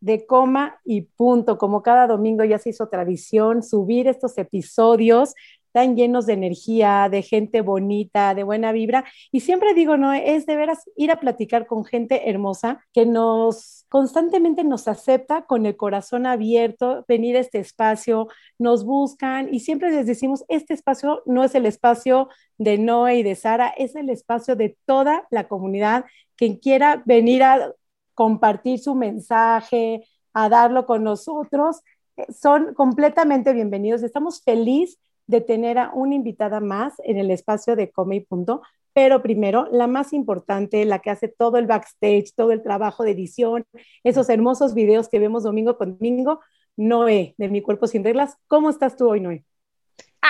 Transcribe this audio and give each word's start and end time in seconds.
de 0.00 0.26
coma 0.26 0.80
y 0.84 1.02
punto. 1.02 1.58
Como 1.58 1.82
cada 1.82 2.06
domingo 2.06 2.44
ya 2.44 2.58
se 2.58 2.70
hizo 2.70 2.88
tradición 2.88 3.62
subir 3.62 4.08
estos 4.08 4.38
episodios 4.38 5.34
tan 5.72 5.96
llenos 5.96 6.26
de 6.26 6.32
energía, 6.32 7.08
de 7.10 7.22
gente 7.22 7.60
bonita, 7.60 8.34
de 8.34 8.42
buena 8.42 8.72
vibra. 8.72 9.04
Y 9.30 9.40
siempre 9.40 9.74
digo, 9.74 9.96
no, 9.96 10.12
es 10.12 10.46
de 10.46 10.56
veras 10.56 10.90
ir 10.96 11.10
a 11.10 11.20
platicar 11.20 11.66
con 11.66 11.84
gente 11.84 12.28
hermosa 12.28 12.84
que 12.92 13.06
nos 13.06 13.84
constantemente 13.88 14.64
nos 14.64 14.88
acepta 14.88 15.46
con 15.46 15.66
el 15.66 15.76
corazón 15.76 16.26
abierto, 16.26 17.04
venir 17.08 17.36
a 17.36 17.40
este 17.40 17.58
espacio, 17.58 18.28
nos 18.58 18.84
buscan 18.84 19.52
y 19.52 19.60
siempre 19.60 19.90
les 19.90 20.06
decimos, 20.06 20.44
este 20.48 20.74
espacio 20.74 21.22
no 21.26 21.44
es 21.44 21.54
el 21.54 21.64
espacio 21.64 22.28
de 22.58 22.76
Noé 22.76 23.18
y 23.18 23.22
de 23.22 23.34
Sara, 23.34 23.68
es 23.68 23.94
el 23.94 24.10
espacio 24.10 24.56
de 24.56 24.76
toda 24.84 25.26
la 25.30 25.48
comunidad. 25.48 26.04
Quien 26.36 26.56
quiera 26.56 27.02
venir 27.06 27.42
a 27.42 27.72
compartir 28.18 28.80
su 28.80 28.96
mensaje, 28.96 30.04
a 30.32 30.48
darlo 30.48 30.86
con 30.86 31.04
nosotros, 31.04 31.82
eh, 32.16 32.26
son 32.32 32.74
completamente 32.74 33.52
bienvenidos. 33.52 34.02
Estamos 34.02 34.42
felices 34.42 34.98
de 35.28 35.40
tener 35.40 35.78
a 35.78 35.92
una 35.94 36.16
invitada 36.16 36.58
más 36.58 36.94
en 37.04 37.16
el 37.18 37.30
espacio 37.30 37.76
de 37.76 37.92
Come 37.92 38.16
y 38.16 38.20
Punto, 38.20 38.62
pero 38.92 39.22
primero, 39.22 39.68
la 39.70 39.86
más 39.86 40.12
importante, 40.12 40.84
la 40.84 40.98
que 40.98 41.10
hace 41.10 41.28
todo 41.28 41.58
el 41.58 41.68
backstage, 41.68 42.32
todo 42.34 42.50
el 42.50 42.64
trabajo 42.64 43.04
de 43.04 43.12
edición, 43.12 43.64
esos 44.02 44.28
hermosos 44.30 44.74
videos 44.74 45.08
que 45.08 45.20
vemos 45.20 45.44
domingo 45.44 45.78
con 45.78 45.96
domingo, 45.96 46.40
Noé, 46.76 47.36
de 47.38 47.48
Mi 47.48 47.62
Cuerpo 47.62 47.86
Sin 47.86 48.02
Reglas. 48.02 48.36
¿Cómo 48.48 48.68
estás 48.68 48.96
tú 48.96 49.08
hoy, 49.08 49.20
Noé? 49.20 49.44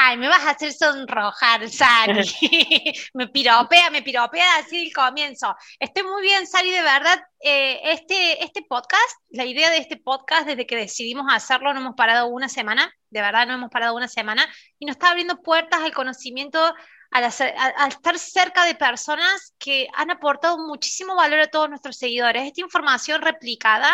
Ay, 0.08 0.16
me 0.16 0.26
vas 0.26 0.42
a 0.46 0.52
hacer 0.52 0.72
sonrojar, 0.72 1.68
Sari. 1.68 2.22
me 3.12 3.28
piropea, 3.28 3.90
me 3.90 4.00
piropea 4.00 4.56
así 4.56 4.86
el 4.86 4.92
comienzo. 4.94 5.54
Estoy 5.78 6.02
muy 6.04 6.22
bien, 6.22 6.46
Sari, 6.46 6.70
de 6.70 6.80
verdad. 6.80 7.20
Eh, 7.40 7.78
este, 7.92 8.42
este 8.42 8.62
podcast, 8.62 9.20
la 9.28 9.44
idea 9.44 9.68
de 9.68 9.76
este 9.76 9.98
podcast, 9.98 10.46
desde 10.46 10.66
que 10.66 10.76
decidimos 10.76 11.26
hacerlo, 11.30 11.74
no 11.74 11.80
hemos 11.80 11.94
parado 11.94 12.26
una 12.28 12.48
semana, 12.48 12.90
de 13.10 13.20
verdad 13.20 13.46
no 13.46 13.52
hemos 13.52 13.68
parado 13.68 13.94
una 13.94 14.08
semana, 14.08 14.46
y 14.78 14.86
nos 14.86 14.96
está 14.96 15.10
abriendo 15.10 15.42
puertas 15.42 15.82
al 15.82 15.92
conocimiento, 15.92 16.58
al, 17.10 17.24
al 17.24 17.88
estar 17.90 18.18
cerca 18.18 18.64
de 18.64 18.76
personas 18.76 19.54
que 19.58 19.88
han 19.92 20.10
aportado 20.10 20.56
muchísimo 20.56 21.16
valor 21.16 21.40
a 21.40 21.48
todos 21.48 21.68
nuestros 21.68 21.98
seguidores. 21.98 22.44
Esta 22.44 22.62
información 22.62 23.20
replicada 23.20 23.92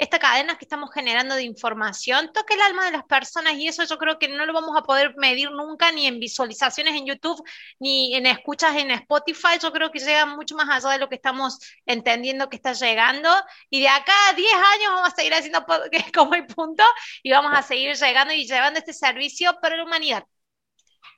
esta 0.00 0.18
cadena 0.18 0.56
que 0.56 0.64
estamos 0.64 0.90
generando 0.94 1.34
de 1.34 1.42
información 1.42 2.32
toque 2.32 2.54
el 2.54 2.62
alma 2.62 2.86
de 2.86 2.92
las 2.92 3.04
personas 3.04 3.52
y 3.54 3.68
eso 3.68 3.84
yo 3.84 3.98
creo 3.98 4.18
que 4.18 4.28
no 4.28 4.46
lo 4.46 4.54
vamos 4.54 4.74
a 4.74 4.82
poder 4.82 5.14
medir 5.18 5.50
nunca 5.50 5.92
ni 5.92 6.06
en 6.06 6.18
visualizaciones 6.18 6.94
en 6.94 7.04
YouTube 7.04 7.42
ni 7.78 8.14
en 8.14 8.24
escuchas 8.24 8.74
en 8.76 8.90
Spotify. 8.92 9.58
Yo 9.62 9.70
creo 9.72 9.90
que 9.90 9.98
llega 9.98 10.24
mucho 10.24 10.56
más 10.56 10.70
allá 10.70 10.94
de 10.94 10.98
lo 11.00 11.10
que 11.10 11.16
estamos 11.16 11.58
entendiendo 11.84 12.48
que 12.48 12.56
está 12.56 12.72
llegando 12.72 13.28
y 13.68 13.80
de 13.80 13.88
acá 13.88 14.14
a 14.30 14.32
10 14.32 14.54
años 14.54 14.94
vamos 14.94 15.12
a 15.12 15.14
seguir 15.14 15.34
haciendo 15.34 15.66
como 16.14 16.34
el 16.34 16.46
punto 16.46 16.82
y 17.22 17.30
vamos 17.30 17.52
a 17.54 17.62
seguir 17.62 17.94
llegando 17.94 18.32
y 18.32 18.46
llevando 18.46 18.78
este 18.78 18.94
servicio 18.94 19.58
para 19.60 19.76
la 19.76 19.84
humanidad. 19.84 20.24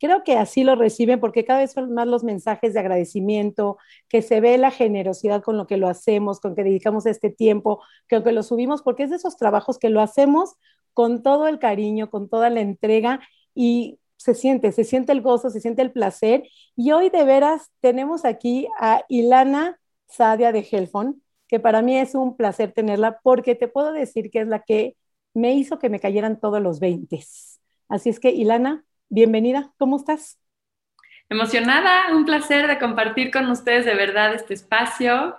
Creo 0.03 0.25
que 0.25 0.37
así 0.37 0.65
lo 0.65 0.75
reciben 0.75 1.21
porque 1.21 1.45
cada 1.45 1.61
vez 1.61 1.71
son 1.71 1.95
más 1.95 2.09
los 2.09 2.25
mensajes 2.25 2.75
de 2.75 2.81
agradecimiento, 2.81 3.79
que 4.09 4.21
se 4.21 4.41
ve 4.41 4.59
la 4.59 4.73
generosidad 4.73 5.45
con 5.45 5.57
lo 5.57 5.69
que 5.69 5.77
lo 5.77 5.89
hacemos, 5.89 6.41
con 6.41 6.57
que 6.57 6.65
dedicamos 6.65 7.07
este 7.07 7.31
tiempo, 7.31 7.81
que 8.09 8.21
que 8.21 8.33
lo 8.33 8.43
subimos, 8.43 8.83
porque 8.83 9.05
es 9.05 9.11
de 9.11 9.17
esos 9.17 9.37
trabajos 9.37 9.79
que 9.79 9.91
lo 9.91 10.01
hacemos 10.01 10.57
con 10.93 11.23
todo 11.23 11.47
el 11.47 11.61
cariño, 11.61 12.11
con 12.11 12.29
toda 12.29 12.51
la 12.51 12.63
entrega 12.63 13.21
y 13.55 14.01
se 14.17 14.35
siente, 14.35 14.73
se 14.73 14.83
siente 14.83 15.13
el 15.13 15.23
gozo, 15.23 15.51
se 15.51 15.61
siente 15.61 15.83
el 15.83 15.93
placer. 15.93 16.49
Y 16.75 16.91
hoy 16.91 17.09
de 17.09 17.23
veras 17.23 17.71
tenemos 17.81 18.25
aquí 18.25 18.67
a 18.81 19.05
Ilana 19.09 19.79
Sadia 20.09 20.51
de 20.51 20.67
Helfon, 20.69 21.23
que 21.47 21.61
para 21.61 21.81
mí 21.81 21.97
es 21.97 22.17
un 22.17 22.37
placer 22.37 22.73
tenerla 22.73 23.21
porque 23.23 23.55
te 23.55 23.69
puedo 23.69 23.93
decir 23.93 24.33
que 24.33 24.41
es 24.41 24.49
la 24.49 24.65
que 24.65 24.97
me 25.33 25.55
hizo 25.55 25.79
que 25.79 25.91
me 25.91 26.01
cayeran 26.01 26.41
todos 26.41 26.61
los 26.61 26.81
20. 26.81 27.25
Así 27.89 28.11
es 28.11 28.19
que, 28.19 28.31
Ilana, 28.31 28.85
bienvenida, 29.13 29.71
¿cómo 29.77 29.97
estás? 29.97 30.39
Emocionada, 31.29 32.15
un 32.17 32.25
placer 32.25 32.67
de 32.67 32.79
compartir 32.79 33.31
con 33.31 33.51
ustedes 33.51 33.85
de 33.85 33.95
verdad 33.95 34.35
este 34.35 34.55
espacio. 34.55 35.37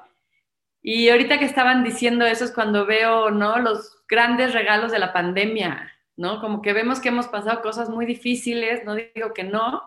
Y 0.84 1.09
ahorita 1.09 1.39
que 1.39 1.45
estaban 1.45 1.83
diciendo 1.83 2.23
eso 2.25 2.45
es 2.45 2.51
cuando 2.51 2.85
veo, 2.85 3.31
¿no? 3.31 3.57
Los 3.57 4.03
grandes 4.07 4.53
regalos 4.53 4.91
de 4.91 5.00
la 5.00 5.12
pandemia, 5.12 5.91
¿no? 6.16 6.39
Como 6.39 6.62
que 6.62 6.72
vemos 6.72 7.00
que 7.00 7.09
hemos 7.09 7.28
pasado 7.28 7.63
cosas 7.63 7.89
muy 7.89 8.06
difíciles, 8.06 8.85
no 8.85 8.94
digo 8.94 9.33
que 9.33 9.44
no, 9.44 9.81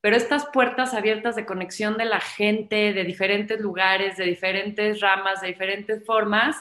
pero 0.00 0.16
estas 0.16 0.46
puertas 0.46 0.92
abiertas 0.92 1.36
de 1.36 1.46
conexión 1.46 1.96
de 1.96 2.06
la 2.06 2.20
gente 2.20 2.92
de 2.92 3.04
diferentes 3.04 3.60
lugares, 3.60 4.16
de 4.16 4.24
diferentes 4.24 5.00
ramas, 5.00 5.42
de 5.42 5.48
diferentes 5.48 6.04
formas, 6.04 6.56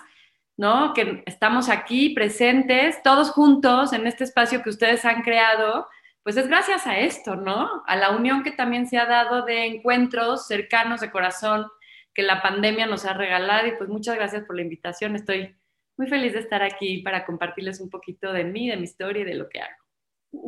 ¿no? 0.58 0.94
Que 0.94 1.24
estamos 1.26 1.70
aquí 1.70 2.10
presentes, 2.10 3.02
todos 3.02 3.32
juntos 3.32 3.94
en 3.94 4.06
este 4.06 4.26
espacio 4.26 4.62
que 4.62 4.70
ustedes 4.70 5.06
han 5.06 5.24
creado 5.24 5.88
pues 6.28 6.36
es 6.36 6.50
gracias 6.50 6.86
a 6.86 7.00
esto, 7.00 7.38
¿no? 7.38 7.84
A 7.86 7.96
la 7.96 8.14
unión 8.14 8.44
que 8.44 8.52
también 8.52 8.86
se 8.86 8.98
ha 8.98 9.06
dado 9.06 9.46
de 9.46 9.66
encuentros 9.66 10.46
cercanos 10.46 11.00
de 11.00 11.10
corazón 11.10 11.68
que 12.14 12.22
la 12.22 12.42
pandemia 12.42 12.86
nos 12.86 13.06
ha 13.06 13.14
regalado 13.14 13.66
y 13.66 13.78
pues 13.78 13.90
muchas 13.90 14.18
gracias 14.18 14.44
por 14.44 14.58
la 14.58 14.62
invitación. 14.62 15.16
Estoy 15.16 15.56
muy 15.96 16.08
feliz 16.08 16.34
de 16.34 16.40
estar 16.40 16.62
aquí 16.62 17.02
para 17.02 17.26
compartirles 17.26 17.80
un 17.80 17.90
poquito 17.90 18.34
de 18.34 18.44
mí, 18.44 18.70
de 18.70 18.76
mi 18.76 18.84
historia 18.84 19.22
y 19.22 19.24
de 19.24 19.36
lo 19.36 19.48
que 19.48 19.62
hago. 19.62 19.78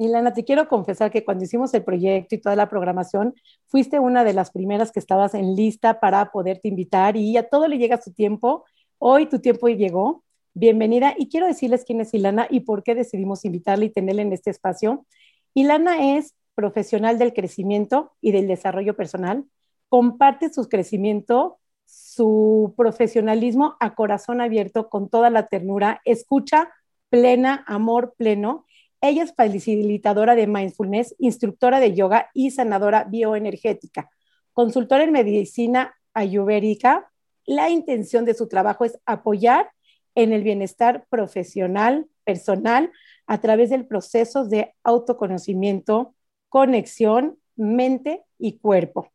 Ilana, 0.01 0.33
te 0.33 0.43
quiero 0.43 0.67
confesar 0.67 1.11
que 1.11 1.23
cuando 1.23 1.45
hicimos 1.45 1.73
el 1.73 1.85
proyecto 1.85 2.35
y 2.35 2.41
toda 2.41 2.57
la 2.57 2.67
programación, 2.67 3.33
fuiste 3.67 3.99
una 3.99 4.25
de 4.25 4.33
las 4.33 4.51
primeras 4.51 4.91
que 4.91 4.99
estabas 4.99 5.33
en 5.33 5.55
lista 5.55 6.01
para 6.01 6.29
poderte 6.33 6.67
invitar 6.67 7.15
y 7.15 7.37
a 7.37 7.47
todo 7.47 7.69
le 7.69 7.77
llega 7.77 8.01
su 8.01 8.11
tiempo. 8.11 8.65
Hoy 8.97 9.27
tu 9.27 9.39
tiempo 9.39 9.69
llegó. 9.69 10.25
Bienvenida 10.53 11.15
y 11.17 11.29
quiero 11.29 11.47
decirles 11.47 11.85
quién 11.85 12.01
es 12.01 12.13
Ilana 12.13 12.47
y 12.49 12.59
por 12.61 12.83
qué 12.83 12.95
decidimos 12.95 13.45
invitarla 13.45 13.85
y 13.85 13.91
tenerla 13.91 14.23
en 14.23 14.33
este 14.33 14.49
espacio. 14.49 15.05
Ilana 15.53 16.17
es 16.17 16.35
profesional 16.55 17.17
del 17.17 17.33
crecimiento 17.33 18.11
y 18.21 18.31
del 18.31 18.47
desarrollo 18.47 18.95
personal. 18.95 19.45
Comparte 19.87 20.51
su 20.51 20.67
crecimiento, 20.67 21.59
su 21.85 22.73
profesionalismo 22.77 23.75
a 23.79 23.95
corazón 23.95 24.41
abierto 24.41 24.89
con 24.89 25.09
toda 25.09 25.29
la 25.29 25.47
ternura. 25.47 26.01
Escucha 26.05 26.69
plena, 27.09 27.63
amor 27.67 28.13
pleno. 28.17 28.65
Ella 29.01 29.23
es 29.23 29.33
facilitadora 29.33 30.35
de 30.35 30.47
mindfulness, 30.47 31.15
instructora 31.17 31.79
de 31.79 31.93
yoga 31.93 32.29
y 32.33 32.51
sanadora 32.51 33.05
bioenergética, 33.05 34.09
consultora 34.51 35.03
en 35.03 35.13
medicina 35.13 35.95
ayurvédica. 36.13 37.09
La 37.45 37.69
intención 37.69 38.25
de 38.25 38.33
su 38.33 38.47
trabajo 38.47 38.83
es 38.83 38.99
apoyar 39.05 39.71
en 40.19 40.33
el 40.33 40.43
bienestar 40.43 41.05
profesional, 41.09 42.05
personal, 42.25 42.91
a 43.25 43.39
través 43.39 43.69
del 43.69 43.85
proceso 43.85 44.45
de 44.45 44.73
autoconocimiento, 44.83 46.13
conexión, 46.49 47.37
mente 47.55 48.23
y 48.37 48.57
cuerpo. 48.57 49.07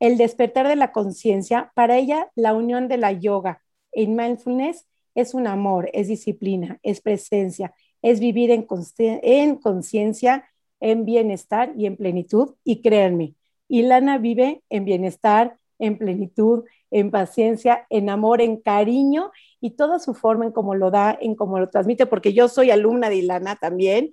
El 0.00 0.16
despertar 0.16 0.66
de 0.66 0.76
la 0.76 0.92
conciencia, 0.92 1.72
para 1.74 1.98
ella 1.98 2.30
la 2.34 2.54
unión 2.54 2.88
de 2.88 2.96
la 2.96 3.12
yoga 3.12 3.62
en 3.92 4.16
mindfulness 4.16 4.86
es 5.14 5.34
un 5.34 5.46
amor, 5.46 5.90
es 5.92 6.08
disciplina, 6.08 6.78
es 6.82 7.02
presencia, 7.02 7.74
es 8.00 8.18
vivir 8.18 8.50
en 8.50 8.62
conciencia, 8.62 10.48
en 10.80 11.04
bienestar 11.04 11.74
y 11.76 11.84
en 11.84 11.96
plenitud. 11.96 12.54
Y 12.64 12.80
créanme, 12.80 13.34
Ilana 13.68 14.16
vive 14.16 14.62
en 14.70 14.86
bienestar, 14.86 15.58
en 15.78 15.98
plenitud, 15.98 16.64
en 16.90 17.10
paciencia, 17.10 17.86
en 17.90 18.08
amor, 18.08 18.40
en 18.40 18.56
cariño 18.56 19.32
y 19.66 19.70
toda 19.70 19.98
su 19.98 20.14
forma 20.14 20.44
en 20.44 20.52
cómo 20.52 20.76
lo 20.76 20.92
da, 20.92 21.18
en 21.20 21.34
cómo 21.34 21.58
lo 21.58 21.68
transmite, 21.68 22.06
porque 22.06 22.32
yo 22.32 22.46
soy 22.46 22.70
alumna 22.70 23.08
de 23.08 23.16
Ilana 23.16 23.56
también. 23.56 24.12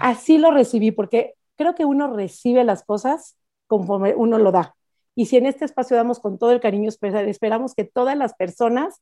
Así 0.00 0.38
lo 0.38 0.50
recibí, 0.50 0.90
porque 0.90 1.34
creo 1.54 1.76
que 1.76 1.84
uno 1.84 2.12
recibe 2.12 2.64
las 2.64 2.82
cosas 2.82 3.36
conforme 3.68 4.16
uno 4.16 4.38
lo 4.38 4.50
da. 4.50 4.74
Y 5.14 5.26
si 5.26 5.36
en 5.36 5.46
este 5.46 5.64
espacio 5.64 5.96
damos 5.96 6.18
con 6.18 6.36
todo 6.36 6.50
el 6.50 6.60
cariño, 6.60 6.90
esperamos 6.90 7.76
que 7.76 7.84
todas 7.84 8.16
las 8.18 8.34
personas 8.34 9.00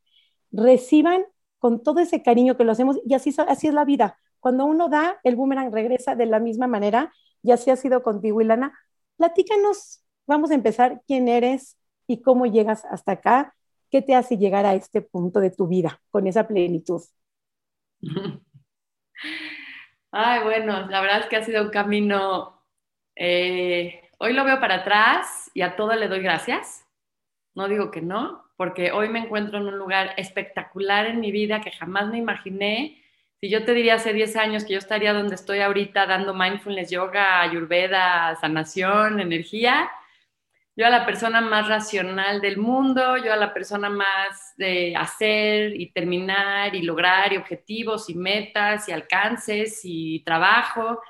reciban 0.52 1.24
con 1.58 1.82
todo 1.82 2.00
ese 2.00 2.22
cariño 2.22 2.58
que 2.58 2.64
lo 2.64 2.72
hacemos 2.72 2.98
y 3.06 3.14
así, 3.14 3.34
así 3.48 3.68
es 3.68 3.72
la 3.72 3.86
vida. 3.86 4.18
Cuando 4.38 4.66
uno 4.66 4.90
da, 4.90 5.18
el 5.24 5.34
boomerang 5.34 5.72
regresa 5.72 6.14
de 6.14 6.26
la 6.26 6.40
misma 6.40 6.66
manera 6.66 7.10
y 7.42 7.52
así 7.52 7.70
ha 7.70 7.76
sido 7.76 8.02
contigo, 8.02 8.42
Ilana. 8.42 8.78
Platícanos, 9.16 10.04
vamos 10.26 10.50
a 10.50 10.54
empezar, 10.54 11.00
quién 11.06 11.26
eres, 11.26 11.78
y 12.06 12.20
cómo 12.20 12.44
llegas 12.44 12.84
hasta 12.90 13.12
acá, 13.12 13.54
qué 13.90 14.02
te 14.02 14.14
hace 14.14 14.36
llegar 14.38 14.66
a 14.66 14.74
este 14.74 15.02
punto 15.02 15.40
de 15.40 15.50
tu 15.50 15.66
vida 15.68 16.00
con 16.10 16.26
esa 16.26 16.46
plenitud. 16.48 17.02
Ay, 20.12 20.42
bueno, 20.42 20.86
la 20.88 21.00
verdad 21.00 21.20
es 21.20 21.26
que 21.26 21.36
ha 21.36 21.44
sido 21.44 21.62
un 21.64 21.70
camino 21.70 22.56
Eh, 23.16 24.02
hoy 24.20 24.32
lo 24.34 24.44
veo 24.44 24.60
para 24.60 24.76
atrás 24.76 25.50
y 25.54 25.62
a 25.62 25.76
todo 25.76 25.94
le 25.96 26.08
doy 26.08 26.20
gracias. 26.22 26.84
No 27.54 27.68
digo 27.68 27.90
que 27.92 28.02
no, 28.02 28.44
porque 28.56 28.92
hoy 28.92 29.08
me 29.10 29.20
encuentro 29.20 29.58
en 29.58 29.66
un 29.68 29.78
lugar 29.78 30.14
espectacular 30.18 31.06
en 31.06 31.20
mi 31.20 31.32
vida 31.32 31.60
que 31.62 31.72
jamás 31.72 32.08
me 32.08 32.18
imaginé. 32.18 33.02
Si 33.40 33.50
yo 33.50 33.64
te 33.66 33.74
diría 33.74 33.96
hace 33.96 34.12
10 34.14 34.36
años 34.36 34.64
que 34.64 34.74
yo 34.74 34.80
estaría 34.80 35.12
donde 35.14 35.34
estoy 35.36 35.60
ahorita 35.60 36.06
dando 36.06 36.34
mindfulness, 36.34 36.90
yoga, 36.90 37.42
ayurveda, 37.42 38.36
sanación, 38.40 39.20
energía, 39.20 39.90
yo 40.80 40.86
a 40.86 40.90
la 40.90 41.04
persona 41.04 41.42
más 41.42 41.68
racional 41.68 42.40
del 42.40 42.56
mundo, 42.56 43.18
yo 43.18 43.34
a 43.34 43.36
la 43.36 43.52
persona 43.52 43.90
más 43.90 44.54
de 44.56 44.96
hacer 44.96 45.78
y 45.78 45.92
terminar 45.92 46.74
y 46.74 46.80
lograr 46.80 47.34
y 47.34 47.36
objetivos 47.36 48.08
y 48.08 48.14
metas 48.14 48.88
y 48.88 48.92
alcances 48.92 49.82
y 49.84 50.20
trabajo. 50.20 51.02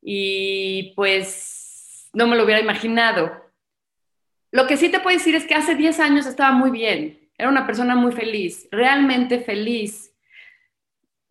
Y 0.00 0.92
pues 0.94 2.08
no 2.12 2.28
me 2.28 2.36
lo 2.36 2.44
hubiera 2.44 2.60
imaginado. 2.60 3.32
Lo 4.52 4.68
que 4.68 4.76
sí 4.76 4.90
te 4.90 5.00
puedo 5.00 5.18
decir 5.18 5.34
es 5.34 5.44
que 5.44 5.56
hace 5.56 5.74
10 5.74 5.98
años 5.98 6.26
estaba 6.26 6.52
muy 6.52 6.70
bien, 6.70 7.32
era 7.36 7.48
una 7.48 7.66
persona 7.66 7.96
muy 7.96 8.12
feliz, 8.12 8.68
realmente 8.70 9.40
feliz 9.40 10.11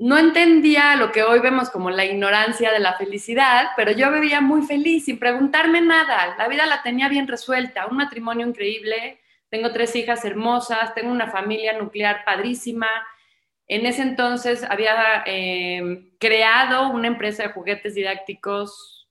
no 0.01 0.17
entendía 0.17 0.95
lo 0.95 1.11
que 1.11 1.21
hoy 1.21 1.41
vemos 1.41 1.69
como 1.69 1.91
la 1.91 2.03
ignorancia 2.03 2.71
de 2.71 2.79
la 2.79 2.97
felicidad, 2.97 3.69
pero 3.75 3.91
yo 3.91 4.11
vivía 4.11 4.41
muy 4.41 4.63
feliz 4.63 5.05
sin 5.05 5.19
preguntarme 5.19 5.79
nada. 5.79 6.35
La 6.39 6.47
vida 6.47 6.65
la 6.65 6.81
tenía 6.81 7.07
bien 7.07 7.27
resuelta, 7.27 7.85
un 7.85 7.97
matrimonio 7.97 8.47
increíble, 8.47 9.19
tengo 9.49 9.71
tres 9.71 9.95
hijas 9.95 10.25
hermosas, 10.25 10.95
tengo 10.95 11.11
una 11.11 11.27
familia 11.27 11.77
nuclear 11.77 12.25
padrísima. 12.25 12.87
En 13.67 13.85
ese 13.85 14.01
entonces 14.01 14.63
había 14.63 15.21
eh, 15.27 16.09
creado 16.17 16.89
una 16.89 17.05
empresa 17.05 17.43
de 17.43 17.49
juguetes 17.49 17.93
didácticos 17.93 19.07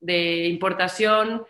de 0.00 0.46
importación 0.46 1.44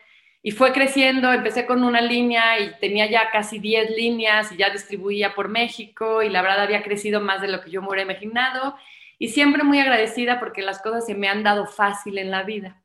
y 0.47 0.51
fue 0.51 0.75
creciendo, 0.75 1.33
empecé 1.33 1.65
con 1.65 1.83
una 1.85 2.03
línea 2.03 2.61
y 2.61 2.79
tenía 2.79 3.11
ya 3.11 3.31
casi 3.31 3.59
10 3.59 3.93
líneas 3.93 4.53
y 4.53 4.59
ya 4.59 4.69
distribuía 4.69 5.35
por 5.35 5.49
México 5.49 6.23
y 6.23 6.29
la 6.29 6.43
verdad 6.43 6.65
había 6.65 6.83
crecido 6.83 7.23
más 7.23 7.41
de 7.41 7.49
lo 7.49 7.63
que 7.63 7.71
yo 7.71 7.81
me 7.81 7.89
hubiera 7.89 8.03
imaginado 8.03 8.77
y 9.19 9.29
siempre 9.29 9.63
muy 9.63 9.79
agradecida 9.79 10.39
porque 10.39 10.61
las 10.61 10.83
cosas 10.83 11.07
se 11.07 11.15
me 11.15 11.29
han 11.29 11.45
dado 11.45 11.67
fácil 11.67 12.19
en 12.19 12.31
la 12.31 12.43
vida. 12.43 12.85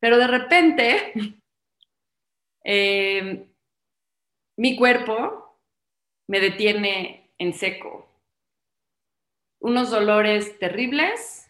Pero 0.00 0.16
de 0.16 0.28
repente, 0.28 1.12
eh, 2.64 3.46
mi 4.56 4.76
cuerpo 4.76 5.60
me 6.26 6.40
detiene 6.40 7.34
en 7.36 7.52
seco. 7.52 8.10
Unos 9.60 9.90
dolores 9.90 10.58
terribles 10.58 11.47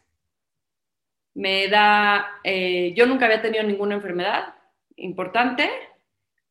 me 1.38 1.68
da, 1.68 2.40
eh, 2.42 2.92
yo 2.96 3.06
nunca 3.06 3.26
había 3.26 3.40
tenido 3.40 3.62
ninguna 3.62 3.94
enfermedad 3.94 4.56
importante 4.96 5.70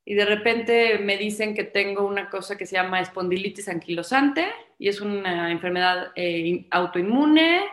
y 0.06 0.13
de 0.13 0.24
repente 0.24 0.98
me 1.00 1.18
dicen 1.18 1.54
que 1.54 1.66
tengo 1.66 2.07
una 2.07 2.30
cosa 2.30 2.57
que 2.57 2.66
se 2.66 2.78
llama 2.78 3.01
espondilitis 3.01 3.68
anquilosante 3.68 4.48
y 4.80 4.88
es 4.88 5.01
una 5.01 5.51
enfermedad 5.51 6.13
eh, 6.16 6.68
autoinmune 6.72 7.66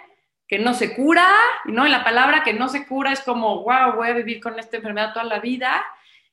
que 0.49 0.58
no 0.58 0.75
se 0.75 0.96
cura, 0.96 1.28
¿no? 1.66 1.87
Y 1.87 1.90
la 1.90 2.02
palabra 2.02 2.43
que 2.43 2.52
no 2.52 2.69
se 2.69 2.84
cura 2.84 3.12
es 3.12 3.20
como, 3.20 3.62
wow, 3.62 3.94
voy 3.94 4.08
a 4.08 4.14
vivir 4.14 4.40
con 4.40 4.58
esta 4.58 4.78
enfermedad 4.78 5.12
toda 5.12 5.25
la 5.25 5.38
vida 5.38 5.84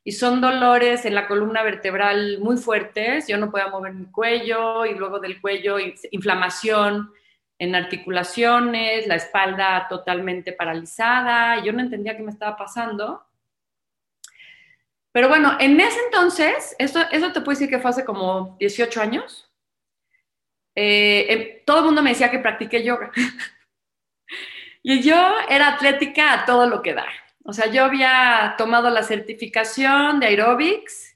y 0.03 0.13
son 0.13 0.41
dolores 0.41 1.05
en 1.05 1.13
la 1.13 1.27
columna 1.27 1.61
vertebral 1.61 2.39
muy 2.39 2.57
fuertes, 2.57 3.27
yo 3.27 3.37
no 3.37 3.51
puedo 3.51 3.69
mover 3.69 3.93
mi 3.93 4.05
cuello 4.05 4.87
y 4.87 4.95
luego 4.95 5.19
del 5.19 5.39
cuello 5.39 5.77
inflamación 6.09 7.11
en 7.61 7.75
articulaciones, 7.75 9.05
la 9.05 9.13
espalda 9.13 9.85
totalmente 9.87 10.51
paralizada, 10.51 11.63
yo 11.63 11.71
no 11.71 11.81
entendía 11.81 12.17
qué 12.17 12.23
me 12.23 12.31
estaba 12.31 12.57
pasando. 12.57 13.23
Pero 15.11 15.29
bueno, 15.29 15.57
en 15.59 15.79
ese 15.79 15.99
entonces, 16.05 16.75
eso, 16.79 17.01
eso 17.11 17.31
te 17.31 17.41
puedo 17.41 17.51
decir 17.51 17.69
que 17.69 17.77
fue 17.77 17.91
hace 17.91 18.03
como 18.03 18.57
18 18.59 18.99
años, 18.99 19.53
eh, 20.73 21.27
em, 21.29 21.63
todo 21.63 21.79
el 21.79 21.85
mundo 21.85 22.01
me 22.01 22.09
decía 22.09 22.31
que 22.31 22.39
practiqué 22.39 22.83
yoga. 22.83 23.11
y 24.81 25.03
yo 25.03 25.31
era 25.47 25.67
atlética 25.67 26.33
a 26.33 26.45
todo 26.45 26.65
lo 26.65 26.81
que 26.81 26.95
da. 26.95 27.05
O 27.43 27.53
sea, 27.53 27.67
yo 27.67 27.85
había 27.85 28.55
tomado 28.57 28.89
la 28.89 29.03
certificación 29.03 30.19
de 30.19 30.25
aerobics 30.25 31.10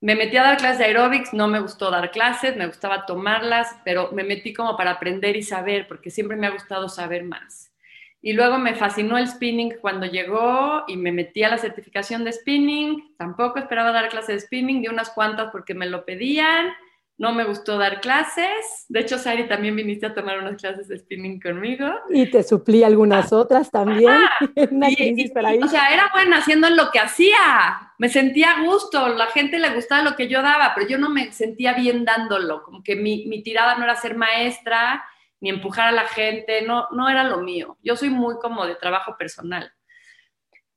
me 0.00 0.14
metí 0.14 0.36
a 0.36 0.42
dar 0.42 0.58
clases 0.58 0.78
de 0.78 0.84
aerobics, 0.84 1.32
no 1.32 1.48
me 1.48 1.60
gustó 1.60 1.90
dar 1.90 2.10
clases, 2.10 2.56
me 2.56 2.66
gustaba 2.66 3.06
tomarlas, 3.06 3.76
pero 3.84 4.10
me 4.12 4.24
metí 4.24 4.52
como 4.52 4.76
para 4.76 4.92
aprender 4.92 5.36
y 5.36 5.42
saber, 5.42 5.88
porque 5.88 6.10
siempre 6.10 6.36
me 6.36 6.46
ha 6.46 6.50
gustado 6.50 6.88
saber 6.88 7.24
más. 7.24 7.72
Y 8.20 8.32
luego 8.32 8.58
me 8.58 8.74
fascinó 8.74 9.18
el 9.18 9.28
spinning 9.28 9.74
cuando 9.80 10.06
llegó 10.06 10.84
y 10.88 10.96
me 10.96 11.12
metí 11.12 11.44
a 11.44 11.48
la 11.48 11.58
certificación 11.58 12.24
de 12.24 12.32
spinning. 12.32 13.14
Tampoco 13.16 13.58
esperaba 13.58 13.92
dar 13.92 14.08
clases 14.08 14.34
de 14.34 14.40
spinning, 14.40 14.82
di 14.82 14.88
unas 14.88 15.10
cuantas 15.10 15.50
porque 15.52 15.74
me 15.74 15.86
lo 15.86 16.04
pedían 16.04 16.74
no 17.18 17.32
me 17.32 17.44
gustó 17.44 17.78
dar 17.78 18.00
clases. 18.00 18.84
De 18.88 19.00
hecho, 19.00 19.18
Sari, 19.18 19.48
también 19.48 19.74
viniste 19.74 20.06
a 20.06 20.14
tomar 20.14 20.38
unas 20.38 20.60
clases 20.60 20.88
de 20.88 20.98
spinning 20.98 21.40
conmigo. 21.40 21.86
Y 22.10 22.30
te 22.30 22.42
suplí 22.42 22.84
algunas 22.84 23.32
otras 23.32 23.70
también. 23.70 24.12
Una 24.70 24.88
crisis 24.88 25.32
ahí. 25.36 25.58
O 25.62 25.68
sea, 25.68 25.88
era 25.88 26.10
buena 26.12 26.38
haciendo 26.38 26.68
lo 26.68 26.90
que 26.90 26.98
hacía. 26.98 27.92
Me 27.98 28.10
sentía 28.10 28.50
a 28.50 28.64
gusto, 28.64 29.08
la 29.08 29.26
gente 29.28 29.58
le 29.58 29.74
gustaba 29.74 30.02
lo 30.02 30.14
que 30.14 30.28
yo 30.28 30.42
daba, 30.42 30.72
pero 30.74 30.86
yo 30.86 30.98
no 30.98 31.08
me 31.08 31.32
sentía 31.32 31.72
bien 31.72 32.04
dándolo. 32.04 32.62
Como 32.62 32.82
que 32.82 32.96
mi, 32.96 33.26
mi 33.26 33.42
tirada 33.42 33.76
no 33.76 33.84
era 33.84 33.96
ser 33.96 34.14
maestra 34.14 35.04
ni 35.40 35.50
empujar 35.50 35.88
a 35.88 35.92
la 35.92 36.04
gente, 36.04 36.62
no, 36.62 36.88
no 36.92 37.08
era 37.08 37.24
lo 37.24 37.38
mío. 37.38 37.78
Yo 37.82 37.96
soy 37.96 38.10
muy 38.10 38.36
como 38.38 38.66
de 38.66 38.74
trabajo 38.74 39.16
personal. 39.16 39.72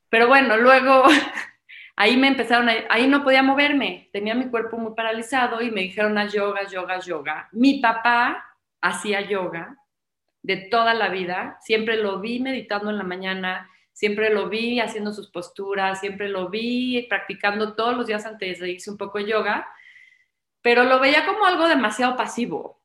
Pero 0.09 0.27
bueno, 0.27 0.57
luego 0.57 1.03
ahí 1.99 2.15
me 2.15 2.29
empezaron, 2.29 2.69
a, 2.69 2.75
ahí 2.89 3.07
no 3.07 3.25
podía 3.25 3.43
moverme, 3.43 4.09
tenía 4.13 4.33
mi 4.33 4.49
cuerpo 4.49 4.77
muy 4.77 4.95
paralizado 4.95 5.61
y 5.61 5.69
me 5.69 5.81
dijeron 5.81 6.17
a 6.17 6.27
yoga, 6.27 6.65
yoga, 6.65 6.97
yoga. 7.01 7.49
Mi 7.51 7.81
papá 7.81 8.55
hacía 8.79 9.19
yoga 9.19 9.77
de 10.41 10.55
toda 10.71 10.93
la 10.93 11.09
vida, 11.09 11.57
siempre 11.61 11.97
lo 11.97 12.21
vi 12.21 12.39
meditando 12.39 12.89
en 12.89 12.97
la 12.97 13.03
mañana, 13.03 13.69
siempre 13.91 14.33
lo 14.33 14.47
vi 14.47 14.79
haciendo 14.79 15.11
sus 15.11 15.29
posturas, 15.29 15.99
siempre 15.99 16.29
lo 16.29 16.47
vi 16.47 17.05
practicando 17.09 17.75
todos 17.75 17.97
los 17.97 18.07
días 18.07 18.25
antes 18.25 18.61
de 18.61 18.71
irse 18.71 18.89
un 18.89 18.97
poco 18.97 19.17
de 19.17 19.25
yoga, 19.25 19.67
pero 20.61 20.85
lo 20.85 21.01
veía 21.01 21.25
como 21.25 21.45
algo 21.45 21.67
demasiado 21.67 22.15
pasivo. 22.15 22.81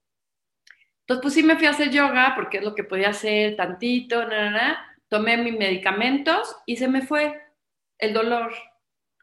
Entonces, 1.02 1.22
pues 1.22 1.34
sí 1.34 1.44
me 1.44 1.54
fui 1.54 1.66
a 1.66 1.70
hacer 1.70 1.90
yoga 1.90 2.32
porque 2.34 2.58
es 2.58 2.64
lo 2.64 2.74
que 2.74 2.82
podía 2.82 3.10
hacer 3.10 3.54
tantito, 3.54 4.24
tomé 5.08 5.36
mis 5.36 5.56
medicamentos 5.56 6.56
y 6.66 6.78
se 6.78 6.88
me 6.88 7.02
fue 7.02 7.40
el 7.98 8.12
dolor 8.12 8.52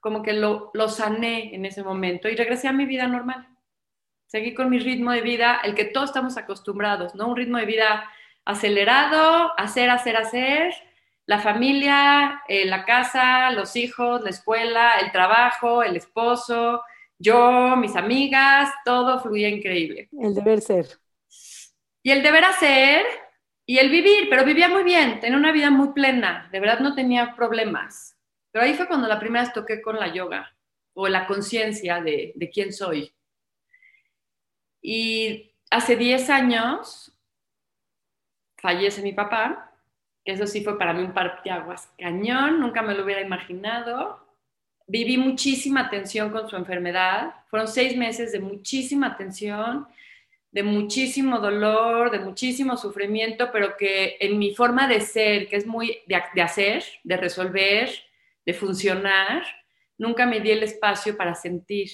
como 0.02 0.22
que 0.22 0.34
lo, 0.34 0.72
lo 0.74 0.90
sané 0.90 1.56
en 1.56 1.66
ese 1.66 1.84
momento 1.84 2.28
y 2.28 2.36
regresé 2.36 2.68
a 2.68 2.74
mi 2.74 2.86
vida 2.86 3.08
normal. 3.08 3.48
Seguí 4.26 4.54
con 4.54 4.70
mi 4.70 4.80
ritmo 4.80 5.12
de 5.12 5.22
vida, 5.22 5.62
el 5.64 5.76
que 5.76 5.86
todos 5.86 6.10
estamos 6.10 6.38
acostumbrados, 6.38 7.16
¿no? 7.16 7.30
Un 7.30 7.38
ritmo 7.38 7.58
de 7.58 7.66
vida 7.66 8.10
acelerado, 8.44 9.52
hacer, 9.58 9.90
hacer, 9.90 10.18
hacer, 10.18 10.74
la 11.26 11.40
familia, 11.40 12.42
eh, 12.48 12.66
la 12.66 12.84
casa, 12.84 13.52
los 13.52 13.76
hijos, 13.76 14.22
la 14.22 14.32
escuela, 14.32 15.00
el 15.00 15.12
trabajo, 15.12 15.84
el 15.84 15.96
esposo, 15.96 16.82
yo, 17.20 17.76
mis 17.76 17.96
amigas, 17.96 18.70
todo 18.84 19.20
fluía 19.20 19.48
increíble. 19.48 20.10
El 20.20 20.34
deber 20.34 20.60
ser. 20.62 20.88
Y 22.04 22.12
el 22.12 22.24
deber 22.24 22.46
hacer 22.46 23.06
y 23.66 23.78
el 23.78 23.90
vivir, 23.90 24.28
pero 24.30 24.44
vivía 24.44 24.68
muy 24.68 24.84
bien, 24.84 25.20
tenía 25.20 25.38
una 25.38 25.52
vida 25.52 25.70
muy 25.70 25.90
plena, 25.90 26.50
de 26.52 26.60
verdad 26.60 26.80
no 26.80 26.96
tenía 26.96 27.36
problemas. 27.36 28.11
Pero 28.52 28.66
ahí 28.66 28.74
fue 28.74 28.88
cuando 28.88 29.08
la 29.08 29.20
primera 29.20 29.44
vez 29.44 29.54
toqué 29.54 29.82
con 29.82 29.98
la 29.98 30.14
yoga 30.14 30.54
o 30.94 31.08
la 31.08 31.26
conciencia 31.26 32.02
de, 32.02 32.34
quién 32.54 32.74
soy. 32.74 33.14
Y 34.82 35.54
hace 35.70 35.96
10 35.96 36.30
años 36.30 37.18
fallece 38.58 39.02
mi 39.02 39.14
papá, 39.14 39.72
eso 40.24 40.46
sí 40.46 40.64
fue 40.64 40.78
para 40.78 40.94
mí 40.94 41.02
un 41.02 41.14
parteaguas 41.14 41.92
cañón, 41.98 42.60
nunca 42.60 42.82
me 42.82 42.94
lo 42.94 43.04
hubiera 43.04 43.22
imaginado. 43.22 44.20
Viví 44.86 45.18
muchísima 45.18 45.90
tensión 45.90 46.32
con 46.32 46.50
su 46.50 46.56
enfermedad, 46.56 47.34
fueron 47.50 47.68
seis 47.68 47.96
meses 47.96 48.32
de 48.32 48.40
muchísima 48.40 49.16
tensión, 49.18 49.88
de 50.52 50.64
muchísimo 50.64 51.40
dolor, 51.40 52.12
de 52.12 52.20
muchísimo 52.20 52.76
sufrimiento, 52.76 53.52
pero 53.52 53.78
que 53.78 54.18
en 54.20 54.38
mi 54.38 54.54
forma 54.54 54.88
de 54.88 55.00
ser, 55.00 55.48
que 55.48 55.56
es 55.56 55.66
muy 55.66 56.00
de 56.08 56.42
hacer, 56.42 56.84
de 57.04 57.18
resolver, 57.18 57.90
de 58.46 58.54
funcionar, 58.54 59.44
nunca 59.98 60.26
me 60.26 60.40
di 60.40 60.52
el 60.52 60.64
espacio 60.64 61.16
para 61.16 61.36
sentir, 61.36 61.90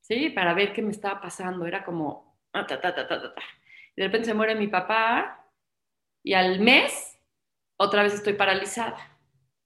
¿sí? 0.00 0.30
Para 0.30 0.54
ver 0.54 0.72
qué 0.72 0.82
me 0.82 0.90
estaba 0.90 1.20
pasando. 1.20 1.66
Era 1.66 1.84
como, 1.84 2.38
ah, 2.52 2.66
ta, 2.66 2.80
ta, 2.80 2.94
ta, 2.94 3.34
de 3.96 4.04
repente 4.04 4.26
se 4.26 4.34
muere 4.34 4.54
mi 4.54 4.68
papá 4.68 5.44
y 6.22 6.34
al 6.34 6.60
mes 6.60 7.18
otra 7.76 8.02
vez 8.02 8.14
estoy 8.14 8.34
paralizada. 8.34 9.18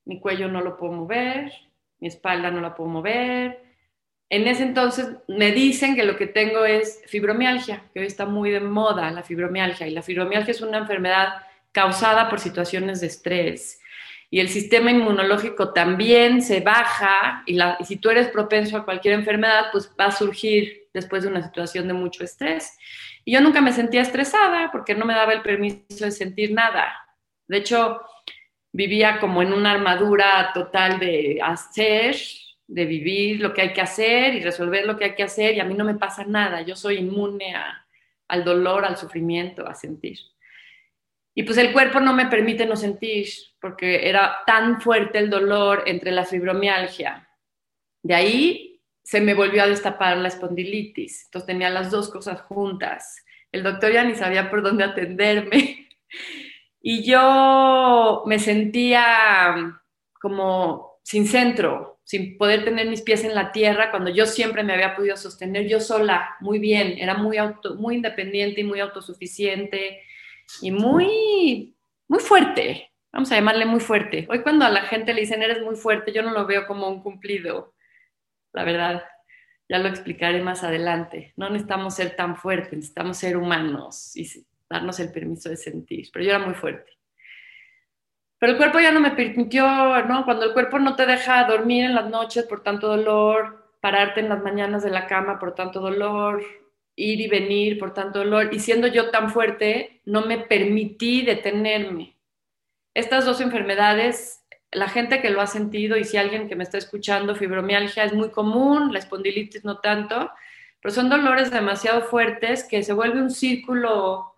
Mi 0.05 0.21
cuello 0.21 0.49
no 0.49 0.61
lo 0.61 0.77
puedo 0.77 0.93
mover, 0.93 1.53
mi 1.99 2.09
espalda 2.09 2.51
no 2.51 2.61
la 2.61 2.75
puedo 2.75 2.91
mover. 2.91 3.63
En 4.29 4.47
ese 4.47 4.63
entonces 4.63 5.09
me 5.27 5.51
dicen 5.51 5.97
que 5.97 6.05
lo 6.05 6.17
que 6.17 6.29
tengo 6.29 6.65
es 6.65 7.03
fibromialgia, 7.07 7.91
que 7.93 8.01
hoy 8.01 8.07
está 8.07 8.27
muy 8.27 8.51
de 8.51 8.61
moda 8.61 9.11
la 9.11 9.25
fibromialgia. 9.25 9.89
Y 9.89 9.91
la 9.91 10.03
fibromialgia 10.03 10.53
es 10.53 10.61
una 10.61 10.79
enfermedad 10.79 11.43
causada 11.73 12.29
por 12.29 12.39
situaciones 12.39 13.01
de 13.01 13.09
estrés. 13.09 13.80
Y 14.33 14.39
el 14.39 14.49
sistema 14.49 14.93
inmunológico 14.93 15.73
también 15.73 16.41
se 16.41 16.61
baja 16.61 17.43
y, 17.47 17.55
la, 17.55 17.79
si 17.85 17.97
tú 17.97 18.11
eres 18.11 18.29
propenso 18.29 18.77
a 18.77 18.85
cualquier 18.85 19.15
enfermedad, 19.15 19.67
pues 19.73 19.93
va 19.99 20.07
a 20.07 20.13
surgir 20.13 20.89
después 20.95 21.25
de 21.25 21.29
una 21.29 21.43
situación 21.43 21.89
de 21.89 21.95
mucho 21.95 22.23
estrés. 22.23 22.79
Y 23.25 23.33
yo 23.33 23.41
nunca 23.41 23.61
me 23.61 23.73
sentía 23.73 24.03
estresada 24.03 24.71
porque 24.71 24.95
no 24.95 25.05
me 25.05 25.15
daba 25.15 25.33
el 25.33 25.43
permiso 25.43 26.05
de 26.05 26.13
sentir 26.13 26.53
nada. 26.53 26.95
De 27.49 27.57
hecho, 27.57 28.01
vivía 28.73 29.19
como 29.19 29.43
en 29.43 29.53
una 29.53 29.73
armadura 29.73 30.53
total 30.55 31.01
de 31.01 31.41
hacer, 31.43 32.17
de 32.69 32.85
vivir 32.85 33.41
lo 33.41 33.53
que 33.53 33.63
hay 33.63 33.73
que 33.73 33.81
hacer 33.81 34.35
y 34.35 34.45
resolver 34.45 34.87
lo 34.87 34.97
que 34.97 35.07
hay 35.07 35.15
que 35.17 35.25
hacer 35.25 35.57
y 35.57 35.61
a 35.61 35.65
mí 35.65 35.75
no 35.75 35.85
me 35.85 35.97
pasa 35.97 36.25
nada. 36.25 36.63
Yo 36.63 36.77
soy 36.77 36.99
inmune 36.99 37.55
al 38.29 38.45
dolor, 38.45 38.85
al 38.85 38.97
sufrimiento, 38.97 39.67
a 39.67 39.75
sentir. 39.75 40.19
Y 41.35 41.45
pues 41.45 41.59
el 41.59 41.73
cuerpo 41.73 42.01
no 42.01 42.13
me 42.13 42.27
permite 42.27 42.67
no 42.67 42.77
sentir, 42.77 43.29
porque 43.61 44.09
era 44.09 44.39
tan 44.47 44.81
fuerte 44.81 45.19
el 45.19 45.31
dolor 45.31 45.85
entre 45.87 46.11
la 46.11 46.25
fibromialgia. 46.25 47.29
De 48.03 48.15
ahí 48.15 48.83
se 49.03 49.21
me 49.21 49.35
volvió 49.35 49.63
a 49.63 49.69
destapar 49.69 50.17
la 50.17 50.29
espondilitis. 50.29 51.25
Entonces 51.25 51.47
tenía 51.47 51.71
las 51.71 51.91
dos 51.91 52.11
cosas 52.11 52.43
juntas. 52.43 53.25
El 53.53 53.63
doctor 53.63 53.93
ya 53.93 54.05
ni 54.05 54.15
sabía 54.15 54.51
por 54.51 54.63
dónde 54.63 54.85
atenderme. 54.85 55.89
Y 56.83 57.05
yo 57.05 58.23
me 58.25 58.39
sentía 58.39 59.77
como 60.19 60.99
sin 61.03 61.27
centro, 61.27 62.01
sin 62.05 62.39
poder 62.39 62.65
tener 62.65 62.89
mis 62.89 63.03
pies 63.03 63.23
en 63.23 63.35
la 63.35 63.53
tierra, 63.53 63.91
cuando 63.91 64.11
yo 64.11 64.25
siempre 64.25 64.63
me 64.63 64.73
había 64.73 64.97
podido 64.97 65.19
sostener 65.19 65.69
yo 65.69 65.79
sola, 65.79 66.37
muy 66.41 66.59
bien, 66.59 66.97
era 66.99 67.15
muy, 67.15 67.37
auto, 67.37 67.75
muy 67.75 67.97
independiente 67.97 68.63
y 68.63 68.65
muy 68.65 68.81
autosuficiente 68.81 70.01
y 70.61 70.71
muy, 70.71 71.77
muy 72.09 72.21
fuerte, 72.21 72.93
vamos 73.13 73.31
a 73.33 73.37
llamarle 73.37 73.67
muy 73.67 73.81
fuerte. 73.81 74.27
Hoy 74.31 74.43
cuando 74.43 74.65
a 74.65 74.71
la 74.71 74.83
gente 74.83 75.15
le 75.15 75.23
dicen 75.23 75.43
eres 75.43 75.63
muy 75.63 75.77
fuerte, 75.77 76.13
yo 76.13 76.23
no 76.23 76.33
lo 76.33 76.47
veo 76.47 76.67
como 76.67 76.89
un 76.89 77.03
cumplido, 77.03 77.75
la 78.53 78.65
verdad. 78.65 79.05
Ya 79.69 79.79
lo 79.79 79.89
explicaré 79.89 80.43
más 80.43 80.65
adelante. 80.65 81.33
No 81.37 81.49
necesitamos 81.49 81.95
ser 81.95 82.17
tan 82.17 82.37
fuertes, 82.37 82.73
necesitamos 82.73 83.17
ser 83.19 83.37
humanos 83.37 84.17
y 84.17 84.29
darnos 84.69 84.99
el 84.99 85.13
permiso 85.13 85.49
de 85.49 85.57
sentir. 85.57 86.09
Pero 86.13 86.25
yo 86.25 86.31
era 86.31 86.41
muy 86.41 86.55
fuerte. 86.55 86.91
Pero 88.41 88.53
el 88.53 88.59
cuerpo 88.59 88.81
ya 88.81 88.91
no 88.91 89.01
me 89.01 89.13
permitió, 89.13 89.65
¿no? 90.07 90.25
Cuando 90.25 90.47
el 90.47 90.55
cuerpo 90.55 90.79
no 90.79 90.97
te 90.97 91.07
deja 91.07 91.45
dormir 91.45 91.85
en 91.85 91.95
las 91.95 92.11
noches 92.11 92.47
por 92.47 92.63
tanto 92.63 92.89
dolor, 92.89 93.71
pararte 93.81 94.21
en 94.21 94.29
las 94.29 94.43
mañanas 94.43 94.83
de 94.83 94.91
la 94.91 95.07
cama 95.07 95.39
por 95.39 95.55
tanto 95.55 95.79
dolor, 95.79 96.43
ir 96.97 97.21
y 97.21 97.29
venir 97.29 97.79
por 97.79 97.95
tanto 97.95 98.21
dolor. 98.21 98.51
Y 98.53 98.59
siendo 98.61 98.87
yo 98.87 99.11
tan 99.11 99.31
fuerte, 99.31 100.01
no 100.05 100.27
me 100.27 100.39
permití 100.39 101.23
detenerme. 101.23 102.17
Estas 102.95 103.25
dos 103.25 103.41
enfermedades, 103.41 104.43
la 104.73 104.89
gente 104.89 105.21
que 105.21 105.31
lo 105.31 105.41
ha 105.41 105.47
sentido 105.47 105.97
y 105.97 106.05
si 106.05 106.17
alguien 106.17 106.49
que 106.49 106.57
me 106.57 106.65
está 106.65 106.79
escuchando, 106.79 107.35
fibromialgia 107.35 108.05
es 108.05 108.13
muy 108.13 108.31
común, 108.31 108.93
la 108.93 108.99
espondilitis 108.99 109.65
no 109.65 109.79
tanto, 109.79 110.31
pero 110.81 110.95
son 110.95 111.09
dolores 111.09 111.51
demasiado 111.51 112.03
fuertes 112.03 112.65
que 112.65 112.83
se 112.83 112.93
vuelve 112.93 113.21
un 113.21 113.31
círculo 113.31 114.35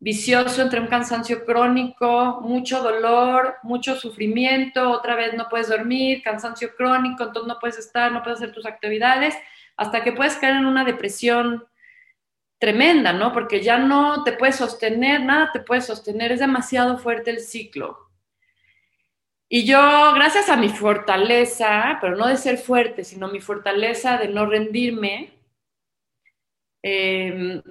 vicioso 0.00 0.62
entre 0.62 0.80
un 0.80 0.86
cansancio 0.86 1.44
crónico, 1.44 2.40
mucho 2.42 2.82
dolor, 2.82 3.56
mucho 3.62 3.96
sufrimiento, 3.96 4.90
otra 4.90 5.16
vez 5.16 5.34
no 5.34 5.48
puedes 5.48 5.68
dormir, 5.68 6.22
cansancio 6.22 6.74
crónico, 6.76 7.24
entonces 7.24 7.48
no 7.48 7.58
puedes 7.58 7.78
estar, 7.78 8.12
no 8.12 8.22
puedes 8.22 8.38
hacer 8.38 8.52
tus 8.52 8.66
actividades, 8.66 9.34
hasta 9.76 10.04
que 10.04 10.12
puedes 10.12 10.36
caer 10.36 10.56
en 10.56 10.66
una 10.66 10.84
depresión 10.84 11.66
tremenda, 12.58 13.12
¿no? 13.12 13.32
Porque 13.32 13.62
ya 13.62 13.78
no 13.78 14.24
te 14.24 14.32
puedes 14.32 14.56
sostener, 14.56 15.22
nada 15.22 15.50
te 15.52 15.60
puede 15.60 15.80
sostener, 15.80 16.32
es 16.32 16.40
demasiado 16.40 16.98
fuerte 16.98 17.30
el 17.30 17.40
ciclo. 17.40 18.08
Y 19.48 19.64
yo, 19.64 20.12
gracias 20.14 20.50
a 20.50 20.56
mi 20.56 20.68
fortaleza, 20.68 21.98
pero 22.00 22.16
no 22.16 22.26
de 22.26 22.36
ser 22.36 22.58
fuerte, 22.58 23.04
sino 23.04 23.28
mi 23.28 23.40
fortaleza 23.40 24.18
de 24.18 24.28
no 24.28 24.44
rendirme, 24.44 25.32
em, 26.82 27.62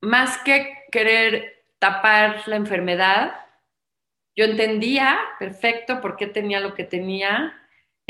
más 0.00 0.38
que 0.38 0.84
querer 0.92 1.64
tapar 1.78 2.46
la 2.46 2.56
enfermedad, 2.56 3.34
yo 4.36 4.44
entendía 4.44 5.18
perfecto 5.38 6.00
por 6.00 6.16
qué 6.16 6.26
tenía 6.26 6.60
lo 6.60 6.74
que 6.74 6.84
tenía 6.84 7.59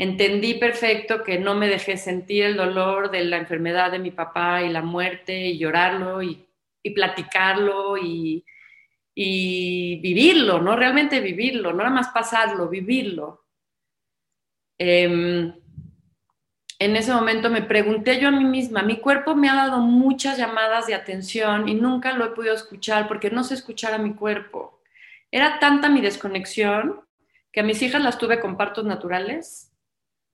entendí 0.01 0.55
perfecto 0.55 1.23
que 1.23 1.37
no 1.37 1.53
me 1.53 1.67
dejé 1.67 1.95
sentir 1.95 2.45
el 2.45 2.57
dolor 2.57 3.11
de 3.11 3.23
la 3.23 3.37
enfermedad 3.37 3.91
de 3.91 3.99
mi 3.99 4.09
papá 4.09 4.63
y 4.63 4.69
la 4.69 4.81
muerte 4.81 5.49
y 5.49 5.59
llorarlo 5.59 6.23
y, 6.23 6.47
platicarlo 6.95 7.95
y, 7.99 8.43
vivirlo, 9.15 10.59
¿no? 10.59 10.75
Realmente 10.75 11.19
vivirlo, 11.19 11.71
no 11.71 11.83
nada 11.83 11.91
más 11.91 12.07
pasarlo, 12.07 12.67
vivirlo. 12.67 13.45
Em, 14.79 15.53
en 16.79 16.95
ese 16.95 17.13
momento 17.13 17.51
me 17.51 17.61
pregunté 17.61 18.19
yo 18.19 18.29
a 18.29 18.31
mí 18.31 18.43
misma, 18.43 18.81
mi 18.81 18.97
cuerpo 18.97 19.35
me 19.35 19.49
ha 19.49 19.55
dado 19.55 19.81
muchas 19.81 20.39
llamadas 20.39 20.87
de 20.87 20.95
atención 20.95 21.69
y 21.69 21.75
nunca 21.75 22.13
lo 22.13 22.25
he 22.25 22.29
podido 22.29 22.55
escuchar 22.55 23.07
porque 23.07 23.29
no 23.29 23.43
sé 23.43 23.53
escuchar 23.53 23.93
a 23.93 23.99
mi 23.99 24.15
cuerpo. 24.15 24.81
Era 25.29 25.59
tanta 25.59 25.89
mi 25.89 26.01
desconexión 26.01 27.01
que 27.51 27.59
a 27.59 27.63
mis 27.63 27.83
hijas 27.83 28.01
las 28.01 28.17
tuve 28.17 28.39
con 28.39 28.57
partos 28.57 28.85
naturales 28.85 29.70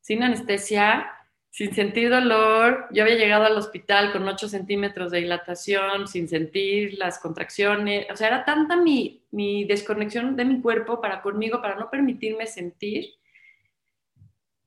sin 0.07 0.23
anestesia, 0.23 1.11
sin 1.49 1.75
sentir 1.75 2.09
dolor. 2.09 2.87
Yo 2.91 3.03
había 3.03 3.17
llegado 3.17 3.43
al 3.43 3.57
hospital 3.57 4.13
con 4.13 4.25
8 4.25 4.47
centímetros 4.47 5.11
de 5.11 5.19
dilatación, 5.19 6.07
sin 6.07 6.29
sentir 6.29 6.97
las 6.97 7.19
contracciones. 7.19 8.07
O 8.09 8.15
sea, 8.15 8.27
era 8.27 8.45
tanta 8.45 8.77
mi, 8.77 9.25
mi 9.31 9.65
desconexión 9.65 10.37
de 10.37 10.45
mi 10.45 10.61
cuerpo 10.61 11.01
para 11.01 11.21
conmigo, 11.21 11.61
para 11.61 11.75
no 11.75 11.89
permitirme 11.89 12.47
sentir, 12.47 13.15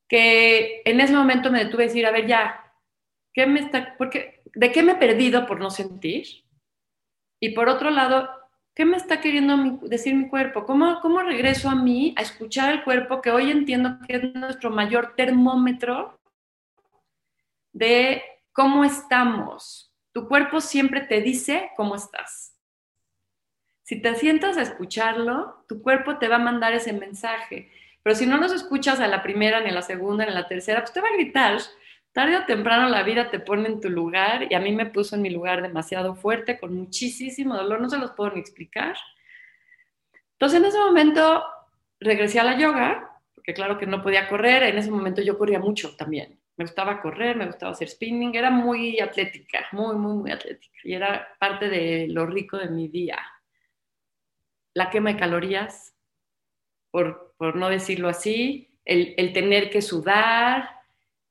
que 0.07 0.83
en 0.85 1.01
ese 1.01 1.15
momento 1.15 1.51
me 1.51 1.65
detuve 1.65 1.85
a 1.85 1.87
decir, 1.87 2.05
a 2.05 2.11
ver, 2.11 2.27
ya, 2.27 2.75
¿qué 3.33 3.47
me 3.47 3.61
está, 3.61 3.95
porque, 3.97 4.43
¿de 4.55 4.71
qué 4.71 4.83
me 4.83 4.93
he 4.93 4.97
perdido 4.97 5.47
por 5.47 5.59
no 5.59 5.71
sentir? 5.71 6.27
Y 7.41 7.53
por 7.53 7.71
otro 7.71 7.89
lado, 7.89 8.29
¿qué 8.81 8.87
me 8.87 8.97
está 8.97 9.21
queriendo 9.21 9.79
decir 9.83 10.15
mi 10.15 10.27
cuerpo? 10.27 10.65
¿Cómo, 10.65 11.03
¿Cómo 11.03 11.21
regreso 11.21 11.69
a 11.69 11.75
mí 11.75 12.15
a 12.17 12.23
escuchar 12.23 12.73
el 12.73 12.83
cuerpo 12.83 13.21
que 13.21 13.31
hoy 13.31 13.51
entiendo 13.51 13.99
que 14.09 14.17
es 14.17 14.35
nuestro 14.35 14.71
mayor 14.71 15.13
termómetro 15.17 16.19
de 17.73 18.23
cómo 18.53 18.83
estamos? 18.83 19.93
Tu 20.15 20.27
cuerpo 20.27 20.63
siempre 20.63 21.03
te 21.03 21.21
dice 21.21 21.73
cómo 21.77 21.95
estás. 21.95 22.57
Si 23.83 24.01
te 24.01 24.15
sientas 24.15 24.57
a 24.57 24.63
escucharlo, 24.63 25.63
tu 25.69 25.83
cuerpo 25.83 26.17
te 26.17 26.29
va 26.29 26.37
a 26.37 26.39
mandar 26.39 26.73
ese 26.73 26.95
mensaje. 26.95 27.71
Pero 28.03 28.17
si 28.17 28.25
no 28.25 28.39
los 28.39 28.51
escuchas 28.51 28.99
a 28.99 29.09
la 29.09 29.23
primera, 29.23 29.61
ni 29.61 29.69
a 29.69 29.75
la 29.75 29.83
segunda, 29.83 30.25
ni 30.25 30.31
a 30.31 30.35
la 30.35 30.49
tercera, 30.49 30.81
pues 30.81 30.95
te 30.95 31.03
va 31.03 31.09
a 31.09 31.17
gritar 31.19 31.59
tarde 32.13 32.37
o 32.37 32.45
temprano 32.45 32.89
la 32.89 33.03
vida 33.03 33.31
te 33.31 33.41
pone 33.41 33.69
en 33.69 33.81
tu 33.81 33.89
lugar 33.89 34.47
y 34.51 34.55
a 34.55 34.61
mí 34.61 34.73
me 34.73 34.87
puso 34.87 35.15
en 35.15 35.23
mi 35.23 35.31
lugar 35.31 35.63
demasiado 35.63 36.15
fuerte, 36.15 36.59
con 36.59 36.75
muchísimo 36.75 37.57
dolor, 37.57 37.81
no 37.81 37.89
se 37.89 37.99
los 37.99 38.13
puedo 38.13 38.31
ni 38.33 38.41
explicar. 38.41 38.97
Entonces 40.33 40.59
en 40.59 40.67
ese 40.67 40.79
momento 40.79 41.45
regresé 42.01 42.41
a 42.41 42.45
la 42.45 42.59
yoga, 42.59 43.21
porque 43.35 43.55
claro 43.55 43.79
que 43.79 43.87
no 43.87 44.03
podía 44.03 44.29
correr, 44.29 44.65
en 44.65 44.79
ese 44.79 44.91
momento 44.91 45.23
yo 45.23 45.39
corría 45.39 45.61
mucho 45.61 45.95
también. 45.97 46.39
Me 46.57 46.65
gustaba 46.65 47.01
correr, 47.01 47.37
me 47.37 47.47
gustaba 47.47 47.73
hacer 47.73 47.89
spinning, 47.89 48.35
era 48.35 48.51
muy 48.51 49.01
atlética, 49.01 49.67
muy, 49.73 49.97
muy, 49.97 50.15
muy 50.15 50.31
atlética. 50.31 50.77
Y 50.85 50.95
era 50.95 51.29
parte 51.39 51.69
de 51.69 52.07
lo 52.09 52.27
rico 52.27 52.59
de 52.59 52.69
mi 52.69 52.89
día. 52.89 53.19
La 54.75 54.91
quema 54.91 55.13
de 55.13 55.19
calorías, 55.19 55.95
por, 56.91 57.35
no 57.55 57.69
decirlo 57.69 58.09
así, 58.09 58.69
el 58.85 59.33
tener 59.33 59.71
que 59.71 59.81
sudar, 59.81 60.80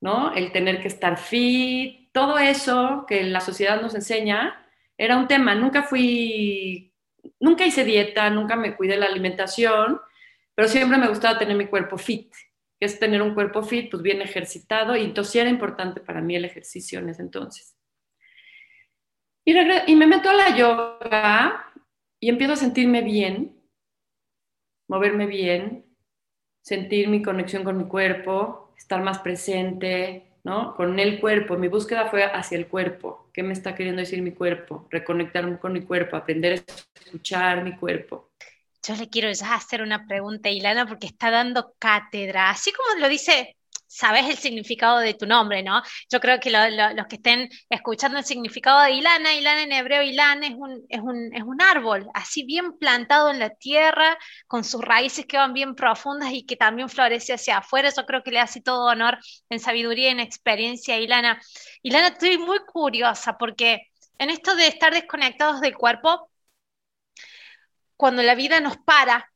¿no? 0.01 0.33
El 0.33 0.51
tener 0.51 0.81
que 0.81 0.87
estar 0.87 1.17
fit, 1.17 2.11
todo 2.11 2.37
eso 2.37 3.05
que 3.07 3.23
la 3.23 3.41
sociedad 3.41 3.81
nos 3.81 3.95
enseña, 3.95 4.65
era 4.97 5.17
un 5.17 5.27
tema. 5.27 5.55
Nunca 5.55 5.83
fui, 5.83 6.93
nunca 7.39 7.65
hice 7.65 7.83
dieta, 7.83 8.29
nunca 8.29 8.55
me 8.55 8.75
cuidé 8.75 8.97
la 8.97 9.05
alimentación, 9.07 9.99
pero 10.55 10.67
siempre 10.67 10.97
me 10.97 11.07
gustaba 11.07 11.39
tener 11.39 11.55
mi 11.55 11.67
cuerpo 11.67 11.97
fit. 11.97 12.33
Que 12.79 12.85
es 12.85 12.97
tener 12.97 13.21
un 13.21 13.33
cuerpo 13.33 13.61
fit, 13.61 13.91
pues 13.91 14.01
bien 14.01 14.21
ejercitado, 14.21 14.95
y 14.95 15.03
entonces 15.03 15.35
era 15.35 15.49
importante 15.49 15.99
para 15.99 16.21
mí 16.21 16.35
el 16.35 16.45
ejercicio 16.45 16.99
en 16.99 17.09
ese 17.09 17.21
entonces. 17.21 17.75
Y, 19.45 19.53
y 19.87 19.95
me 19.95 20.07
meto 20.07 20.29
a 20.29 20.33
la 20.33 20.55
yoga 20.55 21.73
y 22.19 22.29
empiezo 22.29 22.53
a 22.53 22.57
sentirme 22.57 23.01
bien, 23.01 23.59
moverme 24.87 25.25
bien, 25.25 25.85
sentir 26.61 27.07
mi 27.07 27.21
conexión 27.21 27.63
con 27.63 27.77
mi 27.77 27.85
cuerpo, 27.85 28.68
estar 28.79 29.03
más 29.03 29.19
presente, 29.19 30.24
¿no? 30.43 30.74
Con 30.75 31.00
el 31.00 31.19
cuerpo. 31.19 31.57
Mi 31.57 31.67
búsqueda 31.67 32.07
fue 32.09 32.24
hacia 32.24 32.57
el 32.57 32.67
cuerpo. 32.67 33.29
¿Qué 33.33 33.43
me 33.43 33.53
está 33.53 33.75
queriendo 33.75 34.00
decir 34.00 34.21
mi 34.21 34.31
cuerpo? 34.31 34.88
Reconectarme 34.89 35.59
con 35.59 35.74
mi 35.74 35.81
cuerpo, 35.81 36.15
aprender 36.15 36.53
a 36.53 37.00
escuchar 37.05 37.63
mi 37.63 37.75
cuerpo. 37.75 38.31
Yo 38.81 38.95
le 38.95 39.09
quiero 39.09 39.31
ya 39.31 39.55
hacer 39.55 39.81
una 39.81 40.07
pregunta 40.07 40.50
a 40.50 40.51
Ilana 40.51 40.88
porque 40.88 41.07
está 41.07 41.29
dando 41.29 41.75
cátedra. 41.77 42.50
Así 42.50 42.71
como 42.71 43.00
lo 43.00 43.09
dice 43.09 43.57
sabes 43.89 44.29
el 44.29 44.38
significado 44.38 45.00
de 45.00 45.15
tu 45.15 45.25
nombre, 45.25 45.63
¿no? 45.63 45.81
Yo 46.12 46.19
creo 46.19 46.39
que 46.39 46.51
los 46.51 47.08
que 47.08 47.15
estén 47.15 47.50
escuchando 47.69 48.19
el 48.19 48.25
significado 48.25 48.81
de 48.84 48.91
Ilana, 48.91 49.34
Ilana 49.34 49.63
en 49.63 49.72
hebreo, 49.72 50.03
Ilana 50.03 50.48
es 50.48 50.53
un, 50.55 50.86
es, 50.89 51.01
un, 51.01 51.34
es 51.34 51.43
un 51.43 51.62
árbol, 51.62 52.08
así 52.13 52.43
bien 52.46 52.77
plantado 52.77 53.31
en 53.31 53.39
la 53.39 53.50
tierra, 53.50 54.17
con 54.48 54.63
sus 54.63 54.81
raíces 54.81 55.25
que 55.25 55.38
van 55.38 55.53
bien 55.53 55.75
profundas 55.75 56.31
y 56.31 56.46
que 56.46 56.55
también 56.55 56.88
florece 56.89 57.34
hacia 57.34 57.58
afuera. 57.58 57.89
Yo 57.96 58.05
creo 58.05 58.24
que 58.24 58.31
le 58.31 58.39
hace 58.39 58.62
todo 58.62 58.86
honor 58.86 59.17
en 59.50 59.60
sabiduría 59.60 60.10
y 60.10 60.12
en 60.12 60.19
experiencia 60.19 60.96
a 60.96 61.00
Ilana. 61.00 61.41
Ilana, 61.81 62.10
estoy 62.10 62.38
muy 62.38 62.60
curiosa 62.60 63.38
porque 63.38 63.89
en 64.19 64.29
esto 64.29 64.55
de 64.55 64.67
estar 64.67 64.93
desconectados 64.93 65.62
del 65.62 65.75
cuerpo, 65.75 66.29
cuando 67.98 68.22
la 68.24 68.36
vida 68.36 68.60
nos 68.62 68.77
para 68.77 69.29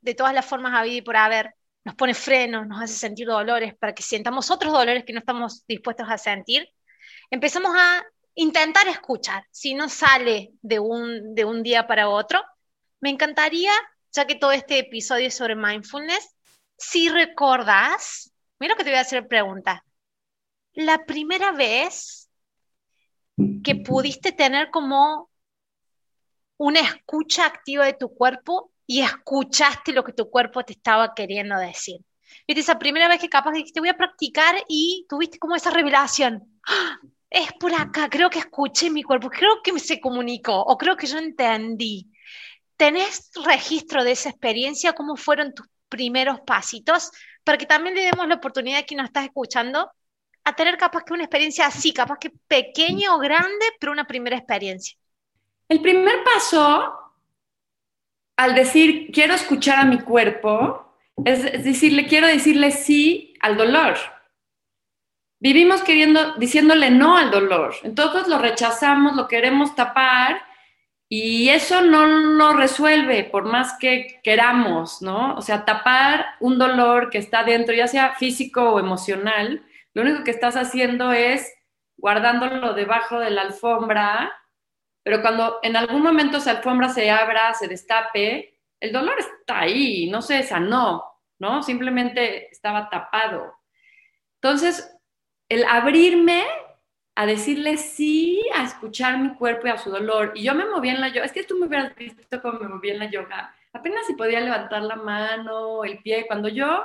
de 0.00 0.14
todas 0.14 0.34
las 0.34 0.46
formas 0.46 0.74
habidas 0.74 0.98
y 0.98 1.02
por 1.02 1.16
haber, 1.16 1.54
nos 1.84 1.94
pone 1.94 2.14
frenos, 2.14 2.66
nos 2.66 2.82
hace 2.82 2.94
sentir 2.94 3.26
dolores, 3.26 3.74
para 3.76 3.94
que 3.94 4.02
sientamos 4.02 4.50
otros 4.50 4.72
dolores 4.72 5.04
que 5.04 5.12
no 5.12 5.20
estamos 5.20 5.66
dispuestos 5.66 6.06
a 6.08 6.18
sentir, 6.18 6.68
empezamos 7.30 7.72
a 7.74 8.04
intentar 8.34 8.86
escuchar. 8.88 9.44
Si 9.50 9.74
no 9.74 9.88
sale 9.88 10.52
de 10.62 10.78
un, 10.78 11.34
de 11.34 11.44
un 11.44 11.62
día 11.62 11.86
para 11.86 12.08
otro, 12.08 12.42
me 13.00 13.10
encantaría, 13.10 13.72
ya 14.12 14.26
que 14.26 14.34
todo 14.34 14.52
este 14.52 14.78
episodio 14.78 15.28
es 15.28 15.34
sobre 15.34 15.56
mindfulness, 15.56 16.36
si 16.76 17.08
recordás, 17.08 18.32
mira 18.58 18.74
que 18.74 18.84
te 18.84 18.90
voy 18.90 18.98
a 18.98 19.02
hacer 19.02 19.26
pregunta, 19.26 19.84
la 20.72 21.04
primera 21.04 21.52
vez 21.52 22.30
que 23.64 23.76
pudiste 23.76 24.32
tener 24.32 24.70
como 24.70 25.30
una 26.56 26.80
escucha 26.80 27.46
activa 27.46 27.86
de 27.86 27.94
tu 27.94 28.14
cuerpo 28.14 28.70
y 28.90 29.02
escuchaste 29.02 29.92
lo 29.92 30.02
que 30.02 30.12
tu 30.12 30.28
cuerpo 30.28 30.64
te 30.64 30.72
estaba 30.72 31.14
queriendo 31.14 31.56
decir. 31.56 32.00
Viste, 32.44 32.60
esa 32.62 32.76
primera 32.76 33.06
vez 33.06 33.20
que 33.20 33.28
capaz 33.28 33.52
dijiste 33.52 33.78
voy 33.78 33.88
a 33.88 33.96
practicar 33.96 34.56
y 34.66 35.06
tuviste 35.08 35.38
como 35.38 35.54
esa 35.54 35.70
revelación. 35.70 36.58
¡Ah! 36.66 36.98
Es 37.30 37.52
por 37.52 37.72
acá, 37.72 38.10
creo 38.10 38.28
que 38.30 38.40
escuché 38.40 38.90
mi 38.90 39.04
cuerpo, 39.04 39.30
creo 39.30 39.62
que 39.62 39.78
se 39.78 40.00
comunicó 40.00 40.60
o 40.60 40.76
creo 40.76 40.96
que 40.96 41.06
yo 41.06 41.18
entendí. 41.18 42.10
¿Tenés 42.76 43.30
registro 43.44 44.02
de 44.02 44.10
esa 44.10 44.30
experiencia? 44.30 44.92
¿Cómo 44.92 45.14
fueron 45.14 45.54
tus 45.54 45.68
primeros 45.88 46.40
pasitos? 46.40 47.12
Para 47.44 47.58
que 47.58 47.66
también 47.66 47.94
le 47.94 48.02
demos 48.02 48.26
la 48.26 48.34
oportunidad 48.34 48.80
a 48.80 48.82
quien 48.82 48.98
nos 48.98 49.06
estás 49.06 49.24
escuchando 49.24 49.88
a 50.42 50.56
tener 50.56 50.76
capaz 50.76 51.04
que 51.04 51.12
una 51.12 51.22
experiencia 51.22 51.66
así, 51.66 51.92
capaz 51.92 52.18
que 52.18 52.32
pequeña 52.48 53.14
o 53.14 53.20
grande, 53.20 53.66
pero 53.78 53.92
una 53.92 54.08
primera 54.08 54.36
experiencia. 54.36 54.98
El 55.68 55.80
primer 55.80 56.24
paso 56.24 56.99
al 58.40 58.54
decir 58.54 59.10
quiero 59.12 59.34
escuchar 59.34 59.80
a 59.80 59.84
mi 59.84 59.98
cuerpo, 59.98 60.96
es, 61.26 61.62
decirle, 61.62 62.06
quiero 62.06 62.26
decirle 62.26 62.70
sí 62.70 63.34
al 63.40 63.58
dolor. 63.58 63.96
Vivimos 65.38 65.82
queriendo, 65.82 66.36
diciéndole 66.36 66.90
no 66.90 67.18
al 67.18 67.30
dolor. 67.30 67.74
Entonces 67.82 68.28
lo 68.28 68.38
rechazamos, 68.38 69.14
lo 69.14 69.28
queremos 69.28 69.74
tapar 69.74 70.40
y 71.06 71.50
eso 71.50 71.82
no 71.82 72.06
lo 72.06 72.54
resuelve 72.54 73.24
por 73.24 73.44
más 73.44 73.76
que 73.78 74.20
queramos, 74.22 75.02
¿no? 75.02 75.34
O 75.34 75.42
sea, 75.42 75.66
tapar 75.66 76.24
un 76.40 76.56
dolor 76.58 77.10
que 77.10 77.18
está 77.18 77.44
dentro, 77.44 77.74
ya 77.74 77.88
sea 77.88 78.14
físico 78.14 78.70
o 78.70 78.80
emocional, 78.80 79.62
lo 79.92 80.00
único 80.00 80.24
que 80.24 80.30
estás 80.30 80.56
haciendo 80.56 81.12
es 81.12 81.52
guardándolo 81.98 82.72
debajo 82.72 83.18
de 83.18 83.32
la 83.32 83.42
alfombra 83.42 84.32
pero 85.02 85.22
cuando 85.22 85.58
en 85.62 85.76
algún 85.76 86.02
momento 86.02 86.38
esa 86.38 86.52
alfombra 86.52 86.88
se 86.88 87.10
abra, 87.10 87.54
se 87.54 87.68
destape, 87.68 88.60
el 88.80 88.92
dolor 88.92 89.16
está 89.18 89.60
ahí, 89.60 90.08
no 90.10 90.22
se 90.22 90.42
sanó, 90.42 91.04
¿no? 91.38 91.62
Simplemente 91.62 92.50
estaba 92.50 92.88
tapado. 92.90 93.54
Entonces, 94.36 94.96
el 95.48 95.64
abrirme 95.64 96.44
a 97.14 97.26
decirle 97.26 97.76
sí, 97.76 98.42
a 98.54 98.64
escuchar 98.64 99.18
mi 99.18 99.34
cuerpo 99.34 99.66
y 99.66 99.70
a 99.70 99.78
su 99.78 99.90
dolor. 99.90 100.32
Y 100.34 100.44
yo 100.44 100.54
me 100.54 100.64
moví 100.64 100.88
en 100.88 101.00
la 101.00 101.08
yoga, 101.08 101.26
es 101.26 101.32
que 101.32 101.44
tú 101.44 101.56
me 101.58 101.66
hubieras 101.66 101.94
visto 101.94 102.40
cómo 102.40 102.60
me 102.60 102.68
moví 102.68 102.90
en 102.90 102.98
la 102.98 103.10
yoga. 103.10 103.54
Apenas 103.72 104.06
si 104.06 104.14
podía 104.14 104.40
levantar 104.40 104.82
la 104.82 104.96
mano, 104.96 105.84
el 105.84 105.98
pie, 105.98 106.26
cuando 106.26 106.48
yo, 106.48 106.84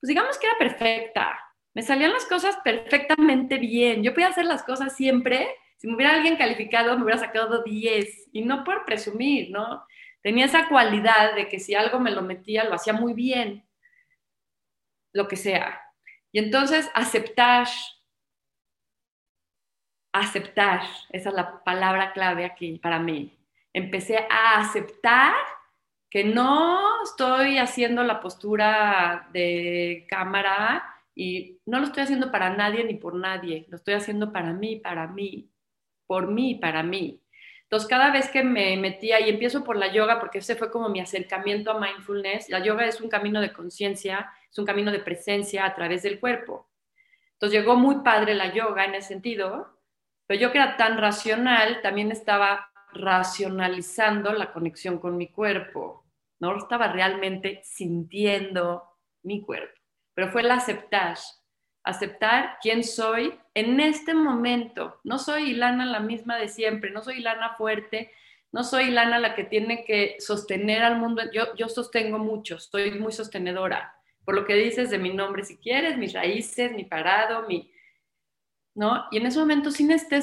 pues 0.00 0.08
digamos 0.08 0.38
que 0.38 0.46
era 0.46 0.58
perfecta. 0.58 1.38
Me 1.74 1.82
salían 1.82 2.12
las 2.12 2.24
cosas 2.24 2.56
perfectamente 2.64 3.58
bien. 3.58 4.02
Yo 4.02 4.12
podía 4.12 4.28
hacer 4.28 4.46
las 4.46 4.62
cosas 4.64 4.96
siempre 4.96 5.48
si 5.78 5.86
me 5.86 5.94
hubiera 5.94 6.14
alguien 6.14 6.36
calificado, 6.36 6.96
me 6.96 7.04
hubiera 7.04 7.20
sacado 7.20 7.62
10 7.62 8.30
y 8.32 8.42
no 8.42 8.64
por 8.64 8.84
presumir, 8.84 9.50
¿no? 9.50 9.86
Tenía 10.22 10.46
esa 10.46 10.68
cualidad 10.68 11.36
de 11.36 11.48
que 11.48 11.60
si 11.60 11.74
algo 11.76 12.00
me 12.00 12.10
lo 12.10 12.20
metía, 12.22 12.64
lo 12.64 12.74
hacía 12.74 12.92
muy 12.92 13.14
bien, 13.14 13.64
lo 15.12 15.28
que 15.28 15.36
sea. 15.36 15.80
Y 16.32 16.40
entonces 16.40 16.90
aceptar, 16.94 17.68
aceptar, 20.12 20.80
esa 21.10 21.28
es 21.28 21.34
la 21.34 21.62
palabra 21.62 22.12
clave 22.12 22.44
aquí 22.44 22.78
para 22.80 22.98
mí. 22.98 23.38
Empecé 23.72 24.26
a 24.28 24.58
aceptar 24.58 25.34
que 26.10 26.24
no 26.24 27.04
estoy 27.04 27.58
haciendo 27.58 28.02
la 28.02 28.20
postura 28.20 29.28
de 29.32 30.06
cámara 30.10 31.02
y 31.14 31.60
no 31.66 31.78
lo 31.78 31.86
estoy 31.86 32.02
haciendo 32.02 32.32
para 32.32 32.50
nadie 32.50 32.82
ni 32.82 32.94
por 32.94 33.14
nadie, 33.14 33.66
lo 33.68 33.76
estoy 33.76 33.94
haciendo 33.94 34.32
para 34.32 34.52
mí, 34.52 34.76
para 34.76 35.06
mí 35.06 35.52
por 36.08 36.26
mí, 36.26 36.56
para 36.56 36.82
mí. 36.82 37.22
Entonces, 37.62 37.88
cada 37.88 38.10
vez 38.10 38.28
que 38.30 38.42
me 38.42 38.76
metía, 38.78 39.20
y 39.20 39.28
empiezo 39.28 39.62
por 39.62 39.76
la 39.76 39.92
yoga, 39.92 40.18
porque 40.18 40.38
ese 40.38 40.56
fue 40.56 40.70
como 40.70 40.88
mi 40.88 41.00
acercamiento 41.00 41.70
a 41.70 41.78
mindfulness, 41.78 42.48
la 42.48 42.64
yoga 42.64 42.86
es 42.86 43.00
un 43.00 43.10
camino 43.10 43.40
de 43.40 43.52
conciencia, 43.52 44.32
es 44.50 44.58
un 44.58 44.64
camino 44.64 44.90
de 44.90 45.00
presencia 45.00 45.66
a 45.66 45.74
través 45.74 46.02
del 46.02 46.18
cuerpo. 46.18 46.70
Entonces, 47.34 47.60
llegó 47.60 47.76
muy 47.76 47.96
padre 47.96 48.34
la 48.34 48.52
yoga 48.52 48.86
en 48.86 48.94
ese 48.94 49.08
sentido, 49.08 49.78
pero 50.26 50.40
yo 50.40 50.50
que 50.50 50.58
era 50.58 50.76
tan 50.76 50.98
racional, 50.98 51.80
también 51.82 52.10
estaba 52.10 52.72
racionalizando 52.92 54.32
la 54.32 54.52
conexión 54.52 54.98
con 54.98 55.16
mi 55.16 55.28
cuerpo, 55.28 56.06
no 56.40 56.56
estaba 56.56 56.88
realmente 56.88 57.60
sintiendo 57.64 58.84
mi 59.22 59.42
cuerpo, 59.42 59.78
pero 60.14 60.30
fue 60.30 60.40
el 60.40 60.50
aceptar, 60.50 61.18
aceptar 61.88 62.58
quién 62.60 62.84
soy 62.84 63.32
en 63.54 63.80
este 63.80 64.12
momento. 64.12 65.00
No 65.04 65.18
soy 65.18 65.50
Ilana 65.50 65.86
la 65.86 66.00
misma 66.00 66.36
de 66.36 66.48
siempre, 66.48 66.90
no 66.90 67.02
soy 67.02 67.18
Ilana 67.18 67.54
fuerte, 67.56 68.12
no 68.52 68.62
soy 68.62 68.88
Ilana 68.88 69.18
la 69.18 69.34
que 69.34 69.44
tiene 69.44 69.84
que 69.84 70.16
sostener 70.18 70.82
al 70.82 70.98
mundo. 70.98 71.22
Yo, 71.32 71.54
yo 71.56 71.68
sostengo 71.68 72.18
mucho, 72.18 72.58
soy 72.58 72.90
muy 72.92 73.12
sostenedora. 73.12 73.94
Por 74.26 74.34
lo 74.34 74.44
que 74.44 74.54
dices 74.54 74.90
de 74.90 74.98
mi 74.98 75.14
nombre, 75.14 75.44
si 75.44 75.56
quieres, 75.56 75.96
mis 75.96 76.12
raíces, 76.12 76.72
mi 76.72 76.84
parado, 76.84 77.48
mi... 77.48 77.72
¿No? 78.74 79.06
Y 79.10 79.16
en 79.16 79.26
ese 79.26 79.40
momento 79.40 79.70
sin 79.70 79.90
este, 79.90 80.20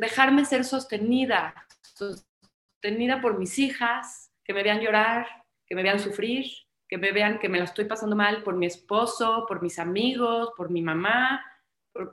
dejarme 0.00 0.44
ser 0.44 0.64
sostenida, 0.64 1.52
sostenida 1.82 3.20
por 3.20 3.38
mis 3.38 3.58
hijas, 3.58 4.32
que 4.44 4.54
me 4.54 4.62
vean 4.62 4.80
llorar, 4.80 5.26
que 5.66 5.74
me 5.74 5.82
vean 5.82 5.98
sufrir, 5.98 6.46
que 6.88 6.98
me 6.98 7.12
vean 7.12 7.38
que 7.38 7.48
me 7.48 7.58
la 7.58 7.64
estoy 7.64 7.84
pasando 7.84 8.16
mal 8.16 8.42
por 8.42 8.56
mi 8.56 8.66
esposo, 8.66 9.44
por 9.46 9.62
mis 9.62 9.78
amigos, 9.78 10.52
por 10.56 10.70
mi 10.70 10.82
mamá. 10.82 11.44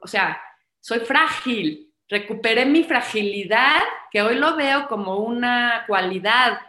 o 0.02 0.08
sea, 0.08 0.42
soy 0.80 1.00
frágil. 1.00 1.94
Recuperé 2.08 2.66
mi 2.66 2.84
fragilidad, 2.84 3.82
que 4.12 4.22
hoy 4.22 4.36
lo 4.36 4.56
veo 4.56 4.88
como 4.88 5.18
una 5.18 5.86
cualidad. 5.88 6.60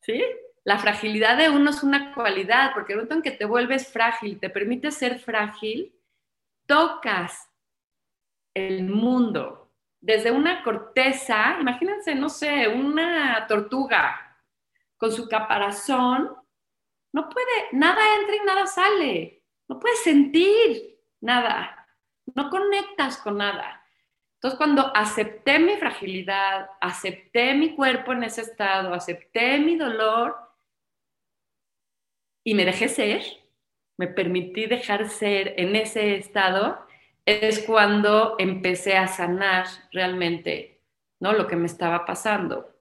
¿Sí? 0.00 0.22
La 0.64 0.78
fragilidad 0.78 1.36
de 1.36 1.50
uno 1.50 1.70
es 1.70 1.82
una 1.82 2.14
cualidad, 2.14 2.72
porque 2.74 2.92
el 2.92 2.98
momento 2.98 3.14
en 3.16 3.22
que 3.22 3.30
te 3.32 3.44
vuelves 3.44 3.92
frágil, 3.92 4.40
te 4.40 4.50
permite 4.50 4.90
ser 4.90 5.20
frágil, 5.20 5.94
tocas 6.66 7.48
el 8.54 8.84
mundo 8.84 9.62
desde 10.02 10.32
una 10.32 10.64
corteza, 10.64 11.56
imagínense, 11.60 12.14
no 12.16 12.28
sé, 12.28 12.66
una 12.66 13.46
tortuga 13.46 14.36
con 14.96 15.12
su 15.12 15.28
caparazón 15.28 16.36
no 17.12 17.28
puede, 17.28 17.68
nada 17.72 18.00
entra 18.18 18.36
y 18.36 18.46
nada 18.46 18.66
sale. 18.66 19.42
No 19.68 19.78
puedes 19.78 20.02
sentir 20.02 20.98
nada. 21.20 21.86
No 22.34 22.48
conectas 22.50 23.18
con 23.18 23.38
nada. 23.38 23.84
Entonces, 24.34 24.58
cuando 24.58 24.90
acepté 24.96 25.58
mi 25.58 25.76
fragilidad, 25.76 26.70
acepté 26.80 27.54
mi 27.54 27.76
cuerpo 27.76 28.12
en 28.12 28.24
ese 28.24 28.40
estado, 28.40 28.92
acepté 28.92 29.58
mi 29.58 29.76
dolor 29.76 30.36
y 32.42 32.54
me 32.54 32.64
dejé 32.64 32.88
ser, 32.88 33.22
me 33.96 34.08
permití 34.08 34.66
dejar 34.66 35.08
ser 35.08 35.54
en 35.58 35.76
ese 35.76 36.16
estado, 36.16 36.84
es 37.24 37.60
cuando 37.60 38.34
empecé 38.38 38.96
a 38.96 39.06
sanar 39.06 39.66
realmente 39.92 40.80
¿no? 41.20 41.34
lo 41.34 41.46
que 41.46 41.54
me 41.54 41.66
estaba 41.66 42.04
pasando. 42.04 42.74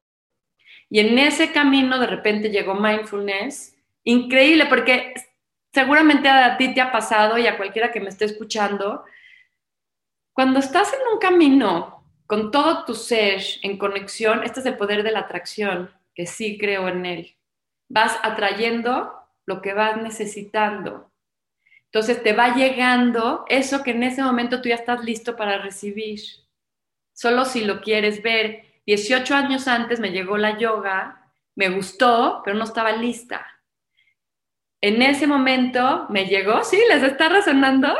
Y 0.90 1.00
en 1.00 1.20
ese 1.20 1.52
camino 1.52 2.00
de 2.00 2.08
repente 2.08 2.50
llegó 2.50 2.74
mindfulness 2.74 3.71
increíble, 4.04 4.66
porque 4.68 5.14
seguramente 5.74 6.30
a 6.30 6.58
ti 6.58 6.74
te 6.74 6.82
ha 6.82 6.92
pasado 6.92 7.38
y 7.38 7.48
a 7.48 7.58
cualquiera 7.58 7.92
que 7.92 8.00
me 8.00 8.10
esté 8.10 8.26
escuchando, 8.26 9.04
cuando 10.34 10.60
estás 10.60 10.94
en 10.94 11.00
un 11.14 11.20
camino 11.20 12.04
con 12.26 12.52
todo 12.52 12.86
tu 12.86 12.94
ser 12.94 13.42
en 13.62 13.78
conexión, 13.78 14.44
este 14.44 14.62
es 14.62 14.66
el 14.66 14.78
poder 14.78 15.04
de 15.04 15.12
la 15.12 15.20
atracción, 15.20 15.92
que 16.16 16.26
sí 16.26 16.58
creo 16.58 16.88
en 16.88 17.06
él. 17.06 17.36
Vas 17.90 18.18
atrayendo 18.24 19.14
lo 19.46 19.62
que 19.62 19.74
vas 19.74 19.98
necesitando. 19.98 21.12
Entonces 21.86 22.24
te 22.24 22.32
va 22.32 22.56
llegando 22.56 23.44
eso 23.50 23.84
que 23.84 23.92
en 23.92 24.04
ese 24.04 24.24
momento 24.24 24.62
tú 24.62 24.70
ya 24.70 24.76
estás 24.76 25.04
listo 25.04 25.36
para 25.36 25.58
recibir. 25.58 26.22
Solo 27.12 27.44
si 27.44 27.66
lo 27.66 27.82
quieres 27.82 28.24
ver. 28.24 28.66
18 28.86 29.36
años 29.36 29.68
antes 29.68 30.00
me 30.00 30.12
llegó 30.12 30.38
la 30.38 30.58
yoga, 30.58 31.32
me 31.56 31.70
gustó, 31.70 32.42
pero 32.46 32.58
no 32.58 32.64
estaba 32.64 32.94
lista. 32.94 33.46
En 34.82 35.02
ese 35.02 35.28
momento 35.28 36.08
me 36.10 36.26
llegó, 36.26 36.64
sí, 36.64 36.80
les 36.90 37.04
está 37.04 37.30
resonando, 37.30 37.96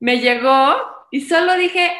me 0.00 0.20
llegó 0.20 0.76
y 1.10 1.22
solo 1.22 1.56
dije, 1.56 1.92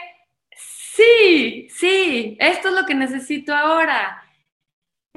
sí, 0.55 1.69
sí, 1.71 2.37
esto 2.38 2.69
es 2.69 2.75
lo 2.75 2.85
que 2.85 2.95
necesito 2.95 3.55
ahora. 3.55 4.21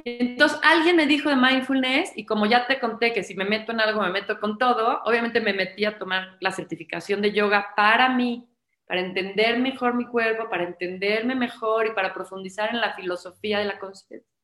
Entonces 0.04 0.58
alguien 0.62 0.96
me 0.96 1.06
dijo 1.06 1.28
de 1.28 1.36
mindfulness 1.36 2.12
y 2.16 2.24
como 2.24 2.46
ya 2.46 2.66
te 2.66 2.78
conté 2.78 3.12
que 3.12 3.24
si 3.24 3.34
me 3.34 3.44
meto 3.44 3.72
en 3.72 3.80
algo 3.80 4.00
me 4.00 4.10
meto 4.10 4.40
con 4.40 4.56
todo, 4.56 5.02
obviamente 5.04 5.40
me 5.40 5.52
metí 5.52 5.84
a 5.84 5.98
tomar 5.98 6.38
la 6.40 6.52
certificación 6.52 7.20
de 7.20 7.32
yoga 7.32 7.74
para 7.76 8.08
mí, 8.08 8.48
para 8.86 9.00
entender 9.00 9.58
mejor 9.58 9.94
mi 9.94 10.06
cuerpo, 10.06 10.48
para 10.48 10.64
entenderme 10.64 11.34
mejor 11.34 11.86
y 11.88 11.90
para 11.90 12.14
profundizar 12.14 12.70
en 12.70 12.80
la 12.80 12.94
filosofía 12.94 13.58
de 13.58 13.66
la 13.66 13.78
conciencia. 13.78 14.37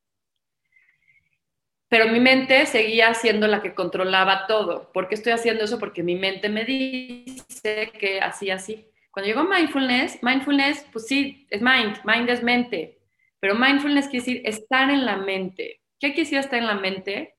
Pero 1.88 2.08
mi 2.08 2.20
mente 2.20 2.66
seguía 2.66 3.14
siendo 3.14 3.46
la 3.46 3.62
que 3.62 3.74
controlaba 3.74 4.46
todo. 4.46 4.90
¿Por 4.92 5.08
qué 5.08 5.14
estoy 5.14 5.32
haciendo 5.32 5.64
eso? 5.64 5.78
Porque 5.78 6.02
mi 6.02 6.16
mente 6.16 6.48
me 6.48 6.64
dice 6.64 7.92
que 7.98 8.20
así, 8.20 8.50
así. 8.50 8.88
Cuando 9.14 9.28
llegó 9.28 9.44
mindfulness, 9.44 10.20
mindfulness, 10.22 10.86
pues 10.92 11.06
sí, 11.06 11.46
es 11.48 11.62
mind, 11.62 11.98
mind 12.04 12.28
es 12.28 12.42
mente, 12.42 12.98
pero 13.38 13.54
mindfulness 13.54 14.08
quiere 14.08 14.24
decir 14.24 14.42
estar 14.44 14.90
en 14.90 15.06
la 15.06 15.16
mente. 15.18 15.82
¿Qué 16.00 16.08
quiere 16.08 16.22
decir 16.22 16.38
estar 16.38 16.58
en 16.58 16.66
la 16.66 16.74
mente? 16.74 17.36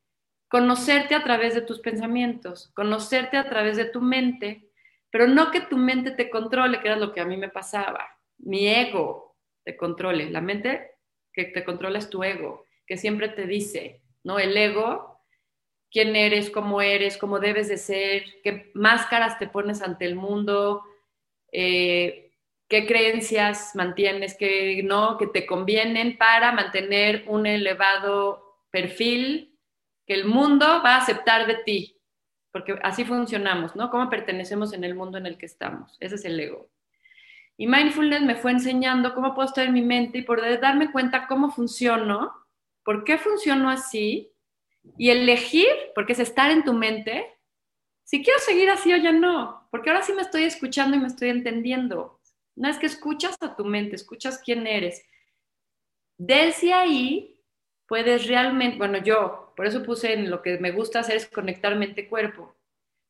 Conocerte 0.48 1.16
a 1.16 1.24
través 1.24 1.54
de 1.54 1.62
tus 1.62 1.82
pensamientos, 1.82 2.72
conocerte 2.74 3.36
a 3.36 3.50
través 3.50 3.76
de 3.76 3.86
tu 3.86 4.00
mente, 4.00 4.70
pero 5.10 5.28
no 5.28 5.52
que 5.52 5.60
tu 5.60 5.76
mente 5.76 6.12
te 6.12 6.30
controle, 6.30 6.80
que 6.80 6.88
era 6.88 6.96
lo 6.96 7.14
que 7.14 7.20
a 7.20 7.26
mí 7.26 7.36
me 7.36 7.50
pasaba. 7.50 8.08
Mi 8.38 8.70
ego 8.70 9.36
te 9.66 9.76
controle. 9.76 10.30
La 10.30 10.40
mente 10.40 10.92
que 11.34 11.44
te 11.44 11.66
controla 11.66 12.00
es 12.00 12.10
tu 12.10 12.24
ego, 12.24 12.68
que 12.88 12.96
siempre 12.96 13.28
te 13.28 13.48
dice, 13.48 14.02
¿no? 14.26 14.40
El 14.40 14.58
ego, 14.58 15.22
quién 15.92 16.16
eres, 16.18 16.50
cómo 16.50 16.82
eres, 16.82 17.18
cómo 17.18 17.40
debes 17.40 17.70
de 17.70 17.78
ser, 17.78 18.26
qué 18.44 18.72
máscaras 18.74 19.40
te 19.40 19.48
pones 19.48 19.82
ante 19.82 20.06
el 20.06 20.16
mundo, 20.16 20.84
eh, 21.52 22.34
qué 22.68 22.86
creencias 22.88 23.72
mantienes, 23.76 24.36
que 24.36 24.82
no, 24.84 25.18
que 25.18 25.28
te 25.28 25.46
convienen 25.46 26.18
para 26.18 26.52
mantener 26.52 27.24
un 27.28 27.46
elevado 27.46 28.60
perfil 28.72 29.58
que 30.08 30.16
el 30.16 30.26
mundo 30.26 30.66
va 30.84 30.96
a 30.96 30.98
aceptar 30.98 31.46
de 31.48 31.56
ti, 31.64 32.02
porque 32.52 32.78
así 32.82 33.06
funcionamos, 33.06 33.76
¿no? 33.76 33.92
¿Cómo 33.92 34.10
pertenecemos 34.10 34.74
en 34.74 34.84
el 34.84 34.96
mundo 34.96 35.18
en 35.20 35.28
el 35.28 35.38
que 35.38 35.46
estamos? 35.46 35.96
Ese 36.00 36.16
es 36.16 36.26
el 36.26 36.40
ego. 36.40 36.70
Y 37.58 37.68
mindfulness 37.68 38.22
me 38.22 38.36
fue 38.36 38.52
enseñando 38.52 39.14
cómo 39.14 39.36
puedo 39.36 39.48
estar 39.48 39.66
en 39.66 39.74
mi 39.74 39.82
mente 39.82 40.18
y 40.18 40.24
por 40.24 40.42
darme 40.60 40.92
cuenta 40.92 41.28
cómo 41.28 41.52
funciono, 41.52 42.45
por 42.86 43.04
qué 43.04 43.18
funciono 43.18 43.70
así 43.70 44.32
y 44.98 45.10
elegir, 45.10 45.68
porque 45.96 46.14
es 46.14 46.20
estar 46.20 46.52
en 46.52 46.64
tu 46.64 46.72
mente, 46.72 47.26
si 48.04 48.24
quiero 48.24 48.40
seguir 48.40 48.70
así 48.70 48.94
o 48.94 48.98
ya 48.98 49.12
no, 49.12 49.68
porque 49.72 49.90
ahora 49.90 50.04
sí 50.04 50.14
me 50.14 50.22
estoy 50.22 50.44
escuchando 50.44 50.96
y 50.96 51.00
me 51.00 51.08
estoy 51.08 51.30
entendiendo. 51.30 52.22
No 52.56 52.70
es 52.70 52.78
que 52.78 52.86
escuchas 52.86 53.36
a 53.42 53.56
tu 53.56 53.66
mente, 53.66 53.96
escuchas 53.96 54.40
quién 54.46 54.68
eres. 54.68 55.04
Desde 56.18 56.74
ahí 56.74 57.42
puedes 57.88 58.28
realmente, 58.28 58.78
bueno, 58.78 59.00
yo, 59.00 59.52
por 59.58 59.66
eso 59.66 59.84
puse 59.84 60.14
en 60.14 60.30
lo 60.30 60.44
que 60.44 60.60
me 60.60 60.72
gusta 60.72 61.00
hacer 61.00 61.16
es 61.16 61.28
conectar 61.28 61.76
mente-cuerpo, 61.76 62.56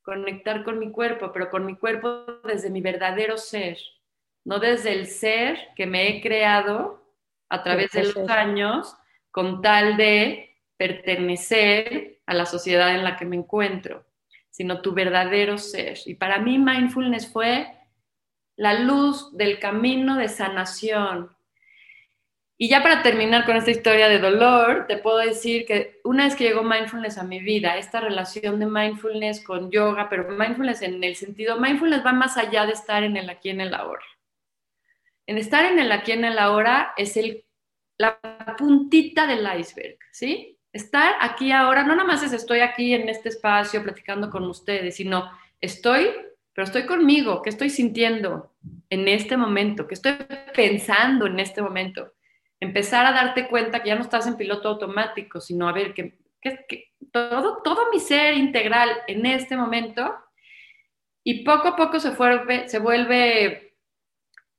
conectar 0.01 0.63
con 0.63 0.79
mi 0.79 0.89
cuerpo, 0.91 1.31
pero 1.33 1.49
con 1.49 1.65
mi 1.65 1.75
cuerpo 1.75 2.25
desde 2.45 2.69
mi 2.69 2.79
verdadero 2.79 3.37
ser, 3.37 3.77
no 4.45 4.59
desde 4.59 4.93
el 4.93 5.07
ser 5.07 5.59
que 5.75 5.85
me 5.85 6.07
he 6.07 6.21
creado 6.21 7.03
a 7.49 7.61
través 7.61 7.91
de 7.91 8.03
los 8.03 8.29
años 8.29 8.95
con 9.35 9.61
tal 9.61 9.97
de 9.97 10.55
pertenecer 10.77 12.21
a 12.25 12.33
la 12.33 12.45
sociedad 12.45 12.95
en 12.95 13.03
la 13.03 13.17
que 13.17 13.25
me 13.25 13.35
encuentro 13.35 14.05
sino 14.55 14.79
tu 14.79 14.93
verdadero 14.93 15.57
ser. 15.57 15.97
Y 16.05 16.13
para 16.13 16.39
mí 16.39 16.57
mindfulness 16.57 17.29
fue 17.29 17.67
la 18.55 18.79
luz 18.79 19.35
del 19.35 19.59
camino 19.59 20.15
de 20.15 20.29
sanación. 20.29 21.35
Y 22.57 22.69
ya 22.69 22.81
para 22.81 23.03
terminar 23.03 23.45
con 23.45 23.57
esta 23.57 23.71
historia 23.71 24.07
de 24.07 24.19
dolor, 24.19 24.85
te 24.87 24.95
puedo 24.95 25.17
decir 25.17 25.65
que 25.65 25.99
una 26.05 26.23
vez 26.23 26.37
que 26.37 26.45
llegó 26.45 26.63
mindfulness 26.63 27.17
a 27.17 27.25
mi 27.25 27.39
vida, 27.39 27.75
esta 27.75 27.99
relación 27.99 28.57
de 28.61 28.67
mindfulness 28.67 29.43
con 29.43 29.71
yoga, 29.71 30.07
pero 30.07 30.29
mindfulness 30.29 30.81
en 30.83 31.03
el 31.03 31.17
sentido, 31.17 31.59
mindfulness 31.59 32.05
va 32.05 32.13
más 32.13 32.37
allá 32.37 32.65
de 32.65 32.71
estar 32.71 33.03
en 33.03 33.17
el 33.17 33.29
aquí 33.29 33.49
en 33.49 33.59
el 33.59 33.73
ahora. 33.73 34.05
En 35.27 35.37
estar 35.37 35.65
en 35.65 35.79
el 35.79 35.91
aquí 35.91 36.13
en 36.13 36.23
el 36.23 36.39
ahora 36.39 36.93
es 36.95 37.17
el, 37.17 37.44
la 37.97 38.19
puntita 38.57 39.27
del 39.27 39.47
iceberg, 39.59 39.97
¿sí? 40.11 40.57
Estar 40.71 41.15
aquí 41.21 41.51
ahora, 41.51 41.83
no 41.83 41.95
nada 41.95 42.07
más 42.07 42.23
es 42.23 42.33
estoy 42.33 42.59
aquí 42.59 42.93
en 42.93 43.07
este 43.07 43.29
espacio 43.29 43.81
platicando 43.83 44.29
con 44.29 44.43
ustedes, 44.43 44.95
sino 44.95 45.31
estoy, 45.61 46.09
pero 46.53 46.65
estoy 46.65 46.85
conmigo, 46.85 47.41
¿qué 47.41 47.49
estoy 47.49 47.69
sintiendo 47.69 48.53
en 48.89 49.07
este 49.07 49.37
momento? 49.37 49.87
¿Qué 49.87 49.93
estoy 49.93 50.17
pensando 50.53 51.27
en 51.27 51.39
este 51.39 51.61
momento? 51.61 52.13
Empezar 52.59 53.05
a 53.05 53.13
darte 53.13 53.47
cuenta 53.47 53.81
que 53.81 53.89
ya 53.89 53.95
no 53.95 54.01
estás 54.01 54.27
en 54.27 54.37
piloto 54.37 54.69
automático, 54.69 55.39
sino 55.39 55.69
a 55.69 55.73
ver 55.73 55.93
que, 55.93 56.17
todo, 57.11 57.61
todo 57.63 57.89
mi 57.91 57.99
ser 57.99 58.35
integral 58.35 58.89
en 59.07 59.25
este 59.25 59.55
momento 59.55 60.15
y 61.23 61.43
poco 61.43 61.69
a 61.69 61.75
poco 61.75 61.99
se 61.99 62.11
vuelve, 62.11 62.67
se 62.67 62.79
vuelve 62.79 63.65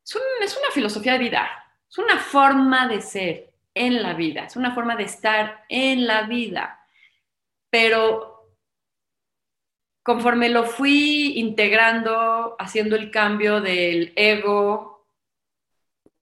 es, 0.04 0.16
es 0.42 0.56
una 0.56 0.70
filosofía 0.72 1.12
de 1.12 1.18
vida, 1.18 1.48
es 1.96 1.98
una 1.98 2.18
forma 2.18 2.88
de 2.88 3.00
ser 3.00 3.54
en 3.74 4.02
la 4.02 4.12
vida, 4.12 4.44
es 4.44 4.56
una 4.56 4.74
forma 4.74 4.96
de 4.96 5.04
estar 5.04 5.64
en 5.70 6.06
la 6.06 6.24
vida. 6.24 6.86
Pero 7.70 8.50
conforme 10.02 10.50
lo 10.50 10.64
fui 10.64 11.38
integrando, 11.38 12.54
haciendo 12.58 12.96
el 12.96 13.10
cambio 13.10 13.62
del 13.62 14.12
ego, 14.14 15.06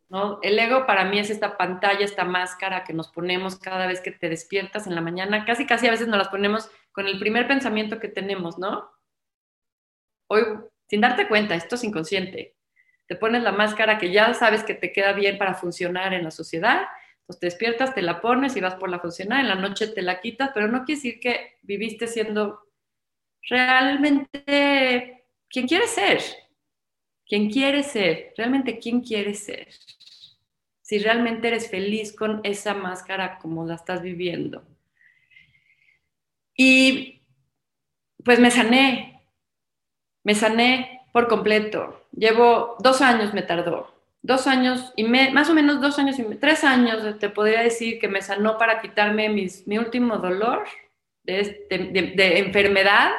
¿no? 0.09 0.39
El 0.43 0.61
ego 0.61 0.87
para 0.87 1.05
mí 1.07 1.19
es 1.19 1.31
esta 1.31 1.57
pantalla, 1.57 2.05
esta 2.05 2.25
máscara 2.25 2.85
que 2.85 2.93
nos 2.93 3.09
ponemos 3.09 3.59
cada 3.59 3.89
vez 3.89 4.01
que 4.01 4.13
te 4.13 4.29
despiertas 4.29 4.87
en 4.87 4.95
la 4.95 5.01
mañana, 5.01 5.45
casi 5.45 5.67
casi 5.67 5.89
a 5.89 5.91
veces 5.91 6.07
nos 6.07 6.19
las 6.19 6.29
ponemos 6.29 6.71
con 6.93 7.09
el 7.09 7.19
primer 7.19 7.49
pensamiento 7.49 7.99
que 7.99 8.09
tenemos, 8.09 8.59
¿no? 8.59 8.93
Hoy, 10.29 10.43
sin 10.89 11.01
darte 11.01 11.27
cuenta, 11.27 11.57
esto 11.57 11.75
es 11.75 11.83
inconsciente. 11.83 12.54
Te 13.07 13.17
pones 13.17 13.43
la 13.43 13.53
máscara 13.53 13.99
que 13.99 14.11
ya 14.13 14.35
sabes 14.35 14.65
que 14.65 14.75
te 14.75 14.93
queda 14.93 15.13
bien 15.13 15.39
para 15.39 15.55
funcionar 15.55 16.15
en 16.15 16.25
la 16.25 16.31
sociedad 16.31 16.87
pues 17.27 17.39
te 17.39 17.47
despiertas, 17.47 17.95
te 17.95 18.03
la 18.03 18.21
pones 18.21 18.57
y 18.57 18.61
vas 18.61 18.75
por 18.75 18.91
la 18.91 18.99
funcional, 18.99 19.41
en 19.41 19.49
la 19.49 19.55
noche 19.55 19.89
te 19.89 20.03
la 20.03 20.21
quitas, 20.21 20.51
pero 20.53 20.69
no 20.69 20.85
quiere 20.85 21.01
decir 21.01 21.21
que 21.21 21.59
viviste 21.63 22.07
siendo 22.07 22.61
realmente 23.49 25.25
quien 25.49 25.67
quieres 25.67 25.91
ser. 25.91 26.21
Quien 27.27 27.51
quieres 27.51 27.87
ser, 27.87 28.35
realmente 28.37 28.79
quién 28.79 29.01
quieres 29.01 29.45
ser. 29.45 29.69
Si 30.83 30.99
realmente 30.99 31.49
eres 31.49 31.71
feliz 31.71 32.15
con 32.15 32.41
esa 32.45 32.75
máscara 32.75 33.39
como 33.39 33.65
la 33.65 33.77
estás 33.77 34.03
viviendo. 34.03 34.63
Y 36.55 37.23
pues 38.23 38.39
me 38.39 38.51
sané, 38.51 39.27
me 40.23 40.35
sané 40.35 40.94
por 41.15 41.29
completo. 41.29 42.09
Llevo 42.11 42.75
dos 42.81 43.01
años, 43.01 43.33
me 43.33 43.43
tardó 43.43 43.95
dos 44.25 44.47
años 44.47 44.91
y 44.97 45.05
más 45.05 45.51
o 45.51 45.55
menos 45.55 45.83
dos 45.83 45.99
años 45.99 46.19
y 46.19 46.25
tres 46.37 46.65
años 46.65 47.19
te 47.19 47.29
podría 47.29 47.61
decir 47.61 47.99
que 47.99 48.09
me 48.09 48.23
sanó 48.23 48.57
para 48.57 48.81
quitarme 48.81 49.29
mis, 49.29 49.67
mi 49.67 49.77
último 49.77 50.17
dolor 50.17 50.65
este, 51.27 51.79
de, 51.79 52.15
de, 52.17 52.39
enfermedad. 52.39 53.11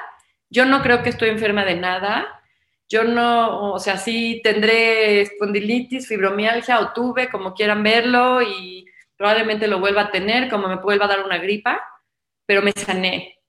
Yo 0.49 0.65
no 0.65 0.81
creo 0.81 1.03
que 1.03 1.09
estoy 1.09 1.29
enferma 1.29 1.63
de 1.63 1.75
nada. 1.75 2.41
Yo 2.89 3.03
no, 3.03 3.73
o 3.73 3.79
sea, 3.79 3.97
sí 3.97 4.41
tendré 4.43 5.21
espondilitis, 5.21 6.07
fibromialgia 6.07 6.79
o 6.79 6.91
tuve, 6.91 7.29
como 7.29 7.53
quieran 7.53 7.83
verlo, 7.83 8.41
y 8.41 8.85
probablemente 9.15 9.67
lo 9.67 9.79
vuelva 9.79 10.01
a 10.01 10.11
tener, 10.11 10.49
como 10.49 10.67
me 10.67 10.77
vuelva 10.77 11.05
a 11.05 11.09
dar 11.09 11.23
una 11.23 11.37
gripa, 11.37 11.81
pero 12.47 12.63
me 12.63 12.71
sané. 12.71 13.39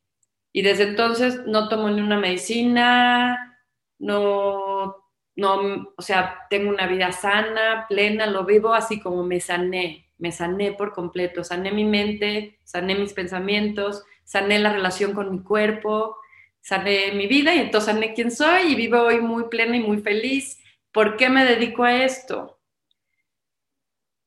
Y 0.53 0.63
desde 0.63 0.85
entonces 0.85 1.47
no 1.47 1.69
tomo 1.69 1.89
ni 1.91 2.01
una 2.01 2.19
medicina, 2.19 3.56
no 3.99 5.07
no, 5.37 5.93
o 5.97 6.03
sea, 6.03 6.47
tengo 6.49 6.71
una 6.71 6.87
vida 6.87 7.13
sana, 7.13 7.85
plena, 7.89 8.27
lo 8.27 8.45
vivo 8.45 8.73
así 8.73 8.99
como 9.01 9.23
me 9.23 9.39
sané, 9.39 10.09
me 10.17 10.33
sané 10.33 10.73
por 10.73 10.95
completo, 10.95 11.45
sané 11.45 11.73
mi 11.73 11.85
mente, 11.85 12.59
sané 12.65 12.95
mis 12.95 13.13
pensamientos, 13.13 14.03
sané 14.25 14.59
la 14.59 14.73
relación 14.73 15.13
con 15.13 15.31
mi 15.31 15.43
cuerpo, 15.43 16.17
sané 16.63 17.13
mi 17.13 17.27
vida 17.27 17.55
y 17.55 17.59
entonces 17.59 17.93
sané 17.93 18.15
quién 18.15 18.31
soy 18.31 18.73
y 18.73 18.75
vivo 18.75 19.03
hoy 19.03 19.21
muy 19.21 19.45
plena 19.45 19.77
y 19.77 19.81
muy 19.81 19.99
feliz. 19.99 20.59
¿Por 20.91 21.19
qué 21.19 21.29
me 21.29 21.45
dedico 21.45 21.85
a 21.85 22.03
esto? 22.03 22.59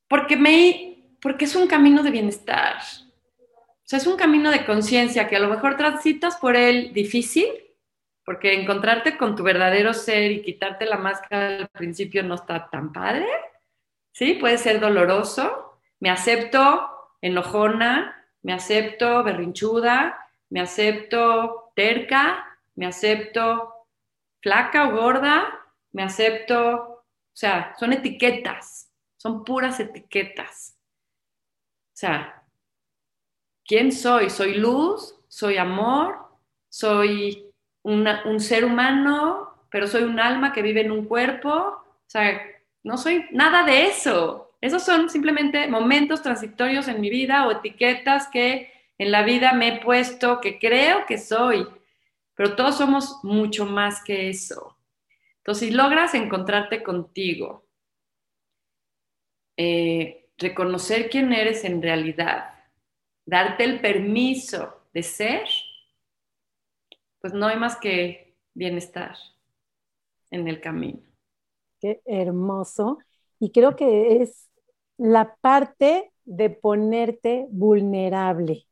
Porque, 0.07 0.37
me, 0.37 1.15
porque 1.21 1.45
es 1.45 1.55
un 1.55 1.67
camino 1.67 2.03
de 2.03 2.11
bienestar. 2.11 2.77
O 3.57 3.89
sea, 3.89 3.97
es 3.97 4.05
un 4.05 4.15
camino 4.15 4.51
de 4.51 4.63
conciencia 4.63 5.27
que 5.27 5.37
a 5.37 5.39
lo 5.39 5.49
mejor 5.49 5.75
transitas 5.75 6.37
por 6.37 6.55
él 6.55 6.93
difícil, 6.93 7.47
porque 8.29 8.53
encontrarte 8.53 9.17
con 9.17 9.35
tu 9.35 9.41
verdadero 9.41 9.91
ser 9.91 10.31
y 10.31 10.43
quitarte 10.43 10.85
la 10.85 10.97
máscara 10.97 11.47
al 11.47 11.67
principio 11.69 12.21
no 12.21 12.35
está 12.35 12.69
tan 12.69 12.93
padre, 12.93 13.25
¿sí? 14.11 14.35
Puede 14.35 14.59
ser 14.59 14.79
doloroso. 14.79 15.79
Me 15.99 16.11
acepto 16.11 17.15
enojona, 17.21 18.29
me 18.43 18.53
acepto 18.53 19.23
berrinchuda, 19.23 20.29
me 20.51 20.61
acepto 20.61 21.71
terca, 21.75 22.55
me 22.75 22.85
acepto 22.85 23.87
flaca 24.43 24.89
o 24.89 24.91
gorda, 24.91 25.65
me 25.91 26.03
acepto, 26.03 27.01
o 27.01 27.05
sea, 27.33 27.73
son 27.79 27.93
etiquetas, 27.93 28.91
son 29.17 29.43
puras 29.43 29.79
etiquetas. 29.79 30.77
O 31.93 31.97
sea, 31.97 32.43
¿quién 33.65 33.91
soy? 33.91 34.29
¿Soy 34.29 34.53
luz? 34.53 35.15
¿Soy 35.27 35.57
amor? 35.57 36.29
¿Soy 36.69 37.48
un 37.83 38.39
ser 38.39 38.65
humano? 38.65 39.53
¿Pero 39.71 39.87
soy 39.87 40.03
un 40.03 40.19
alma 40.19 40.51
que 40.53 40.61
vive 40.61 40.81
en 40.81 40.91
un 40.91 41.05
cuerpo? 41.05 41.49
O 41.49 42.09
sea, 42.09 42.41
no 42.83 42.97
soy 42.97 43.25
nada 43.31 43.63
de 43.63 43.87
eso. 43.87 44.51
Esos 44.61 44.83
son 44.83 45.09
simplemente 45.09 45.67
momentos 45.67 46.21
transitorios 46.21 46.87
en 46.87 46.99
mi 46.99 47.09
vida 47.09 47.47
o 47.47 47.51
etiquetas 47.51 48.27
que 48.27 48.71
en 48.97 49.11
la 49.11 49.23
vida 49.23 49.53
me 49.53 49.69
he 49.69 49.79
puesto, 49.79 50.41
que 50.41 50.59
creo 50.59 51.05
que 51.05 51.17
soy, 51.17 51.65
pero 52.35 52.55
todos 52.55 52.77
somos 52.77 53.23
mucho 53.23 53.65
más 53.65 54.03
que 54.03 54.29
eso. 54.29 54.77
Entonces, 55.37 55.69
si 55.69 55.73
logras 55.73 56.13
encontrarte 56.13 56.83
contigo, 56.83 57.65
eh, 59.55 60.29
reconocer 60.37 61.09
quién 61.09 61.31
eres 61.31 61.63
en 61.63 61.81
realidad, 61.81 62.53
darte 63.25 63.63
el 63.63 63.79
permiso 63.79 64.83
de 64.93 65.03
ser, 65.03 65.47
pues 67.21 67.33
no 67.33 67.47
hay 67.47 67.57
más 67.57 67.77
que 67.77 68.35
bienestar 68.53 69.15
en 70.31 70.47
el 70.47 70.61
camino. 70.61 70.99
Qué 71.79 72.01
hermoso. 72.05 72.99
Y 73.39 73.51
creo 73.51 73.75
que 73.75 74.21
es 74.21 74.49
la 74.97 75.35
parte 75.41 76.11
de 76.25 76.49
ponerte 76.49 77.47
vulnerable, 77.49 78.67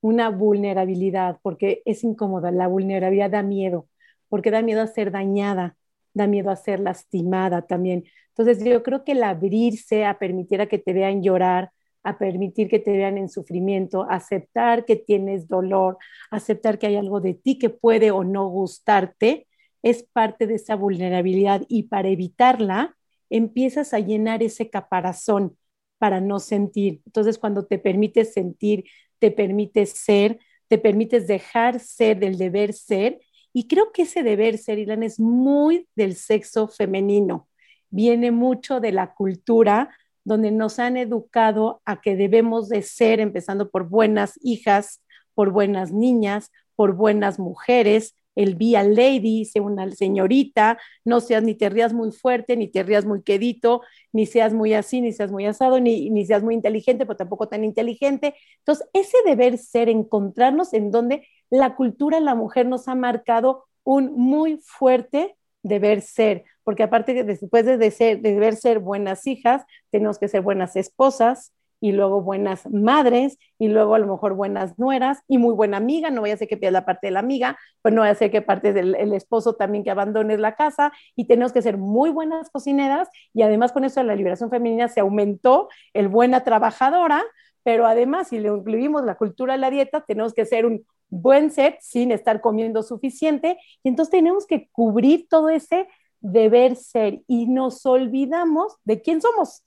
una 0.00 0.30
vulnerabilidad, 0.30 1.38
porque 1.42 1.82
es 1.84 2.04
incómoda, 2.04 2.50
la 2.50 2.68
vulnerabilidad 2.68 3.30
da 3.30 3.42
miedo, 3.42 3.88
porque 4.28 4.50
da 4.50 4.62
miedo 4.62 4.80
a 4.82 4.86
ser 4.86 5.10
dañada, 5.10 5.76
da 6.14 6.26
miedo 6.26 6.50
a 6.50 6.56
ser 6.56 6.80
lastimada 6.80 7.62
también. 7.66 8.04
Entonces 8.28 8.64
yo 8.64 8.82
creo 8.82 9.04
que 9.04 9.12
el 9.12 9.22
abrirse 9.22 10.04
a 10.04 10.18
permitir 10.18 10.60
a 10.60 10.66
que 10.66 10.78
te 10.78 10.92
vean 10.92 11.22
llorar, 11.22 11.70
a 12.04 12.18
permitir 12.18 12.68
que 12.68 12.78
te 12.78 12.92
vean 12.92 13.18
en 13.18 13.28
sufrimiento, 13.28 14.06
aceptar 14.08 14.84
que 14.84 14.96
tienes 14.96 15.48
dolor, 15.48 15.98
aceptar 16.30 16.78
que 16.78 16.86
hay 16.86 16.96
algo 16.96 17.20
de 17.20 17.34
ti 17.34 17.58
que 17.58 17.70
puede 17.70 18.10
o 18.10 18.22
no 18.22 18.48
gustarte, 18.48 19.46
es 19.82 20.02
parte 20.04 20.46
de 20.46 20.54
esa 20.54 20.76
vulnerabilidad 20.76 21.62
y 21.68 21.84
para 21.84 22.08
evitarla 22.08 22.96
empiezas 23.30 23.92
a 23.94 23.98
llenar 23.98 24.42
ese 24.42 24.70
caparazón 24.70 25.56
para 25.98 26.20
no 26.20 26.38
sentir. 26.38 27.02
Entonces 27.06 27.38
cuando 27.38 27.66
te 27.66 27.78
permites 27.78 28.32
sentir, 28.32 28.84
te 29.18 29.30
permites 29.30 29.90
ser, 29.90 30.38
te 30.68 30.78
permites 30.78 31.26
dejar 31.26 31.80
ser 31.80 32.18
del 32.18 32.38
deber 32.38 32.72
ser, 32.72 33.20
y 33.56 33.68
creo 33.68 33.92
que 33.92 34.02
ese 34.02 34.24
deber 34.24 34.58
ser, 34.58 34.80
Ilan, 34.80 35.04
es 35.04 35.20
muy 35.20 35.88
del 35.94 36.16
sexo 36.16 36.66
femenino. 36.66 37.48
Viene 37.88 38.32
mucho 38.32 38.80
de 38.80 38.90
la 38.90 39.14
cultura 39.14 39.96
donde 40.24 40.50
nos 40.50 40.78
han 40.78 40.96
educado 40.96 41.82
a 41.84 42.00
que 42.00 42.16
debemos 42.16 42.68
de 42.68 42.82
ser, 42.82 43.20
empezando 43.20 43.70
por 43.70 43.88
buenas 43.88 44.38
hijas, 44.42 45.02
por 45.34 45.50
buenas 45.50 45.92
niñas, 45.92 46.50
por 46.74 46.94
buenas 46.94 47.38
mujeres, 47.38 48.14
el 48.34 48.56
be 48.56 48.76
a 48.76 48.82
lady, 48.82 49.20
dice 49.20 49.60
una 49.60 49.88
señorita, 49.90 50.78
no 51.04 51.20
seas 51.20 51.42
ni 51.42 51.54
te 51.54 51.68
rías 51.68 51.92
muy 51.92 52.10
fuerte, 52.10 52.56
ni 52.56 52.68
te 52.68 52.82
rías 52.82 53.04
muy 53.04 53.22
quedito, 53.22 53.82
ni 54.12 54.26
seas 54.26 54.52
muy 54.52 54.74
así, 54.74 55.00
ni 55.00 55.12
seas 55.12 55.30
muy 55.30 55.46
asado, 55.46 55.78
ni, 55.80 56.10
ni 56.10 56.26
seas 56.26 56.42
muy 56.42 56.54
inteligente, 56.54 57.06
pero 57.06 57.16
tampoco 57.16 57.48
tan 57.48 57.64
inteligente. 57.64 58.34
Entonces, 58.58 58.88
ese 58.92 59.18
deber 59.24 59.58
ser, 59.58 59.88
encontrarnos 59.88 60.72
en 60.72 60.90
donde 60.90 61.26
la 61.50 61.76
cultura 61.76 62.20
la 62.20 62.34
mujer 62.34 62.66
nos 62.66 62.88
ha 62.88 62.94
marcado 62.94 63.64
un 63.84 64.14
muy 64.14 64.58
fuerte 64.64 65.36
deber 65.62 66.00
ser, 66.00 66.44
porque 66.64 66.82
aparte 66.82 67.14
de 67.14 67.24
después 67.24 67.64
de, 67.64 67.90
ser, 67.90 68.20
de 68.20 68.32
deber 68.32 68.56
ser 68.56 68.80
buenas 68.80 69.26
hijas, 69.26 69.62
tenemos 69.90 70.18
que 70.18 70.28
ser 70.28 70.42
buenas 70.42 70.76
esposas, 70.76 71.52
y 71.84 71.92
luego 71.92 72.22
buenas 72.22 72.66
madres 72.70 73.38
y 73.58 73.68
luego 73.68 73.94
a 73.94 73.98
lo 73.98 74.06
mejor 74.06 74.32
buenas 74.32 74.78
nueras 74.78 75.22
y 75.28 75.36
muy 75.36 75.52
buena 75.52 75.76
amiga, 75.76 76.08
no 76.08 76.22
voy 76.22 76.30
a 76.30 76.34
hacer 76.34 76.48
que 76.48 76.56
pierda 76.56 76.80
la 76.80 76.86
parte 76.86 77.08
de 77.08 77.10
la 77.10 77.20
amiga, 77.20 77.58
pues 77.82 77.92
no 77.92 78.00
voy 78.00 78.08
a 78.08 78.12
hacer 78.12 78.30
que 78.30 78.40
parte 78.40 78.72
del 78.72 79.12
esposo 79.12 79.54
también 79.54 79.84
que 79.84 79.90
abandones 79.90 80.40
la 80.40 80.54
casa 80.54 80.92
y 81.14 81.26
tenemos 81.26 81.52
que 81.52 81.60
ser 81.60 81.76
muy 81.76 82.08
buenas 82.08 82.48
cocineras 82.48 83.10
y 83.34 83.42
además 83.42 83.72
con 83.72 83.84
eso 83.84 84.00
de 84.00 84.06
la 84.06 84.16
liberación 84.16 84.48
femenina 84.48 84.88
se 84.88 85.00
aumentó 85.00 85.68
el 85.92 86.08
buena 86.08 86.42
trabajadora, 86.42 87.22
pero 87.64 87.86
además 87.86 88.28
si 88.28 88.38
le 88.38 88.48
incluimos 88.48 89.04
la 89.04 89.16
cultura 89.16 89.52
de 89.52 89.58
la 89.58 89.68
dieta, 89.68 90.04
tenemos 90.06 90.32
que 90.32 90.46
ser 90.46 90.64
un 90.64 90.86
buen 91.10 91.50
ser 91.50 91.76
sin 91.80 92.12
estar 92.12 92.40
comiendo 92.40 92.82
suficiente. 92.82 93.58
Y 93.82 93.90
entonces 93.90 94.10
tenemos 94.10 94.46
que 94.46 94.68
cubrir 94.72 95.28
todo 95.28 95.48
ese 95.48 95.86
deber 96.24 96.74
ser 96.74 97.20
y 97.28 97.46
nos 97.46 97.84
olvidamos 97.84 98.76
de 98.84 99.02
quién 99.02 99.20
somos 99.20 99.62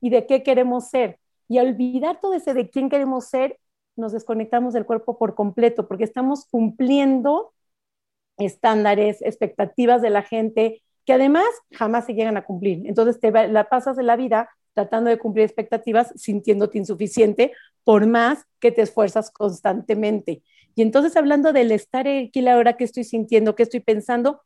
y 0.00 0.10
de 0.10 0.26
qué 0.26 0.42
queremos 0.42 0.88
ser 0.88 1.18
y 1.48 1.58
olvidar 1.58 2.20
todo 2.20 2.34
ese 2.34 2.54
de 2.54 2.68
quién 2.68 2.90
queremos 2.90 3.26
ser, 3.26 3.58
nos 3.96 4.12
desconectamos 4.12 4.74
del 4.74 4.86
cuerpo 4.86 5.18
por 5.18 5.34
completo, 5.34 5.88
porque 5.88 6.04
estamos 6.04 6.46
cumpliendo 6.46 7.52
estándares, 8.38 9.22
expectativas 9.22 10.02
de 10.02 10.10
la 10.10 10.22
gente, 10.22 10.82
que 11.04 11.14
además 11.14 11.46
jamás 11.72 12.06
se 12.06 12.14
llegan 12.14 12.36
a 12.36 12.44
cumplir. 12.44 12.86
Entonces 12.86 13.18
te 13.20 13.30
la 13.48 13.68
pasas 13.68 13.96
de 13.96 14.02
la 14.02 14.16
vida 14.16 14.50
tratando 14.74 15.10
de 15.10 15.18
cumplir 15.18 15.44
expectativas, 15.44 16.12
sintiéndote 16.16 16.78
insuficiente, 16.78 17.52
por 17.84 18.06
más 18.06 18.44
que 18.58 18.72
te 18.72 18.82
esfuerzas 18.82 19.30
constantemente. 19.30 20.42
Y 20.74 20.82
entonces 20.82 21.16
hablando 21.16 21.52
del 21.52 21.72
estar 21.72 22.06
aquí 22.06 22.40
la 22.40 22.56
hora 22.56 22.76
que 22.76 22.84
estoy 22.84 23.04
sintiendo, 23.04 23.54
que 23.54 23.64
estoy 23.64 23.80
pensando, 23.80 24.40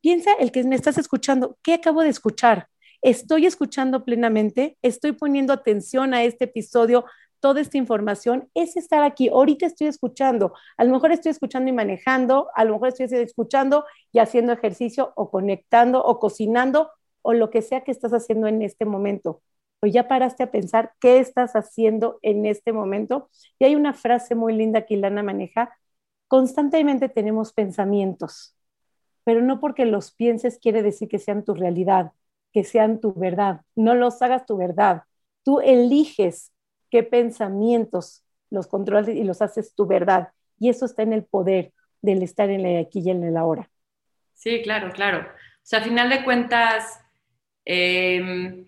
piensa 0.00 0.32
el 0.38 0.52
que 0.52 0.64
me 0.64 0.76
estás 0.76 0.98
escuchando, 0.98 1.58
¿qué 1.62 1.74
acabo 1.74 2.02
de 2.02 2.08
escuchar? 2.10 2.68
estoy 3.02 3.46
escuchando 3.46 4.04
plenamente, 4.04 4.76
estoy 4.82 5.12
poniendo 5.12 5.52
atención 5.52 6.14
a 6.14 6.22
este 6.24 6.44
episodio, 6.44 7.04
toda 7.40 7.60
esta 7.60 7.78
información, 7.78 8.50
es 8.54 8.76
estar 8.76 9.02
aquí. 9.02 9.28
Ahorita 9.28 9.66
estoy 9.66 9.86
escuchando, 9.86 10.52
a 10.76 10.84
lo 10.84 10.92
mejor 10.92 11.12
estoy 11.12 11.30
escuchando 11.30 11.70
y 11.70 11.72
manejando, 11.72 12.48
a 12.54 12.64
lo 12.64 12.74
mejor 12.74 12.88
estoy 12.88 13.06
escuchando 13.18 13.84
y 14.12 14.18
haciendo 14.18 14.52
ejercicio 14.52 15.12
o 15.16 15.30
conectando 15.30 16.02
o 16.04 16.18
cocinando 16.18 16.90
o 17.22 17.32
lo 17.32 17.50
que 17.50 17.62
sea 17.62 17.82
que 17.82 17.92
estás 17.92 18.12
haciendo 18.12 18.46
en 18.46 18.62
este 18.62 18.84
momento. 18.84 19.42
O 19.82 19.86
ya 19.86 20.08
paraste 20.08 20.42
a 20.42 20.50
pensar 20.50 20.92
qué 21.00 21.18
estás 21.20 21.52
haciendo 21.56 22.18
en 22.20 22.44
este 22.44 22.72
momento. 22.72 23.30
Y 23.58 23.64
hay 23.64 23.74
una 23.74 23.94
frase 23.94 24.34
muy 24.34 24.52
linda 24.54 24.84
que 24.84 24.94
Ilana 24.94 25.22
maneja, 25.22 25.74
constantemente 26.28 27.08
tenemos 27.08 27.52
pensamientos, 27.54 28.54
pero 29.30 29.42
no 29.42 29.60
porque 29.60 29.84
los 29.84 30.10
pienses 30.10 30.58
quiere 30.58 30.82
decir 30.82 31.06
que 31.06 31.20
sean 31.20 31.44
tu 31.44 31.54
realidad 31.54 32.10
que 32.52 32.64
sean 32.64 33.00
tu 33.00 33.14
verdad, 33.14 33.60
no 33.76 33.94
los 33.94 34.20
hagas 34.22 34.44
tu 34.44 34.56
verdad. 34.56 35.04
Tú 35.44 35.60
eliges 35.60 36.52
qué 36.90 37.04
pensamientos 37.04 38.24
los 38.50 38.66
controlas 38.66 39.06
y 39.06 39.22
los 39.22 39.40
haces 39.40 39.72
tu 39.76 39.86
verdad. 39.86 40.32
Y 40.58 40.68
eso 40.68 40.84
está 40.84 41.02
en 41.04 41.12
el 41.12 41.22
poder 41.24 41.72
del 42.02 42.24
estar 42.24 42.50
en 42.50 42.66
el 42.66 42.84
aquí 42.84 43.02
y 43.04 43.10
en 43.10 43.22
el 43.22 43.36
ahora. 43.36 43.70
Sí, 44.34 44.62
claro, 44.64 44.90
claro. 44.90 45.20
O 45.20 45.62
sea, 45.62 45.78
a 45.78 45.84
final 45.84 46.10
de 46.10 46.24
cuentas, 46.24 47.00
em, 47.64 48.66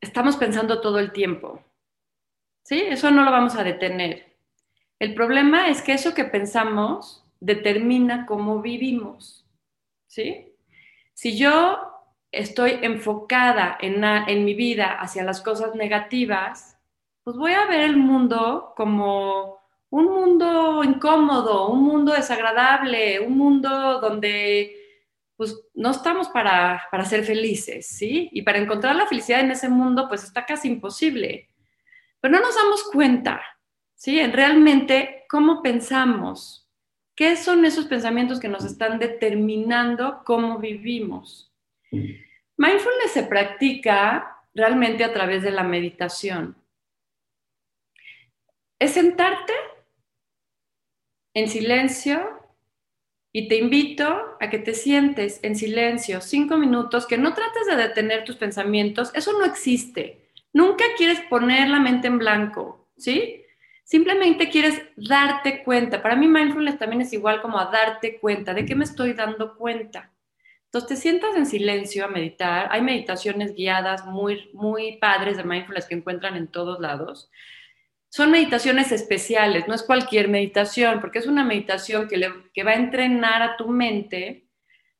estamos 0.00 0.36
pensando 0.36 0.80
todo 0.80 1.00
el 1.00 1.10
tiempo. 1.10 1.60
¿Sí? 2.62 2.80
Eso 2.80 3.10
no 3.10 3.24
lo 3.24 3.32
vamos 3.32 3.56
a 3.56 3.64
detener. 3.64 4.36
El 5.00 5.16
problema 5.16 5.68
es 5.68 5.82
que 5.82 5.94
eso 5.94 6.14
que 6.14 6.24
pensamos 6.24 7.23
determina 7.44 8.26
cómo 8.26 8.60
vivimos. 8.60 9.46
¿Sí? 10.06 10.52
Si 11.12 11.36
yo 11.36 11.78
estoy 12.30 12.78
enfocada 12.82 13.78
en, 13.80 14.44
mi 14.44 14.54
vida 14.54 14.96
hacia 14.98 15.22
las 15.24 15.40
cosas 15.40 15.74
negativas, 15.74 16.78
pues 17.22 17.36
voy 17.36 17.52
a 17.52 17.66
ver 17.66 17.82
el 17.82 17.96
mundo 17.96 18.72
como 18.76 19.60
un 19.90 20.06
mundo 20.06 20.82
incómodo, 20.82 21.68
un 21.68 21.84
mundo 21.84 22.12
desagradable, 22.12 23.20
un 23.20 23.36
mundo 23.36 24.00
donde 24.00 24.80
pues 25.36 25.68
no 25.74 25.90
estamos 25.90 26.28
para, 26.28 26.84
para, 26.90 27.04
ser 27.04 27.24
felices, 27.24 27.86
¿sí? 27.88 28.28
Y 28.32 28.42
para 28.42 28.58
encontrar 28.58 28.94
la 28.94 29.06
felicidad 29.06 29.40
en 29.40 29.50
ese 29.50 29.68
mundo, 29.68 30.06
pues 30.08 30.22
está 30.22 30.46
casi 30.46 30.68
imposible. 30.68 31.50
Pero 32.20 32.34
no 32.34 32.40
nos 32.40 32.54
damos 32.54 32.84
cuenta, 32.84 33.42
¿sí? 33.94 34.20
En 34.20 34.32
realmente 34.32 35.24
cómo 35.28 35.60
pensamos, 35.60 36.63
¿Qué 37.16 37.36
son 37.36 37.64
esos 37.64 37.86
pensamientos 37.86 38.40
que 38.40 38.48
nos 38.48 38.64
están 38.64 38.98
determinando 38.98 40.22
cómo 40.24 40.58
vivimos? 40.58 41.52
Mindfulness 42.56 43.12
se 43.12 43.22
practica 43.24 44.42
realmente 44.52 45.04
a 45.04 45.12
través 45.12 45.42
de 45.42 45.52
la 45.52 45.62
meditación. 45.62 46.56
Es 48.80 48.92
sentarte 48.92 49.52
en 51.34 51.48
silencio 51.48 52.40
y 53.32 53.48
te 53.48 53.56
invito 53.56 54.36
a 54.40 54.50
que 54.50 54.58
te 54.58 54.74
sientes 54.74 55.40
en 55.42 55.56
silencio 55.56 56.20
cinco 56.20 56.56
minutos, 56.56 57.06
que 57.06 57.18
no 57.18 57.34
trates 57.34 57.66
de 57.66 57.76
detener 57.76 58.24
tus 58.24 58.36
pensamientos, 58.36 59.12
eso 59.14 59.32
no 59.32 59.44
existe. 59.44 60.30
Nunca 60.52 60.84
quieres 60.96 61.20
poner 61.22 61.68
la 61.68 61.80
mente 61.80 62.06
en 62.08 62.18
blanco, 62.18 62.88
¿sí? 62.96 63.43
Simplemente 63.84 64.50
quieres 64.50 64.82
darte 64.96 65.62
cuenta. 65.62 66.02
Para 66.02 66.16
mí 66.16 66.26
mindfulness 66.26 66.78
también 66.78 67.02
es 67.02 67.12
igual 67.12 67.40
como 67.40 67.58
a 67.58 67.66
darte 67.66 68.18
cuenta. 68.18 68.52
¿De 68.52 68.64
qué 68.64 68.74
me 68.74 68.84
estoy 68.84 69.12
dando 69.12 69.56
cuenta? 69.56 70.10
Entonces 70.64 70.88
te 70.88 70.96
sientas 70.96 71.36
en 71.36 71.46
silencio 71.46 72.04
a 72.04 72.08
meditar. 72.08 72.68
Hay 72.72 72.82
meditaciones 72.82 73.54
guiadas 73.54 74.04
muy, 74.06 74.50
muy 74.52 74.96
padres 74.96 75.36
de 75.36 75.44
mindfulness 75.44 75.86
que 75.86 75.94
encuentran 75.94 76.36
en 76.36 76.48
todos 76.48 76.80
lados 76.80 77.30
son 78.14 78.30
meditaciones 78.30 78.92
especiales, 78.92 79.66
no 79.66 79.74
es 79.74 79.82
cualquier 79.82 80.28
meditación, 80.28 81.00
porque 81.00 81.18
es 81.18 81.26
una 81.26 81.42
meditación 81.42 82.06
que, 82.06 82.32
que 82.52 82.62
va 82.62 82.70
a 82.70 82.76
entrenar 82.76 83.42
a 83.42 83.56
tu 83.56 83.66
mente 83.66 84.46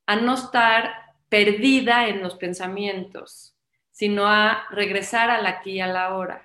a 0.05 0.16
no 0.16 0.35
estar 0.35 0.92
perdida 1.29 2.09
en 2.09 2.23
los 2.23 2.35
pensamientos, 2.35 3.57
sino 3.92 4.27
a 4.27 4.66
regresar 4.73 5.31
al 5.31 5.47
aquí 5.47 5.75
y 5.75 5.81
a 5.81 5.87
la 5.87 6.16
hora. 6.16 6.43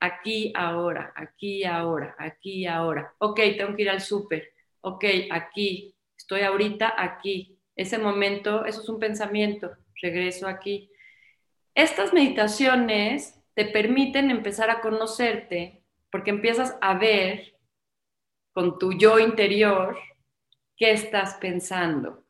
Aquí, 0.00 0.52
ahora, 0.56 1.12
aquí, 1.14 1.64
ahora, 1.64 2.16
aquí, 2.18 2.66
ahora. 2.66 3.14
Ok, 3.18 3.38
tengo 3.58 3.76
que 3.76 3.82
ir 3.82 3.90
al 3.90 4.00
súper. 4.00 4.52
Ok, 4.80 5.04
aquí, 5.30 5.94
estoy 6.16 6.40
ahorita 6.40 6.94
aquí. 6.96 7.58
Ese 7.76 7.98
momento, 7.98 8.64
eso 8.64 8.80
es 8.80 8.88
un 8.88 8.98
pensamiento. 8.98 9.70
Regreso 10.00 10.48
aquí. 10.48 10.90
Estas 11.74 12.14
meditaciones 12.14 13.38
te 13.54 13.66
permiten 13.66 14.30
empezar 14.30 14.70
a 14.70 14.80
conocerte 14.80 15.82
porque 16.10 16.30
empiezas 16.30 16.76
a 16.80 16.94
ver 16.94 17.54
con 18.52 18.78
tu 18.78 18.94
yo 18.94 19.18
interior 19.18 19.98
qué 20.76 20.92
estás 20.92 21.34
pensando. 21.34 22.24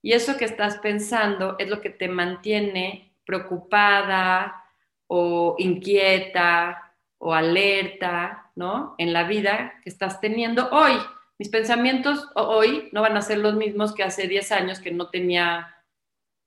Y 0.00 0.12
eso 0.12 0.36
que 0.36 0.44
estás 0.44 0.78
pensando 0.78 1.56
es 1.58 1.68
lo 1.68 1.80
que 1.80 1.90
te 1.90 2.08
mantiene 2.08 3.12
preocupada 3.24 4.64
o 5.08 5.56
inquieta 5.58 6.85
o 7.18 7.34
alerta, 7.34 8.50
¿no? 8.54 8.94
En 8.98 9.12
la 9.12 9.24
vida 9.24 9.74
que 9.82 9.90
estás 9.90 10.20
teniendo 10.20 10.68
hoy. 10.70 10.94
Mis 11.38 11.48
pensamientos 11.48 12.28
hoy 12.34 12.88
no 12.92 13.02
van 13.02 13.16
a 13.16 13.22
ser 13.22 13.38
los 13.38 13.54
mismos 13.54 13.94
que 13.94 14.02
hace 14.02 14.26
10 14.26 14.52
años 14.52 14.80
que 14.80 14.90
no 14.90 15.10
tenía 15.10 15.76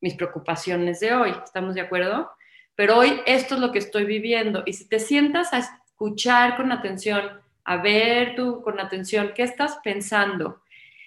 mis 0.01 0.15
preocupaciones 0.15 0.99
de 0.99 1.13
hoy. 1.13 1.33
¿Estamos 1.43 1.75
de 1.75 1.81
acuerdo? 1.81 2.31
Pero 2.75 2.97
hoy 2.97 3.21
esto 3.25 3.55
es 3.55 3.61
lo 3.61 3.71
que 3.71 3.79
estoy 3.79 4.05
viviendo. 4.05 4.63
Y 4.65 4.73
si 4.73 4.87
te 4.87 4.99
sientas 4.99 5.53
a 5.53 5.59
escuchar 5.59 6.55
con 6.55 6.71
atención, 6.71 7.41
a 7.65 7.77
ver 7.77 8.35
tú 8.35 8.61
con 8.61 8.79
atención 8.79 9.33
qué 9.35 9.43
estás 9.43 9.79
pensando, 9.83 10.61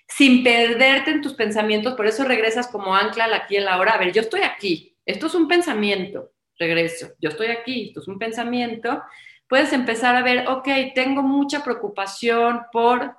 sin 0.07 0.45
perderte 0.45 1.11
en 1.11 1.23
tus 1.23 1.35
pensamientos, 1.35 1.95
por 1.95 2.07
eso 2.07 2.25
regresas 2.25 2.69
como 2.69 2.95
ancla 2.95 3.25
al 3.25 3.35
aquí 3.35 3.57
y 3.57 3.61
la 3.61 3.75
ahora. 3.75 3.95
A 3.95 3.99
ver, 3.99 4.13
yo 4.13 4.21
estoy 4.21 4.43
aquí, 4.43 4.95
esto 5.07 5.27
es 5.27 5.35
un 5.35 5.49
pensamiento, 5.49 6.33
regreso, 6.59 7.13
yo 7.19 7.31
estoy 7.31 7.49
aquí, 7.49 7.89
esto 7.89 8.01
es 8.01 8.09
un 8.09 8.19
pensamiento. 8.19 9.03
Puedes 9.53 9.75
empezar 9.75 10.17
a 10.17 10.23
ver, 10.23 10.49
ok, 10.49 10.67
tengo 10.95 11.23
mucha 11.23 11.63
preocupación 11.63 12.63
por 12.73 13.15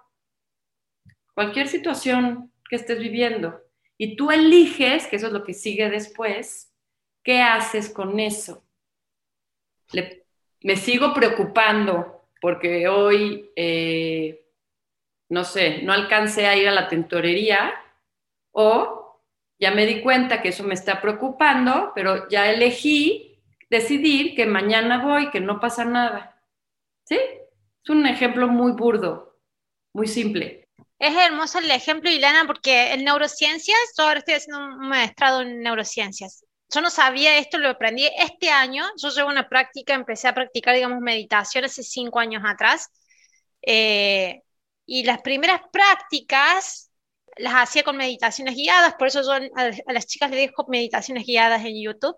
cualquier 1.35 1.67
situación 1.67 2.51
que 2.67 2.75
estés 2.75 2.97
viviendo. 2.97 3.61
Y 3.99 4.15
tú 4.15 4.31
eliges, 4.31 5.05
que 5.05 5.17
eso 5.17 5.27
es 5.27 5.33
lo 5.33 5.43
que 5.43 5.53
sigue 5.53 5.91
después, 5.91 6.73
¿qué 7.23 7.43
haces 7.43 7.87
con 7.87 8.19
eso? 8.19 8.65
Me 10.61 10.75
sigo 10.75 11.13
preocupando 11.13 12.27
porque 12.41 12.87
hoy, 12.87 13.51
eh, 13.55 14.43
no 15.29 15.43
sé, 15.43 15.83
no 15.83 15.93
alcancé 15.93 16.47
a 16.47 16.57
ir 16.57 16.67
a 16.67 16.71
la 16.73 16.89
tintorería 16.89 17.75
o 18.53 19.21
ya 19.59 19.69
me 19.69 19.85
di 19.85 20.01
cuenta 20.01 20.41
que 20.41 20.49
eso 20.49 20.63
me 20.63 20.73
está 20.73 20.99
preocupando, 20.99 21.91
pero 21.93 22.27
ya 22.27 22.49
elegí 22.49 23.32
decidir 23.73 24.35
que 24.35 24.45
mañana 24.45 25.03
voy, 25.03 25.29
que 25.31 25.41
no 25.41 25.59
pasa 25.59 25.83
nada. 25.83 26.41
¿Sí? 27.05 27.17
Es 27.83 27.89
un 27.89 28.05
ejemplo 28.07 28.47
muy 28.47 28.71
burdo, 28.71 29.37
muy 29.93 30.07
simple. 30.07 30.69
Es 30.99 31.15
hermoso 31.15 31.59
el 31.59 31.69
ejemplo, 31.69 32.09
Ilana, 32.09 32.45
porque 32.47 32.93
en 32.93 33.03
neurociencias, 33.03 33.77
yo 33.97 34.05
ahora 34.05 34.19
estoy 34.19 34.35
haciendo 34.35 34.59
un 34.59 34.87
maestrado 34.87 35.41
en 35.41 35.61
neurociencias 35.61 36.45
yo 36.73 36.81
no 36.81 36.89
sabía 36.89 37.37
esto, 37.37 37.57
lo 37.57 37.69
aprendí 37.69 38.09
este 38.17 38.49
año. 38.49 38.83
Yo 39.01 39.09
llevo 39.09 39.29
una 39.29 39.47
práctica, 39.47 39.93
empecé 39.93 40.27
a 40.27 40.33
practicar, 40.33 40.75
digamos, 40.75 40.99
meditación 41.01 41.65
hace 41.65 41.83
cinco 41.83 42.19
años 42.19 42.43
atrás. 42.45 42.89
Eh, 43.61 44.41
y 44.85 45.03
las 45.03 45.21
primeras 45.21 45.61
prácticas 45.71 46.91
las 47.37 47.53
hacía 47.53 47.83
con 47.83 47.97
meditaciones 47.97 48.55
guiadas, 48.55 48.95
por 48.95 49.07
eso 49.07 49.21
yo 49.21 49.31
a, 49.31 49.93
las 49.93 50.05
chicas 50.05 50.29
les 50.29 50.49
dejo 50.49 50.65
meditaciones 50.67 51.25
guiadas 51.25 51.63
en 51.65 51.81
YouTube, 51.81 52.15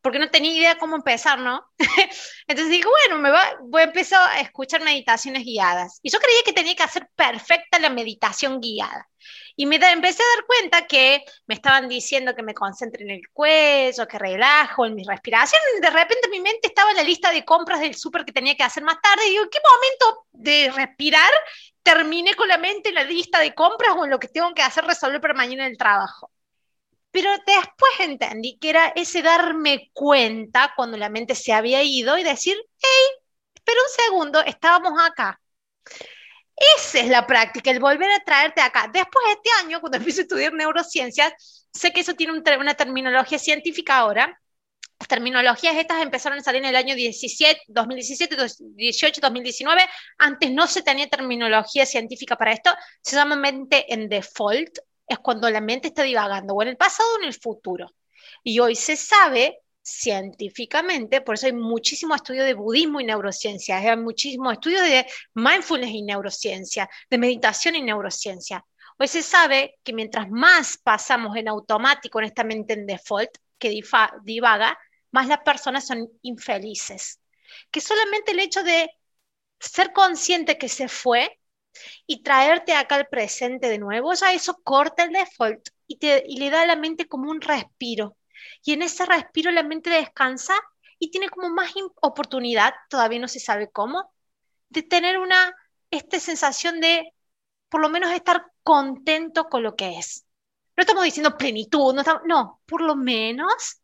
porque 0.00 0.18
no 0.18 0.30
tenía 0.30 0.52
idea 0.52 0.78
cómo 0.78 0.96
empezar, 0.96 1.38
¿no? 1.38 1.64
Entonces 2.46 2.70
digo, 2.70 2.90
bueno, 2.90 3.22
me 3.22 3.30
voy 3.62 3.82
a 3.82 3.84
empezar 3.84 4.30
a 4.30 4.40
escuchar 4.40 4.82
meditaciones 4.82 5.44
guiadas. 5.44 5.98
Y 6.02 6.10
yo 6.10 6.18
creía 6.18 6.42
que 6.44 6.52
tenía 6.52 6.74
que 6.74 6.82
hacer 6.82 7.08
perfecta 7.16 7.78
la 7.78 7.90
meditación 7.90 8.60
guiada. 8.60 9.08
Y 9.56 9.66
me 9.66 9.76
empecé 9.76 10.22
a 10.22 10.36
dar 10.36 10.46
cuenta 10.46 10.86
que 10.86 11.24
me 11.46 11.54
estaban 11.54 11.88
diciendo 11.88 12.34
que 12.34 12.44
me 12.44 12.54
concentre 12.54 13.02
en 13.02 13.10
el 13.10 13.22
cuello, 13.32 14.06
que 14.06 14.18
relajo, 14.18 14.86
en 14.86 14.94
mi 14.94 15.02
respiración. 15.02 15.60
De 15.80 15.90
repente 15.90 16.28
mi 16.28 16.40
mente 16.40 16.68
estaba 16.68 16.90
en 16.90 16.96
la 16.96 17.02
lista 17.02 17.32
de 17.32 17.44
compras 17.44 17.80
del 17.80 17.96
súper 17.96 18.24
que 18.24 18.32
tenía 18.32 18.54
que 18.54 18.62
hacer 18.62 18.84
más 18.84 19.00
tarde. 19.02 19.26
Y 19.26 19.30
digo, 19.30 19.42
¿en 19.44 19.50
qué 19.50 19.58
momento 19.64 20.26
de 20.30 20.70
respirar 20.70 21.30
terminé 21.82 22.34
con 22.34 22.46
la 22.48 22.58
mente 22.58 22.90
en 22.90 22.94
la 22.94 23.04
lista 23.04 23.40
de 23.40 23.54
compras 23.54 23.94
o 23.96 24.04
en 24.04 24.10
lo 24.10 24.20
que 24.20 24.28
tengo 24.28 24.54
que 24.54 24.62
hacer 24.62 24.84
resolver 24.84 25.20
para 25.20 25.34
mañana 25.34 25.66
el 25.66 25.76
trabajo? 25.76 26.30
Pero 27.18 27.32
después 27.44 27.90
entendí 27.98 28.58
que 28.60 28.70
era 28.70 28.92
ese 28.94 29.22
darme 29.22 29.90
cuenta 29.92 30.72
cuando 30.76 30.96
la 30.96 31.08
mente 31.08 31.34
se 31.34 31.52
había 31.52 31.82
ido 31.82 32.16
y 32.16 32.22
decir, 32.22 32.56
hey, 32.80 33.22
espera 33.52 33.80
un 33.82 34.04
segundo, 34.04 34.40
estábamos 34.44 34.92
acá. 35.02 35.40
Esa 36.76 37.00
es 37.00 37.08
la 37.08 37.26
práctica, 37.26 37.72
el 37.72 37.80
volver 37.80 38.08
a 38.08 38.22
traerte 38.22 38.60
acá. 38.60 38.88
Después 38.92 39.24
de 39.26 39.32
este 39.32 39.50
año, 39.64 39.80
cuando 39.80 39.96
empiezo 39.98 40.20
a 40.20 40.22
estudiar 40.22 40.52
neurociencias, 40.52 41.66
sé 41.72 41.90
que 41.90 42.02
eso 42.02 42.14
tiene 42.14 42.34
una 42.34 42.74
terminología 42.74 43.40
científica 43.40 43.96
ahora. 43.98 44.40
Las 45.00 45.08
terminologías 45.08 45.74
estas 45.74 46.00
empezaron 46.00 46.38
a 46.38 46.42
salir 46.44 46.62
en 46.62 46.68
el 46.68 46.76
año 46.76 46.94
17, 46.94 47.62
2017, 47.66 48.36
2018, 48.36 49.20
2019. 49.20 49.82
Antes 50.18 50.52
no 50.52 50.68
se 50.68 50.82
tenía 50.82 51.08
terminología 51.08 51.84
científica 51.84 52.36
para 52.36 52.52
esto. 52.52 52.70
Se 53.02 53.16
llama 53.16 53.34
mente 53.34 53.92
en 53.92 54.08
default. 54.08 54.78
Es 55.08 55.18
cuando 55.18 55.48
la 55.50 55.60
mente 55.60 55.88
está 55.88 56.02
divagando 56.02 56.54
o 56.54 56.62
en 56.62 56.68
el 56.68 56.76
pasado 56.76 57.08
o 57.14 57.18
en 57.22 57.28
el 57.28 57.34
futuro. 57.34 57.90
Y 58.42 58.58
hoy 58.60 58.74
se 58.76 58.96
sabe 58.96 59.60
científicamente, 59.82 61.22
por 61.22 61.36
eso 61.36 61.46
hay 61.46 61.54
muchísimo 61.54 62.14
estudio 62.14 62.44
de 62.44 62.52
budismo 62.54 63.00
y 63.00 63.04
neurociencia, 63.04 63.78
hay 63.78 63.96
muchísimo 63.96 64.52
estudio 64.52 64.82
de 64.82 65.06
mindfulness 65.34 65.90
y 65.90 66.02
neurociencia, 66.02 66.90
de 67.08 67.18
meditación 67.18 67.74
y 67.74 67.82
neurociencia. 67.82 68.64
Hoy 68.98 69.08
se 69.08 69.22
sabe 69.22 69.78
que 69.82 69.92
mientras 69.92 70.28
más 70.28 70.76
pasamos 70.76 71.36
en 71.36 71.48
automático 71.48 72.18
en 72.18 72.26
esta 72.26 72.44
mente 72.44 72.74
en 72.74 72.86
default 72.86 73.30
que 73.58 73.80
divaga, 74.24 74.78
más 75.10 75.26
las 75.26 75.38
personas 75.38 75.86
son 75.86 76.08
infelices. 76.22 77.20
Que 77.70 77.80
solamente 77.80 78.32
el 78.32 78.40
hecho 78.40 78.62
de 78.62 78.90
ser 79.58 79.92
consciente 79.92 80.58
que 80.58 80.68
se 80.68 80.88
fue 80.88 81.38
y 82.06 82.22
traerte 82.22 82.74
acá 82.74 82.96
al 82.96 83.08
presente 83.08 83.68
de 83.68 83.78
nuevo, 83.78 84.14
ya 84.14 84.32
eso 84.32 84.60
corta 84.62 85.04
el 85.04 85.12
default 85.12 85.68
y, 85.86 85.96
te, 85.98 86.24
y 86.26 86.38
le 86.38 86.50
da 86.50 86.62
a 86.62 86.66
la 86.66 86.76
mente 86.76 87.06
como 87.06 87.30
un 87.30 87.40
respiro 87.40 88.16
y 88.64 88.72
en 88.72 88.82
ese 88.82 89.06
respiro 89.06 89.50
la 89.50 89.62
mente 89.62 89.90
descansa 89.90 90.54
y 90.98 91.10
tiene 91.10 91.28
como 91.28 91.48
más 91.50 91.72
oportunidad, 92.00 92.74
todavía 92.88 93.20
no 93.20 93.28
se 93.28 93.40
sabe 93.40 93.70
cómo, 93.70 94.12
de 94.68 94.82
tener 94.82 95.18
una, 95.18 95.54
esta 95.90 96.18
sensación 96.18 96.80
de 96.80 97.14
por 97.68 97.80
lo 97.80 97.88
menos 97.88 98.12
estar 98.12 98.46
contento 98.62 99.44
con 99.44 99.62
lo 99.62 99.76
que 99.76 99.98
es. 99.98 100.26
No 100.76 100.82
estamos 100.82 101.04
diciendo 101.04 101.36
plenitud, 101.36 101.94
no, 101.94 102.02
no, 102.26 102.60
por 102.66 102.80
lo 102.82 102.96
menos 102.96 103.80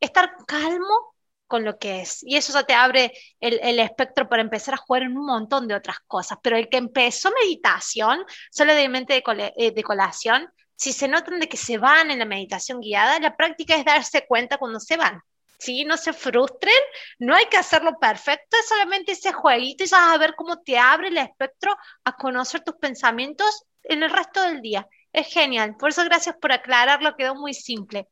estar 0.00 0.36
calmo 0.46 1.14
con 1.46 1.64
lo 1.64 1.78
que 1.78 2.00
es. 2.02 2.22
Y 2.22 2.36
eso 2.36 2.52
ya 2.52 2.64
te 2.64 2.74
abre 2.74 3.12
el, 3.40 3.78
espectro 3.78 4.28
para 4.28 4.42
empezar 4.42 4.74
a 4.74 4.78
jugar 4.78 5.02
en 5.02 5.16
un 5.16 5.26
montón 5.26 5.68
de 5.68 5.74
otras 5.74 5.98
cosas. 6.06 6.38
Pero 6.42 6.56
el 6.56 6.68
que 6.68 6.76
empezó 6.78 7.30
meditación, 7.40 8.24
solo 8.50 8.74
de 8.74 8.88
mente 8.88 9.14
de, 9.14 9.52
eh, 9.56 9.70
de 9.72 9.82
colación, 9.82 10.48
si 10.76 10.92
se 10.92 11.08
notan 11.08 11.40
de 11.40 11.48
que 11.48 11.56
se 11.56 11.78
van 11.78 12.10
en 12.10 12.18
la 12.18 12.24
meditación 12.24 12.80
guiada, 12.80 13.18
la 13.20 13.36
práctica 13.36 13.76
es 13.76 13.84
darse 13.84 14.26
cuenta 14.26 14.58
cuando 14.58 14.80
se 14.80 14.96
van. 14.96 15.20
¿sí? 15.58 15.84
No 15.84 15.96
se 15.96 16.12
frustren, 16.12 16.74
no 17.18 17.34
hay 17.34 17.46
que 17.46 17.56
hacerlo 17.56 17.98
perfecto, 17.98 18.56
es 18.58 18.68
solamente 18.68 19.12
ese 19.12 19.32
jueguito 19.32 19.84
y 19.84 19.88
vas 19.88 20.14
a 20.14 20.18
ver 20.18 20.34
cómo 20.34 20.60
te 20.62 20.78
abre 20.78 21.08
el 21.08 21.18
espectro 21.18 21.76
a 22.04 22.12
conocer 22.16 22.62
tus 22.62 22.76
pensamientos 22.76 23.64
en 23.82 24.02
el 24.02 24.10
resto 24.10 24.42
del 24.42 24.60
día. 24.60 24.86
Es 25.12 25.28
genial, 25.32 25.76
por 25.78 25.90
eso 25.90 26.04
gracias 26.04 26.36
por 26.40 26.52
aclararlo, 26.52 27.16
quedó 27.16 27.34
muy 27.34 27.54
simple. 27.54 28.08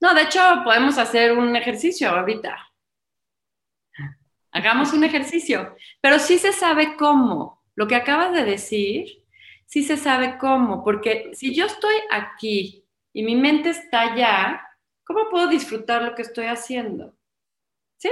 No, 0.00 0.14
de 0.14 0.22
hecho 0.22 0.40
podemos 0.64 0.98
hacer 0.98 1.36
un 1.36 1.54
ejercicio 1.56 2.08
ahorita. 2.08 2.56
Hagamos 4.52 4.92
un 4.92 5.04
ejercicio, 5.04 5.76
pero 6.00 6.18
sí 6.18 6.38
se 6.38 6.52
sabe 6.52 6.96
cómo. 6.96 7.62
Lo 7.74 7.86
que 7.86 7.94
acabas 7.94 8.32
de 8.32 8.44
decir 8.44 9.24
sí 9.66 9.84
se 9.84 9.96
sabe 9.96 10.36
cómo, 10.38 10.82
porque 10.82 11.30
si 11.32 11.54
yo 11.54 11.66
estoy 11.66 11.94
aquí 12.10 12.84
y 13.12 13.22
mi 13.22 13.36
mente 13.36 13.70
está 13.70 14.00
allá, 14.00 14.60
¿cómo 15.04 15.28
puedo 15.30 15.46
disfrutar 15.46 16.02
lo 16.02 16.14
que 16.16 16.22
estoy 16.22 16.46
haciendo? 16.46 17.14
¿Sí? 17.96 18.10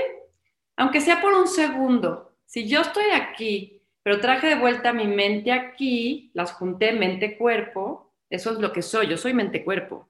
Aunque 0.76 1.01
sea 1.01 1.20
por 1.20 1.32
un 1.32 1.49
segundo, 1.49 2.36
si 2.47 2.68
yo 2.68 2.82
estoy 2.82 3.11
aquí, 3.12 3.82
pero 4.05 4.20
traje 4.20 4.47
de 4.47 4.55
vuelta 4.55 4.93
mi 4.93 5.09
mente 5.09 5.51
aquí, 5.51 6.30
las 6.32 6.53
junté 6.53 6.93
mente-cuerpo, 6.93 8.14
eso 8.30 8.53
es 8.53 8.59
lo 8.59 8.72
que 8.72 8.82
soy, 8.82 9.09
yo 9.09 9.16
soy 9.16 9.34
mente-cuerpo. 9.34 10.09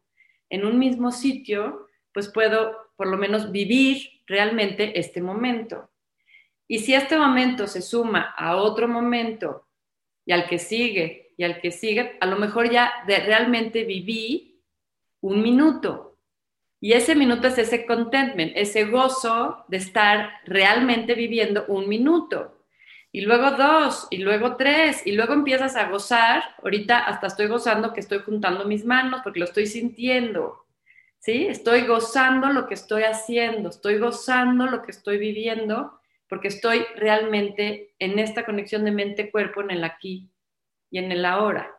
En 0.50 0.64
un 0.64 0.78
mismo 0.78 1.10
sitio, 1.12 1.88
pues 2.12 2.28
puedo 2.28 2.76
por 2.96 3.06
lo 3.06 3.16
menos 3.16 3.52
vivir 3.52 4.22
realmente 4.26 4.98
este 4.98 5.20
momento. 5.20 5.90
Y 6.66 6.80
si 6.80 6.94
este 6.94 7.16
momento 7.16 7.66
se 7.66 7.80
suma 7.80 8.34
a 8.36 8.56
otro 8.56 8.88
momento 8.88 9.66
y 10.26 10.32
al 10.32 10.46
que 10.46 10.58
sigue 10.58 11.32
y 11.38 11.44
al 11.44 11.60
que 11.60 11.70
sigue, 11.70 12.18
a 12.20 12.26
lo 12.26 12.36
mejor 12.36 12.70
ya 12.70 12.92
realmente 13.06 13.84
viví 13.84 14.60
un 15.20 15.42
minuto. 15.42 16.18
Y 16.80 16.92
ese 16.92 17.14
minuto 17.14 17.48
es 17.48 17.58
ese 17.58 17.86
contentment, 17.86 18.52
ese 18.54 18.84
gozo 18.84 19.64
de 19.68 19.78
estar 19.78 20.30
realmente 20.44 21.14
viviendo 21.14 21.64
un 21.68 21.88
minuto. 21.88 22.57
Y 23.18 23.22
luego 23.22 23.50
dos, 23.50 24.06
y 24.10 24.18
luego 24.18 24.54
tres, 24.54 25.04
y 25.04 25.10
luego 25.10 25.32
empiezas 25.32 25.74
a 25.74 25.88
gozar. 25.88 26.54
Ahorita 26.62 27.00
hasta 27.00 27.26
estoy 27.26 27.48
gozando 27.48 27.92
que 27.92 27.98
estoy 27.98 28.20
juntando 28.20 28.64
mis 28.64 28.84
manos 28.84 29.22
porque 29.24 29.40
lo 29.40 29.46
estoy 29.46 29.66
sintiendo. 29.66 30.64
¿Sí? 31.18 31.48
Estoy 31.48 31.84
gozando 31.84 32.46
lo 32.50 32.68
que 32.68 32.74
estoy 32.74 33.02
haciendo, 33.02 33.70
estoy 33.70 33.98
gozando 33.98 34.66
lo 34.66 34.82
que 34.82 34.92
estoy 34.92 35.18
viviendo 35.18 35.98
porque 36.28 36.46
estoy 36.46 36.86
realmente 36.94 37.92
en 37.98 38.20
esta 38.20 38.46
conexión 38.46 38.84
de 38.84 38.92
mente-cuerpo 38.92 39.62
en 39.62 39.72
el 39.72 39.82
aquí 39.82 40.30
y 40.88 40.98
en 40.98 41.10
el 41.10 41.24
ahora. 41.24 41.76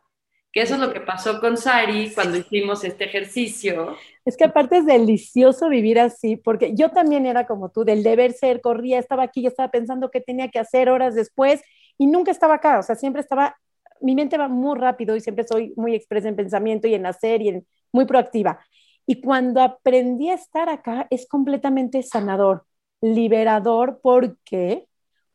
Que 0.52 0.62
eso 0.62 0.74
es 0.74 0.80
lo 0.80 0.92
que 0.92 1.00
pasó 1.00 1.40
con 1.40 1.56
Sari 1.56 2.12
cuando 2.12 2.36
hicimos 2.36 2.82
este 2.84 3.04
ejercicio. 3.04 3.96
Es 4.24 4.36
que 4.36 4.44
aparte 4.44 4.78
es 4.78 4.86
delicioso 4.86 5.68
vivir 5.68 6.00
así, 6.00 6.36
porque 6.36 6.74
yo 6.74 6.90
también 6.90 7.24
era 7.26 7.46
como 7.46 7.70
tú, 7.70 7.84
del 7.84 8.02
deber 8.02 8.32
ser, 8.32 8.60
corría, 8.60 8.98
estaba 8.98 9.22
aquí, 9.22 9.42
yo 9.42 9.48
estaba 9.48 9.70
pensando 9.70 10.10
qué 10.10 10.20
tenía 10.20 10.48
que 10.48 10.58
hacer 10.58 10.88
horas 10.88 11.14
después 11.14 11.62
y 11.96 12.06
nunca 12.06 12.30
estaba 12.30 12.54
acá, 12.54 12.80
o 12.80 12.82
sea, 12.82 12.96
siempre 12.96 13.20
estaba, 13.20 13.56
mi 14.00 14.14
mente 14.14 14.38
va 14.38 14.48
muy 14.48 14.78
rápido 14.78 15.14
y 15.14 15.20
siempre 15.20 15.46
soy 15.46 15.72
muy 15.76 15.94
expresa 15.94 16.28
en 16.28 16.36
pensamiento 16.36 16.88
y 16.88 16.94
en 16.94 17.06
hacer 17.06 17.42
y 17.42 17.48
en, 17.48 17.66
muy 17.92 18.04
proactiva. 18.04 18.60
Y 19.06 19.20
cuando 19.20 19.62
aprendí 19.62 20.30
a 20.30 20.34
estar 20.34 20.68
acá 20.68 21.06
es 21.10 21.26
completamente 21.28 22.02
sanador 22.02 22.64
liberador 23.00 24.00
porque 24.02 24.86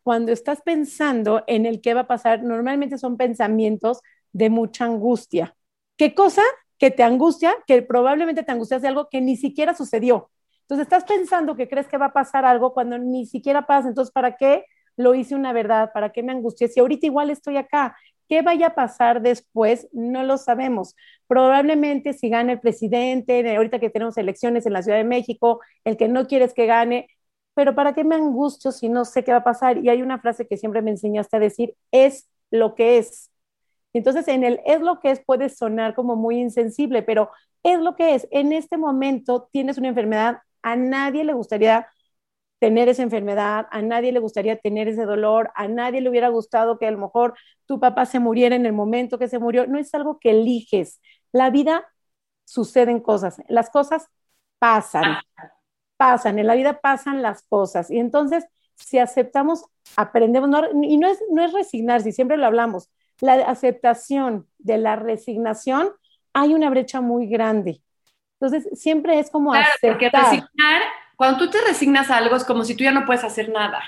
cuando 0.03 0.31
estás 0.31 0.61
pensando 0.61 1.43
en 1.47 1.65
el 1.65 1.81
qué 1.81 1.93
va 1.93 2.01
a 2.01 2.07
pasar, 2.07 2.43
normalmente 2.43 2.97
son 2.97 3.17
pensamientos 3.17 4.01
de 4.35 4.49
mucha 4.49 4.85
angustia. 4.85 5.55
¿Qué 5.97 6.13
cosa? 6.13 6.41
Que 6.77 6.91
te 6.91 7.03
angustia, 7.03 7.55
que 7.67 7.81
probablemente 7.81 8.43
te 8.43 8.51
angustias 8.51 8.81
de 8.81 8.89
algo 8.89 9.07
que 9.09 9.21
ni 9.21 9.37
siquiera 9.37 9.73
sucedió. 9.73 10.29
Entonces 10.63 10.83
estás 10.85 11.05
pensando 11.05 11.55
que 11.55 11.69
crees 11.69 11.87
que 11.87 11.97
va 11.97 12.07
a 12.07 12.13
pasar 12.13 12.43
algo 12.43 12.73
cuando 12.73 12.97
ni 12.97 13.25
siquiera 13.25 13.65
pasa. 13.65 13.87
Entonces, 13.87 14.11
¿para 14.11 14.35
qué 14.35 14.65
lo 14.97 15.15
hice 15.15 15.35
una 15.35 15.53
verdad? 15.53 15.91
¿Para 15.93 16.11
qué 16.11 16.21
me 16.21 16.33
angustié? 16.33 16.67
Si 16.67 16.81
ahorita 16.81 17.05
igual 17.05 17.29
estoy 17.29 17.57
acá, 17.57 17.95
¿Qué 18.27 18.41
vaya 18.41 18.67
a 18.67 18.75
pasar 18.75 19.21
después? 19.21 19.87
No 19.93 20.23
lo 20.23 20.37
sabemos. 20.37 20.95
Probablemente 21.27 22.13
si 22.13 22.29
gana 22.29 22.53
el 22.53 22.59
presidente, 22.59 23.55
ahorita 23.55 23.79
que 23.79 23.91
tenemos 23.91 24.17
elecciones 24.17 24.65
en 24.65 24.73
la 24.73 24.81
Ciudad 24.81 24.97
de 24.97 25.03
México, 25.03 25.61
el 25.83 25.95
que 25.95 26.07
no 26.07 26.25
quieres 26.27 26.53
que 26.55 26.65
gane, 26.65 27.07
pero 27.53 27.75
¿para 27.75 27.93
qué 27.93 28.03
me 28.03 28.15
angustio 28.15 28.71
si 28.71 28.89
no 28.89 29.05
sé 29.05 29.23
qué 29.23 29.31
va 29.31 29.39
a 29.39 29.43
pasar? 29.43 29.77
Y 29.77 29.89
hay 29.89 30.01
una 30.01 30.19
frase 30.19 30.47
que 30.47 30.57
siempre 30.57 30.81
me 30.81 30.89
enseñaste 30.91 31.37
a 31.37 31.39
decir, 31.39 31.75
es 31.91 32.27
lo 32.49 32.73
que 32.75 32.97
es. 32.97 33.29
Entonces, 33.97 34.27
en 34.27 34.43
el 34.43 34.61
es 34.65 34.81
lo 34.81 34.99
que 34.99 35.11
es 35.11 35.21
puede 35.25 35.49
sonar 35.49 35.95
como 35.95 36.15
muy 36.15 36.39
insensible, 36.39 37.01
pero 37.03 37.31
es 37.63 37.79
lo 37.79 37.95
que 37.95 38.15
es. 38.15 38.27
En 38.31 38.51
este 38.51 38.77
momento 38.77 39.49
tienes 39.51 39.77
una 39.77 39.89
enfermedad, 39.89 40.39
a 40.61 40.75
nadie 40.75 41.23
le 41.23 41.33
gustaría 41.33 41.87
tener 42.59 42.89
esa 42.89 43.03
enfermedad, 43.03 43.67
a 43.71 43.81
nadie 43.81 44.11
le 44.11 44.19
gustaría 44.19 44.57
tener 44.57 44.87
ese 44.87 45.05
dolor, 45.05 45.51
a 45.55 45.67
nadie 45.67 46.01
le 46.01 46.09
hubiera 46.09 46.29
gustado 46.29 46.79
que 46.79 46.87
a 46.87 46.91
lo 46.91 46.97
mejor 46.97 47.35
tu 47.65 47.79
papá 47.79 48.05
se 48.05 48.19
muriera 48.19 48.55
en 48.55 48.65
el 48.65 48.73
momento 48.73 49.19
que 49.19 49.27
se 49.27 49.39
murió. 49.39 49.67
No 49.67 49.79
es 49.79 49.93
algo 49.93 50.19
que 50.19 50.31
eliges. 50.31 51.01
La 51.31 51.49
vida 51.49 51.85
suceden 52.45 52.99
cosas, 52.99 53.37
las 53.49 53.69
cosas 53.69 54.07
pasan 54.59 55.17
pasan, 55.97 56.39
en 56.39 56.47
la 56.47 56.55
vida 56.55 56.79
pasan 56.81 57.21
las 57.21 57.43
cosas. 57.43 57.89
Y 57.91 57.99
entonces, 57.99 58.45
si 58.75 58.99
aceptamos, 58.99 59.65
aprendemos, 59.95 60.49
y 60.83 60.97
no 60.97 61.07
es, 61.07 61.19
no 61.31 61.43
es 61.43 61.53
resignar, 61.53 62.01
si 62.01 62.11
siempre 62.11 62.37
lo 62.37 62.45
hablamos, 62.45 62.89
la 63.21 63.35
aceptación 63.35 64.47
de 64.57 64.77
la 64.77 64.95
resignación, 64.95 65.91
hay 66.33 66.53
una 66.53 66.69
brecha 66.69 67.01
muy 67.01 67.27
grande. 67.27 67.81
Entonces, 68.39 68.67
siempre 68.79 69.19
es 69.19 69.29
como 69.29 69.51
claro, 69.51 69.67
Porque 69.81 70.09
resignar, 70.09 70.81
cuando 71.15 71.45
tú 71.45 71.49
te 71.49 71.61
resignas 71.61 72.11
a 72.11 72.17
algo, 72.17 72.35
es 72.35 72.43
como 72.43 72.63
si 72.63 72.75
tú 72.75 72.83
ya 72.83 72.91
no 72.91 73.05
puedes 73.05 73.23
hacer 73.23 73.49
nada. 73.49 73.81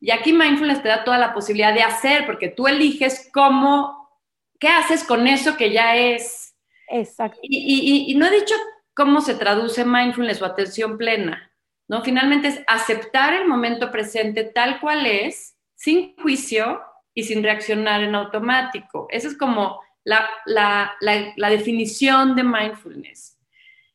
Y 0.00 0.10
aquí 0.10 0.32
mindfulness 0.32 0.82
te 0.82 0.88
da 0.88 1.04
toda 1.04 1.18
la 1.18 1.32
posibilidad 1.32 1.72
de 1.72 1.82
hacer, 1.82 2.26
porque 2.26 2.48
tú 2.48 2.66
eliges 2.66 3.30
cómo, 3.32 4.10
qué 4.58 4.68
haces 4.68 5.04
con 5.04 5.26
eso 5.26 5.56
que 5.56 5.72
ya 5.72 5.96
es. 5.96 6.54
Exacto. 6.88 7.38
Y, 7.42 8.08
y, 8.08 8.12
y 8.12 8.14
no 8.16 8.26
he 8.26 8.30
dicho 8.30 8.54
cómo 8.94 9.20
se 9.20 9.34
traduce 9.34 9.84
mindfulness 9.84 10.42
o 10.42 10.46
atención 10.46 10.98
plena, 10.98 11.52
¿no? 11.88 12.02
Finalmente 12.02 12.48
es 12.48 12.60
aceptar 12.66 13.34
el 13.34 13.46
momento 13.46 13.90
presente 13.90 14.44
tal 14.44 14.80
cual 14.80 15.06
es, 15.06 15.56
sin 15.74 16.16
juicio 16.16 16.80
y 17.16 17.24
sin 17.24 17.42
reaccionar 17.42 18.04
en 18.04 18.14
automático. 18.14 19.08
Esa 19.10 19.26
es 19.26 19.36
como 19.36 19.80
la, 20.04 20.30
la 20.44 21.50
definición 21.50 22.36
de 22.36 22.44
mindfulness. 22.44 23.36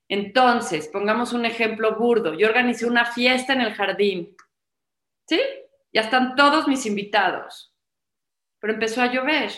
Entonces, 0.09 0.89
pongamos 0.89 1.32
un 1.32 1.45
ejemplo 1.45 1.95
burdo. 1.95 2.34
Yo 2.34 2.47
organicé 2.47 2.86
una 2.86 3.05
fiesta 3.05 3.53
en 3.53 3.61
el 3.61 3.74
jardín. 3.74 4.36
¿Sí? 5.26 5.39
Ya 5.93 6.01
están 6.01 6.36
todos 6.36 6.67
mis 6.67 6.86
invitados. 6.86 7.74
Pero 8.59 8.74
empezó 8.74 9.01
a 9.01 9.11
llover. 9.11 9.51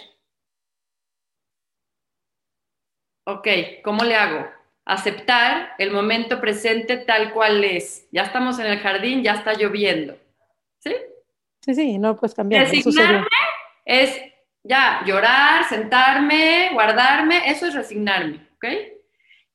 Ok, 3.25 3.47
¿cómo 3.83 4.03
le 4.03 4.15
hago? 4.15 4.45
aceptar 4.85 5.75
el 5.77 5.91
momento 5.91 6.41
presente 6.41 6.97
tal 6.97 7.33
cual 7.33 7.63
es. 7.63 8.07
Ya 8.11 8.23
estamos 8.23 8.59
en 8.59 8.67
el 8.67 8.79
jardín, 8.79 9.23
ya 9.23 9.33
está 9.35 9.53
lloviendo. 9.53 10.17
¿Sí? 10.79 10.93
Sí, 11.61 11.75
sí, 11.75 11.97
no 11.97 12.15
puedes 12.15 12.35
cambiar. 12.35 12.67
Resignarme 12.67 13.25
es 13.85 14.19
ya 14.63 15.01
llorar, 15.05 15.65
sentarme, 15.65 16.69
guardarme, 16.73 17.49
eso 17.49 17.67
es 17.67 17.73
resignarme, 17.73 18.47
¿ok? 18.55 18.65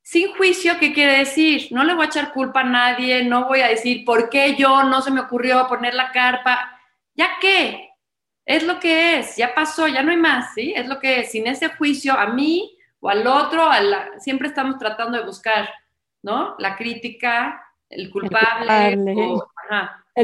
Sin 0.02 0.34
juicio, 0.36 0.78
¿qué 0.78 0.92
quiere 0.92 1.18
decir? 1.18 1.68
No 1.70 1.84
le 1.84 1.94
voy 1.94 2.04
a 2.04 2.08
echar 2.08 2.32
culpa 2.32 2.60
a 2.60 2.64
nadie, 2.64 3.24
no 3.24 3.46
voy 3.46 3.60
a 3.60 3.68
decir 3.68 4.04
por 4.04 4.30
qué 4.30 4.54
yo 4.56 4.84
no 4.84 5.02
se 5.02 5.10
me 5.10 5.20
ocurrió 5.20 5.66
poner 5.68 5.94
la 5.94 6.12
carpa. 6.12 6.78
¿Ya 7.14 7.28
qué? 7.40 7.90
Es 8.46 8.62
lo 8.62 8.80
que 8.80 9.18
es, 9.18 9.36
ya 9.36 9.54
pasó, 9.54 9.86
ya 9.86 10.02
no 10.02 10.10
hay 10.10 10.16
más, 10.16 10.54
¿sí? 10.54 10.72
Es 10.74 10.86
lo 10.88 10.98
que 10.98 11.20
es. 11.20 11.30
Sin 11.30 11.46
ese 11.46 11.68
juicio, 11.68 12.14
a 12.14 12.28
mí 12.28 12.78
o 13.00 13.10
al 13.10 13.26
otro, 13.26 13.68
siempre 14.18 14.48
estamos 14.48 14.78
tratando 14.78 15.18
de 15.18 15.24
buscar, 15.24 15.68
¿no? 16.22 16.54
La 16.58 16.74
crítica, 16.74 17.62
el 17.90 18.10
culpable. 18.10 18.94
El, 18.94 19.04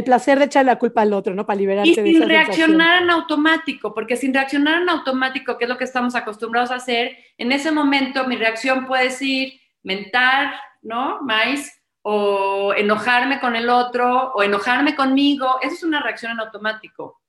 placer 0.02 0.40
de 0.40 0.46
echar 0.46 0.64
la 0.64 0.76
culpa 0.76 1.02
al 1.02 1.12
otro, 1.12 1.34
¿no? 1.34 1.46
Para 1.46 1.58
liberarte 1.58 1.90
y 1.90 1.94
de 1.94 2.02
sin 2.04 2.28
reaccionar 2.28 3.02
en 3.02 3.10
automático, 3.10 3.94
porque 3.94 4.16
sin 4.16 4.34
reaccionar 4.34 4.82
en 4.82 4.88
automático, 4.88 5.56
que 5.56 5.66
es 5.66 5.68
lo 5.68 5.78
que 5.78 5.84
estamos 5.84 6.16
acostumbrados 6.16 6.72
a 6.72 6.76
hacer, 6.76 7.16
en 7.38 7.52
ese 7.52 7.70
momento 7.70 8.26
mi 8.26 8.36
reacción 8.36 8.86
puede 8.86 9.10
ser 9.10 9.52
mentar, 9.84 10.54
¿no? 10.82 11.20
Más, 11.22 11.80
o 12.02 12.74
enojarme 12.74 13.38
con 13.38 13.54
el 13.54 13.68
otro, 13.68 14.32
o 14.34 14.42
enojarme 14.42 14.96
conmigo. 14.96 15.58
Eso 15.62 15.74
es 15.74 15.84
una 15.84 16.02
reacción 16.02 16.32
en 16.32 16.40
automático. 16.40 17.20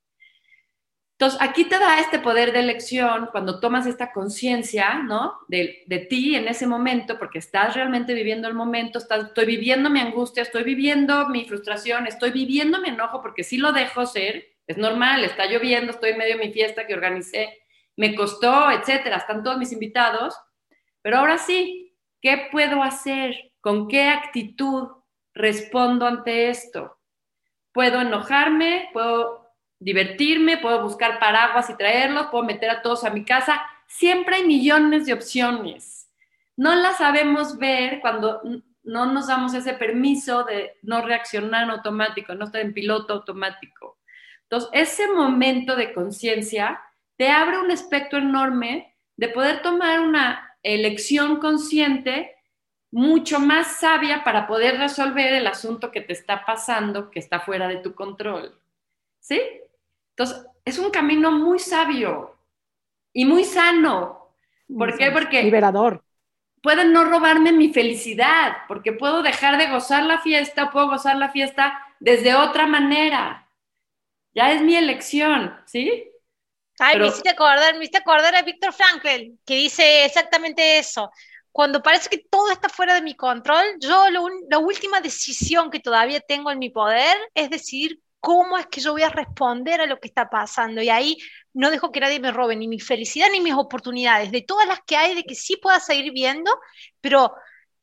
Entonces, 1.18 1.40
aquí 1.40 1.64
te 1.64 1.78
da 1.78 1.98
este 1.98 2.18
poder 2.18 2.52
de 2.52 2.60
elección 2.60 3.30
cuando 3.32 3.58
tomas 3.58 3.86
esta 3.86 4.12
conciencia, 4.12 5.02
¿no? 5.02 5.38
De, 5.48 5.82
de, 5.86 6.00
ti 6.00 6.36
en 6.36 6.46
ese 6.46 6.66
momento, 6.66 7.18
porque 7.18 7.38
estás 7.38 7.74
realmente 7.74 8.12
viviendo 8.12 8.46
el 8.48 8.52
momento, 8.52 8.98
estoy 8.98 9.46
viviendo 9.46 9.88
mi 9.88 10.00
angustia, 10.00 10.42
estoy 10.42 10.62
viviendo 10.62 11.26
mi 11.30 11.46
frustración, 11.46 12.06
estoy 12.06 12.32
viviendo 12.32 12.82
mi 12.82 12.90
enojo, 12.90 13.22
porque 13.22 13.44
si 13.44 13.56
lo 13.56 13.72
dejo 13.72 14.04
ser, 14.04 14.46
es 14.66 14.76
normal, 14.76 15.24
está 15.24 15.46
lloviendo, 15.46 15.92
estoy 15.92 16.10
en 16.10 16.18
medio 16.18 16.36
de 16.36 16.44
mi 16.44 16.52
fiesta 16.52 16.86
que 16.86 16.92
organicé, 16.92 17.62
me 17.96 18.14
costó, 18.14 18.70
etcétera, 18.70 19.16
están 19.16 19.42
todos 19.42 19.56
mis 19.56 19.72
invitados, 19.72 20.38
pero 21.00 21.16
ahora 21.16 21.38
sí, 21.38 21.96
¿qué 22.20 22.48
puedo 22.52 22.82
hacer? 22.82 23.52
¿Con 23.62 23.88
qué 23.88 24.08
actitud 24.08 24.88
respondo 25.32 26.06
ante 26.06 26.50
esto? 26.50 26.98
¿Puedo 27.72 28.02
enojarme? 28.02 28.90
¿Puedo 28.92 29.45
divertirme, 29.78 30.58
puedo 30.58 30.82
buscar 30.82 31.18
paraguas 31.18 31.70
y 31.70 31.76
traerlos, 31.76 32.26
puedo 32.26 32.44
meter 32.44 32.70
a 32.70 32.82
todos 32.82 33.04
a 33.04 33.10
mi 33.10 33.24
casa. 33.24 33.62
Siempre 33.86 34.36
hay 34.36 34.46
millones 34.46 35.06
de 35.06 35.12
opciones. 35.12 36.10
No 36.56 36.74
las 36.74 36.98
sabemos 36.98 37.58
ver 37.58 38.00
cuando 38.00 38.40
no 38.82 39.06
nos 39.06 39.26
damos 39.26 39.52
ese 39.52 39.74
permiso 39.74 40.44
de 40.44 40.78
no 40.82 41.02
reaccionar 41.02 41.68
automático, 41.68 42.34
no 42.34 42.46
estar 42.46 42.60
en 42.60 42.72
piloto 42.72 43.12
automático. 43.12 43.98
Entonces, 44.44 44.70
ese 44.72 45.12
momento 45.12 45.76
de 45.76 45.92
conciencia 45.92 46.80
te 47.16 47.28
abre 47.28 47.58
un 47.58 47.70
espectro 47.70 48.18
enorme 48.18 48.94
de 49.16 49.28
poder 49.28 49.60
tomar 49.62 50.00
una 50.00 50.56
elección 50.62 51.36
consciente 51.40 52.36
mucho 52.92 53.40
más 53.40 53.80
sabia 53.80 54.22
para 54.24 54.46
poder 54.46 54.78
resolver 54.78 55.32
el 55.32 55.46
asunto 55.46 55.90
que 55.90 56.00
te 56.00 56.12
está 56.12 56.44
pasando, 56.44 57.10
que 57.10 57.18
está 57.18 57.40
fuera 57.40 57.68
de 57.68 57.78
tu 57.78 57.94
control. 57.94 58.58
¿Sí? 59.20 59.40
Entonces, 60.18 60.46
es 60.64 60.78
un 60.78 60.90
camino 60.90 61.30
muy 61.30 61.58
sabio 61.58 62.38
y 63.12 63.26
muy 63.26 63.44
sano. 63.44 64.34
¿Por 64.66 64.96
qué? 64.96 65.10
Porque... 65.10 65.42
Liberador. 65.42 66.02
Pueden 66.62 66.92
no 66.92 67.04
robarme 67.04 67.52
mi 67.52 67.72
felicidad, 67.72 68.56
porque 68.66 68.92
puedo 68.92 69.22
dejar 69.22 69.58
de 69.58 69.70
gozar 69.70 70.04
la 70.04 70.18
fiesta, 70.18 70.70
puedo 70.70 70.88
gozar 70.88 71.16
la 71.16 71.28
fiesta 71.28 71.78
desde 72.00 72.34
otra 72.34 72.66
manera. 72.66 73.46
Ya 74.34 74.52
es 74.52 74.62
mi 74.62 74.74
elección, 74.74 75.54
¿sí? 75.66 76.10
Ay, 76.78 76.98
me 76.98 77.06
hiciste 77.08 77.30
acordar, 77.30 77.74
me 77.74 77.80
hiciste 77.80 77.98
acordar 77.98 78.34
a 78.34 78.42
Víctor 78.42 78.72
Frankl, 78.72 79.38
que 79.44 79.54
dice 79.54 80.04
exactamente 80.04 80.78
eso. 80.78 81.10
Cuando 81.52 81.82
parece 81.82 82.08
que 82.08 82.24
todo 82.30 82.50
está 82.50 82.68
fuera 82.68 82.94
de 82.94 83.02
mi 83.02 83.14
control, 83.14 83.64
yo 83.80 84.04
la 84.48 84.58
última 84.58 85.00
decisión 85.00 85.70
que 85.70 85.80
todavía 85.80 86.20
tengo 86.20 86.50
en 86.50 86.58
mi 86.58 86.70
poder 86.70 87.16
es 87.34 87.48
decidir 87.48 88.00
cómo 88.26 88.58
es 88.58 88.66
que 88.66 88.80
yo 88.80 88.90
voy 88.90 89.04
a 89.04 89.08
responder 89.08 89.80
a 89.80 89.86
lo 89.86 90.00
que 90.00 90.08
está 90.08 90.28
pasando. 90.28 90.82
Y 90.82 90.88
ahí 90.88 91.16
no 91.54 91.70
dejo 91.70 91.92
que 91.92 92.00
nadie 92.00 92.18
me 92.18 92.32
robe 92.32 92.56
ni 92.56 92.66
mi 92.66 92.80
felicidad 92.80 93.28
ni 93.30 93.40
mis 93.40 93.54
oportunidades, 93.54 94.32
de 94.32 94.42
todas 94.42 94.66
las 94.66 94.80
que 94.84 94.96
hay, 94.96 95.14
de 95.14 95.22
que 95.22 95.36
sí 95.36 95.56
pueda 95.56 95.78
seguir 95.78 96.12
viendo, 96.12 96.50
pero 97.00 97.32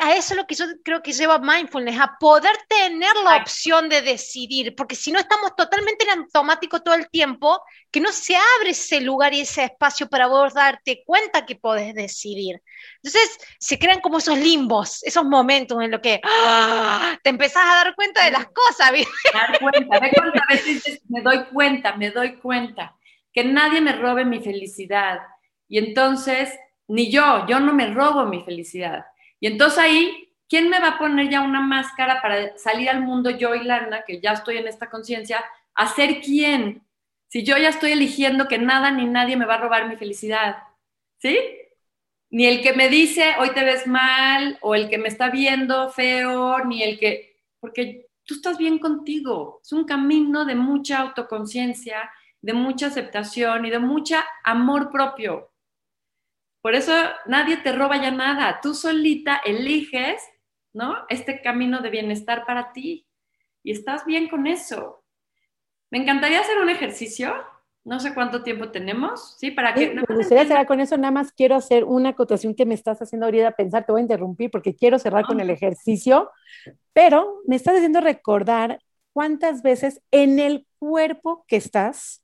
a 0.04 0.16
eso 0.16 0.34
es 0.34 0.38
lo 0.38 0.46
que 0.46 0.56
yo 0.56 0.66
creo 0.84 1.02
que 1.02 1.14
lleva 1.14 1.40
mindfulness, 1.40 2.00
a 2.00 2.18
poder 2.20 2.52
tener 2.68 3.16
la 3.24 3.38
opción 3.38 3.88
de 3.88 4.02
decidir, 4.02 4.76
porque 4.76 4.96
si 4.96 5.12
no 5.12 5.20
estamos 5.20 5.56
totalmente 5.56 6.04
en 6.04 6.20
automático 6.20 6.82
todo 6.82 6.96
el 6.96 7.10
tiempo, 7.10 7.62
que 7.90 8.02
no 8.02 8.12
se 8.12 8.36
abre 8.36 8.72
ese 8.72 9.00
lugar 9.00 9.34
y 9.34 9.42
ese 9.42 9.64
espacio 9.64 10.10
para 10.10 10.28
vos 10.28 10.54
darte 10.54 11.04
cuenta 11.06 11.46
que 11.46 11.56
podés 11.56 11.96
decidir. 11.96 12.62
Entonces 13.02 13.38
se 13.60 13.80
crean 13.80 14.02
como 14.02 14.18
esos 14.18 14.38
limbos, 14.38 15.02
esos 15.04 15.24
momentos 15.24 15.82
en 15.82 15.92
los 15.92 16.02
que 16.02 16.20
¡ah! 16.24 17.18
te 17.24 17.30
empezás 17.30 17.64
a 17.64 17.76
dar 17.84 17.96
cuenta 17.96 18.26
de 18.26 18.32
las 18.32 18.48
cosas. 18.48 18.92
Dar 19.34 19.60
cuenta, 19.60 19.98
a 19.98 20.54
veces 20.54 21.02
me 21.08 21.22
doy 21.22 21.46
cuenta, 21.46 21.96
me 21.96 22.12
doy 22.12 22.36
cuenta, 22.40 22.96
que 23.32 23.46
nadie 23.46 23.80
me 23.80 23.94
robe 23.94 24.26
mi 24.26 24.42
felicidad. 24.42 25.20
Y 25.70 25.78
entonces, 25.78 26.54
ni 26.88 27.10
yo, 27.10 27.46
yo 27.48 27.60
no 27.60 27.74
me 27.74 27.88
robo 27.88 28.26
mi 28.26 28.44
felicidad 28.44 29.06
y 29.44 29.48
entonces 29.48 29.78
ahí, 29.78 30.30
¿quién 30.48 30.70
me 30.70 30.80
va 30.80 30.88
a 30.88 30.98
poner 30.98 31.28
ya 31.28 31.42
una 31.42 31.60
máscara 31.60 32.22
para 32.22 32.58
salir 32.58 32.90
al 32.90 33.02
mundo 33.02 33.30
yo 33.30 33.54
y 33.54 33.66
Lana, 33.66 34.06
que 34.08 34.22
ya 34.22 34.32
estoy 34.32 34.56
en 34.56 34.70
esta 34.70 34.90
conciencia, 34.90 35.44
a 35.76 35.86
ser 35.86 36.22
quién? 36.22 36.82
Si 37.28 37.44
yo 37.44 37.58
ya 37.58 37.68
estoy 37.68 37.92
eligiendo 37.92 38.48
que 38.48 38.58
nada 38.58 38.90
ni 38.90 39.04
nadie 39.04 39.36
me 39.36 39.46
va 39.46 39.56
a 39.56 39.58
robar 39.58 39.90
mi 39.90 39.98
felicidad, 39.98 40.60
¿sí? 41.18 41.38
Ni 42.30 42.46
el 42.46 42.62
que 42.62 42.72
me 42.72 42.88
dice, 42.88 43.36
hoy 43.38 43.50
te 43.50 43.66
ves 43.66 43.86
mal, 43.86 44.58
o 44.62 44.76
el 44.76 44.90
que 44.90 44.98
me 44.98 45.10
está 45.10 45.30
viendo 45.30 45.90
feo, 45.90 46.64
ni 46.64 46.82
el 46.82 46.98
que, 46.98 47.36
porque 47.60 48.08
tú 48.24 48.36
estás 48.36 48.58
bien 48.58 48.80
contigo. 48.80 49.60
Es 49.62 49.74
un 49.74 49.84
camino 49.84 50.46
de 50.46 50.56
mucha 50.56 51.00
autoconciencia, 51.00 52.10
de 52.42 52.54
mucha 52.54 52.88
aceptación 52.88 53.66
y 53.66 53.72
de 53.72 53.80
mucha 53.80 54.26
amor 54.46 54.90
propio. 54.90 55.53
Por 56.64 56.76
eso 56.76 56.94
nadie 57.26 57.58
te 57.58 57.74
roba 57.74 58.02
ya 58.02 58.10
nada. 58.10 58.62
Tú 58.62 58.74
solita 58.74 59.42
eliges, 59.44 60.24
¿no? 60.72 60.96
Este 61.10 61.42
camino 61.42 61.82
de 61.82 61.90
bienestar 61.90 62.46
para 62.46 62.72
ti. 62.72 63.06
Y 63.64 63.74
estás 63.74 64.06
bien 64.06 64.30
con 64.30 64.48
eso. 64.48 65.04
Me 65.92 65.98
encantaría 65.98 66.40
hacer 66.40 66.58
un 66.60 66.70
ejercicio. 66.70 67.36
No 67.84 68.00
sé 68.00 68.14
cuánto 68.14 68.44
tiempo 68.44 68.72
tenemos, 68.72 69.36
¿sí? 69.38 69.52
Para 69.52 69.74
que... 69.74 69.94
me 69.94 70.04
gustaría 70.16 70.46
cerrar 70.46 70.66
con 70.66 70.80
eso. 70.80 70.98
Nada 70.98 71.12
más 71.12 71.34
quiero 71.34 71.56
hacer 71.56 71.84
una 71.84 72.10
acotación 72.10 72.56
que 72.56 72.66
me 72.66 72.76
estás 72.76 73.02
haciendo 73.02 73.26
ahorita 73.26 73.52
pensar. 73.58 73.86
Te 73.86 73.92
voy 73.92 74.00
a 74.00 74.04
interrumpir 74.04 74.50
porque 74.50 74.74
quiero 74.74 74.98
cerrar 75.00 75.26
con 75.26 75.42
el 75.42 75.50
ejercicio. 75.50 76.32
Pero 76.94 77.42
me 77.46 77.58
estás 77.58 77.76
haciendo 77.76 78.00
recordar 78.00 78.80
cuántas 79.12 79.64
veces 79.64 80.02
en 80.12 80.40
el 80.40 80.66
cuerpo 80.80 81.44
que 81.46 81.58
estás, 81.58 82.23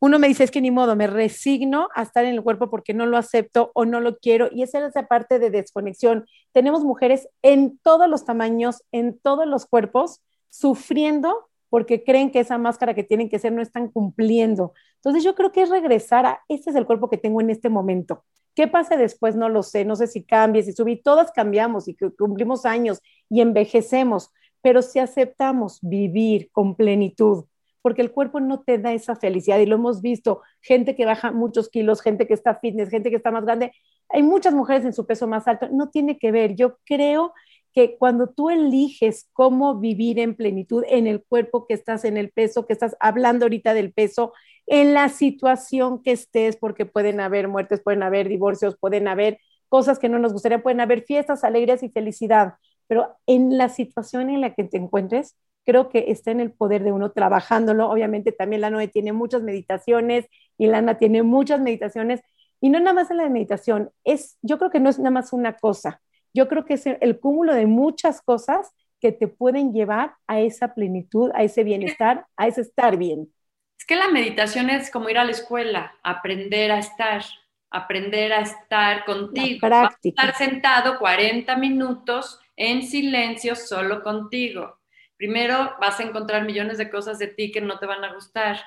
uno 0.00 0.18
me 0.18 0.28
dice, 0.28 0.44
es 0.44 0.50
que 0.50 0.60
ni 0.60 0.70
modo, 0.70 0.96
me 0.96 1.06
resigno 1.06 1.88
a 1.94 2.02
estar 2.02 2.24
en 2.24 2.34
el 2.34 2.42
cuerpo 2.42 2.68
porque 2.68 2.94
no 2.94 3.06
lo 3.06 3.16
acepto 3.16 3.70
o 3.74 3.84
no 3.84 4.00
lo 4.00 4.18
quiero. 4.18 4.48
Y 4.52 4.62
esa 4.62 4.78
es 4.78 4.90
esa 4.90 5.06
parte 5.06 5.38
de 5.38 5.50
desconexión. 5.50 6.26
Tenemos 6.52 6.84
mujeres 6.84 7.28
en 7.42 7.78
todos 7.78 8.08
los 8.08 8.24
tamaños, 8.24 8.82
en 8.92 9.18
todos 9.18 9.46
los 9.46 9.66
cuerpos, 9.66 10.20
sufriendo 10.50 11.48
porque 11.74 12.04
creen 12.04 12.30
que 12.30 12.38
esa 12.38 12.56
máscara 12.56 12.94
que 12.94 13.02
tienen 13.02 13.28
que 13.28 13.40
ser 13.40 13.52
no 13.52 13.60
están 13.60 13.88
cumpliendo. 13.88 14.74
Entonces 14.96 15.24
yo 15.24 15.34
creo 15.34 15.50
que 15.50 15.62
es 15.62 15.70
regresar 15.70 16.24
a, 16.24 16.40
este 16.48 16.70
es 16.70 16.76
el 16.76 16.86
cuerpo 16.86 17.10
que 17.10 17.18
tengo 17.18 17.40
en 17.40 17.50
este 17.50 17.68
momento. 17.68 18.24
¿Qué 18.54 18.68
pasa 18.68 18.96
después? 18.96 19.34
No 19.34 19.48
lo 19.48 19.64
sé, 19.64 19.84
no 19.84 19.96
sé 19.96 20.06
si 20.06 20.22
cambie, 20.22 20.62
si 20.62 20.72
subí, 20.72 21.02
todas 21.02 21.32
cambiamos 21.32 21.88
y 21.88 21.96
cumplimos 21.96 22.64
años 22.64 23.00
y 23.28 23.40
envejecemos, 23.40 24.30
pero 24.62 24.82
si 24.82 25.00
aceptamos 25.00 25.80
vivir 25.82 26.48
con 26.52 26.76
plenitud, 26.76 27.46
porque 27.84 28.00
el 28.00 28.12
cuerpo 28.12 28.40
no 28.40 28.62
te 28.62 28.78
da 28.78 28.94
esa 28.94 29.14
felicidad 29.14 29.58
y 29.58 29.66
lo 29.66 29.74
hemos 29.74 30.00
visto, 30.00 30.40
gente 30.62 30.96
que 30.96 31.04
baja 31.04 31.32
muchos 31.32 31.68
kilos, 31.68 32.00
gente 32.00 32.26
que 32.26 32.32
está 32.32 32.58
fitness, 32.58 32.88
gente 32.88 33.10
que 33.10 33.16
está 33.16 33.30
más 33.30 33.44
grande, 33.44 33.72
hay 34.08 34.22
muchas 34.22 34.54
mujeres 34.54 34.86
en 34.86 34.94
su 34.94 35.04
peso 35.04 35.26
más 35.26 35.46
alto, 35.46 35.68
no 35.70 35.90
tiene 35.90 36.16
que 36.16 36.32
ver, 36.32 36.54
yo 36.54 36.78
creo 36.86 37.34
que 37.74 37.98
cuando 37.98 38.30
tú 38.30 38.48
eliges 38.48 39.28
cómo 39.34 39.78
vivir 39.80 40.18
en 40.18 40.34
plenitud 40.34 40.82
en 40.88 41.06
el 41.06 41.22
cuerpo 41.22 41.66
que 41.66 41.74
estás, 41.74 42.06
en 42.06 42.16
el 42.16 42.30
peso 42.30 42.66
que 42.66 42.72
estás 42.72 42.96
hablando 43.00 43.44
ahorita 43.44 43.74
del 43.74 43.92
peso, 43.92 44.32
en 44.66 44.94
la 44.94 45.10
situación 45.10 46.02
que 46.02 46.12
estés, 46.12 46.56
porque 46.56 46.86
pueden 46.86 47.20
haber 47.20 47.48
muertes, 47.48 47.82
pueden 47.82 48.02
haber 48.02 48.30
divorcios, 48.30 48.78
pueden 48.80 49.08
haber 49.08 49.40
cosas 49.68 49.98
que 49.98 50.08
no 50.08 50.18
nos 50.18 50.32
gustaría, 50.32 50.62
pueden 50.62 50.80
haber 50.80 51.02
fiestas, 51.02 51.44
alegrías 51.44 51.82
y 51.82 51.90
felicidad, 51.90 52.54
pero 52.86 53.14
en 53.26 53.58
la 53.58 53.68
situación 53.68 54.30
en 54.30 54.40
la 54.40 54.54
que 54.54 54.64
te 54.64 54.78
encuentres, 54.78 55.36
creo 55.64 55.88
que 55.88 56.06
está 56.08 56.30
en 56.30 56.40
el 56.40 56.52
poder 56.52 56.84
de 56.84 56.92
uno 56.92 57.10
trabajándolo. 57.12 57.90
Obviamente 57.90 58.32
también 58.32 58.60
la 58.60 58.70
Noe 58.70 58.88
tiene 58.88 59.12
muchas 59.12 59.42
meditaciones 59.42 60.26
y 60.58 60.66
Lana 60.66 60.98
tiene 60.98 61.22
muchas 61.22 61.60
meditaciones. 61.60 62.20
Y 62.60 62.68
no 62.68 62.78
nada 62.78 62.94
más 62.94 63.10
en 63.10 63.18
la 63.18 63.28
meditación, 63.28 63.90
es, 64.04 64.38
yo 64.42 64.58
creo 64.58 64.70
que 64.70 64.80
no 64.80 64.90
es 64.90 64.98
nada 64.98 65.10
más 65.10 65.32
una 65.32 65.54
cosa, 65.54 66.00
yo 66.32 66.48
creo 66.48 66.64
que 66.64 66.74
es 66.74 66.86
el 66.86 67.20
cúmulo 67.20 67.54
de 67.54 67.66
muchas 67.66 68.22
cosas 68.22 68.72
que 69.00 69.12
te 69.12 69.28
pueden 69.28 69.72
llevar 69.72 70.14
a 70.26 70.40
esa 70.40 70.74
plenitud, 70.74 71.30
a 71.34 71.42
ese 71.42 71.62
bienestar, 71.62 72.26
a 72.36 72.46
ese 72.46 72.62
estar 72.62 72.96
bien. 72.96 73.32
Es 73.78 73.84
que 73.84 73.96
la 73.96 74.08
meditación 74.08 74.70
es 74.70 74.90
como 74.90 75.10
ir 75.10 75.18
a 75.18 75.24
la 75.24 75.32
escuela, 75.32 75.94
aprender 76.02 76.72
a 76.72 76.78
estar, 76.78 77.22
aprender 77.70 78.32
a 78.32 78.40
estar 78.40 79.04
contigo, 79.04 79.68
estar 80.02 80.34
sentado 80.34 80.98
40 80.98 81.54
minutos 81.56 82.40
en 82.56 82.82
silencio 82.82 83.54
solo 83.56 84.02
contigo 84.02 84.78
primero 85.24 85.74
vas 85.80 85.98
a 85.98 86.02
encontrar 86.02 86.44
millones 86.44 86.76
de 86.76 86.90
cosas 86.90 87.18
de 87.18 87.28
ti 87.28 87.50
que 87.50 87.62
no 87.62 87.78
te 87.78 87.86
van 87.86 88.04
a 88.04 88.12
gustar, 88.12 88.60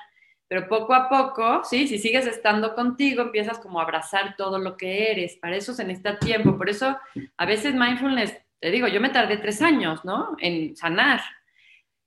pero 0.48 0.66
poco 0.66 0.92
a 0.92 1.08
poco, 1.08 1.62
¿sí? 1.62 1.86
Si 1.86 1.98
sigues 1.98 2.26
estando 2.26 2.74
contigo, 2.74 3.22
empiezas 3.22 3.60
como 3.60 3.78
a 3.78 3.84
abrazar 3.84 4.34
todo 4.36 4.58
lo 4.58 4.76
que 4.76 5.12
eres. 5.12 5.36
Para 5.36 5.54
eso 5.54 5.72
se 5.72 5.84
necesita 5.84 6.18
tiempo. 6.18 6.58
Por 6.58 6.68
eso 6.68 6.98
a 7.36 7.46
veces 7.46 7.74
mindfulness, 7.74 8.36
te 8.58 8.72
digo, 8.72 8.88
yo 8.88 9.00
me 9.00 9.10
tardé 9.10 9.36
tres 9.36 9.62
años, 9.62 10.04
¿no? 10.04 10.34
En 10.38 10.74
sanar. 10.74 11.20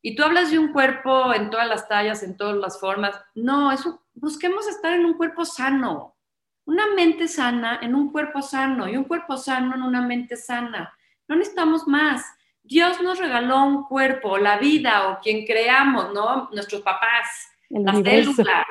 Y 0.02 0.16
tú 0.16 0.24
hablas 0.24 0.52
de 0.52 0.60
un 0.60 0.74
cuerpo 0.74 1.34
en 1.34 1.50
todas 1.50 1.70
las 1.70 1.88
tallas, 1.88 2.22
en 2.22 2.36
todas 2.36 2.58
las 2.58 2.78
formas. 2.78 3.24
No, 3.34 3.72
eso, 3.72 4.04
busquemos 4.16 4.68
estar 4.68 4.92
en 4.92 5.06
un 5.06 5.14
cuerpo 5.14 5.46
sano. 5.46 6.18
Una 6.66 6.88
mente 6.94 7.30
sana 7.30 7.80
en 7.82 7.96
un 7.96 8.12
cuerpo 8.12 8.42
sano 8.42 8.90
y 8.90 8.98
un 8.98 9.06
cuerpo 9.06 9.38
sano 9.38 9.76
en 9.76 9.82
una 9.82 10.02
mente 10.02 10.36
sana. 10.36 10.94
No 11.30 11.38
necesitamos 11.38 11.88
más. 11.88 12.26
Dios 12.64 13.02
nos 13.02 13.20
regaló 13.20 13.64
un 13.64 13.84
cuerpo, 13.84 14.38
la 14.38 14.58
vida 14.58 15.10
o 15.10 15.20
quien 15.20 15.46
creamos, 15.46 16.14
¿no? 16.14 16.50
Nuestros 16.52 16.82
papás, 16.82 17.50
las 17.70 17.98
células, 18.04 18.66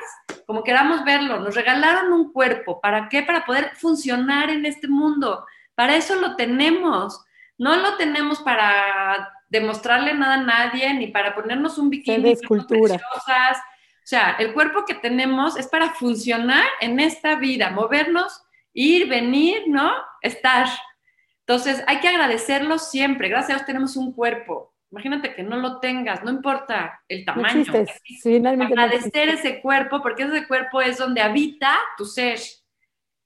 como 0.45 0.63
queramos 0.63 1.03
verlo, 1.03 1.39
nos 1.39 1.55
regalaron 1.55 2.11
un 2.11 2.31
cuerpo. 2.31 2.79
¿Para 2.81 3.09
qué? 3.09 3.23
Para 3.23 3.45
poder 3.45 3.71
funcionar 3.75 4.49
en 4.49 4.65
este 4.65 4.87
mundo. 4.87 5.45
Para 5.75 5.95
eso 5.95 6.15
lo 6.15 6.35
tenemos. 6.35 7.23
No 7.57 7.75
lo 7.77 7.95
tenemos 7.95 8.39
para 8.39 9.31
demostrarle 9.49 10.13
nada 10.13 10.35
a 10.35 10.43
nadie, 10.43 10.93
ni 10.93 11.07
para 11.07 11.35
ponernos 11.35 11.77
un 11.77 11.89
bikini. 11.89 12.23
De 12.23 12.31
escultura. 12.31 12.99
O 13.15 13.21
sea, 14.03 14.31
el 14.39 14.53
cuerpo 14.53 14.83
que 14.85 14.95
tenemos 14.95 15.57
es 15.57 15.67
para 15.67 15.91
funcionar 15.91 16.65
en 16.79 16.99
esta 16.99 17.35
vida, 17.35 17.69
movernos, 17.69 18.43
ir, 18.73 19.07
venir, 19.07 19.63
¿no? 19.67 19.93
Estar. 20.21 20.67
Entonces, 21.47 21.83
hay 21.87 21.99
que 21.99 22.07
agradecerlo 22.07 22.77
siempre. 22.77 23.29
Gracias 23.29 23.49
a 23.49 23.53
Dios 23.55 23.65
tenemos 23.65 23.97
un 23.97 24.13
cuerpo. 24.13 24.73
Imagínate 24.91 25.33
que 25.33 25.43
no 25.43 25.57
lo 25.57 25.79
tengas, 25.79 26.23
no 26.23 26.31
importa 26.31 27.01
el 27.07 27.23
tamaño. 27.23 27.63
Agradecer 27.71 29.29
ese 29.29 29.61
cuerpo, 29.61 30.01
porque 30.01 30.23
ese 30.23 30.47
cuerpo 30.47 30.81
es 30.81 30.97
donde 30.97 31.21
habita 31.21 31.77
tu 31.97 32.05
ser. 32.05 32.39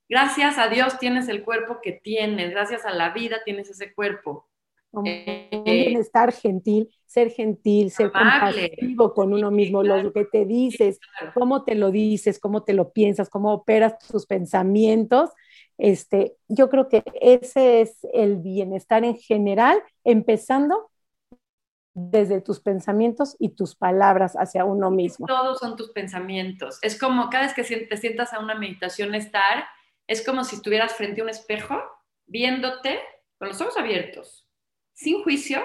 Gracias 0.08 0.60
a 0.60 0.68
Dios 0.68 1.00
tienes 1.00 1.28
el 1.28 1.44
cuerpo 1.44 1.80
que 1.82 1.94
tienes, 1.94 2.52
gracias 2.52 2.86
a 2.86 2.92
la 2.92 3.10
vida 3.10 3.38
tienes 3.44 3.70
ese 3.72 3.94
cuerpo. 3.94 4.48
Un 4.92 5.08
eh, 5.08 5.50
bienestar 5.66 6.32
gentil, 6.32 6.90
ser 7.06 7.32
gentil, 7.32 7.90
ser 7.90 8.12
compasivo 8.12 9.14
con 9.14 9.34
uno 9.34 9.50
mismo, 9.50 9.84
lo 9.84 10.14
que 10.14 10.26
te 10.26 10.46
dices, 10.46 11.00
cómo 11.34 11.64
te 11.64 11.74
lo 11.74 11.90
dices, 11.90 12.40
cómo 12.40 12.64
te 12.64 12.74
lo 12.74 12.94
piensas, 12.94 13.30
cómo 13.30 13.52
operas 13.52 13.98
tus 13.98 14.28
pensamientos, 14.28 15.32
Este, 15.78 16.38
yo 16.48 16.70
creo 16.70 16.88
que 16.88 17.04
ese 17.22 17.82
es 17.82 17.98
el 18.14 18.38
bienestar 18.38 19.04
en 19.04 19.18
general, 19.18 19.82
empezando 20.04 20.92
desde 21.96 22.42
tus 22.42 22.60
pensamientos 22.60 23.38
y 23.40 23.50
tus 23.56 23.76
palabras 23.76 24.36
hacia 24.36 24.66
uno 24.66 24.92
mismo. 24.92 25.28
Todos 25.28 25.60
son 25.60 25.78
tus 25.78 25.92
pensamientos. 25.92 26.78
Es 26.82 27.00
como 27.00 27.30
cada 27.30 27.46
vez 27.46 27.54
que 27.54 27.64
te 27.64 27.98
sientas 27.98 28.34
a 28.34 28.40
una 28.40 28.56
meditación 28.56 29.16
estar, 29.16 29.66
es 30.08 30.24
como 30.24 30.44
si 30.44 30.58
estuvieras 30.58 30.94
frente 30.94 31.22
a 31.22 31.24
un 31.24 31.30
espejo, 31.30 31.82
viéndote 32.26 33.00
con 33.38 33.48
los 33.48 33.62
ojos 33.62 33.78
abiertos, 33.78 34.46
sin 34.94 35.24
juicio. 35.24 35.62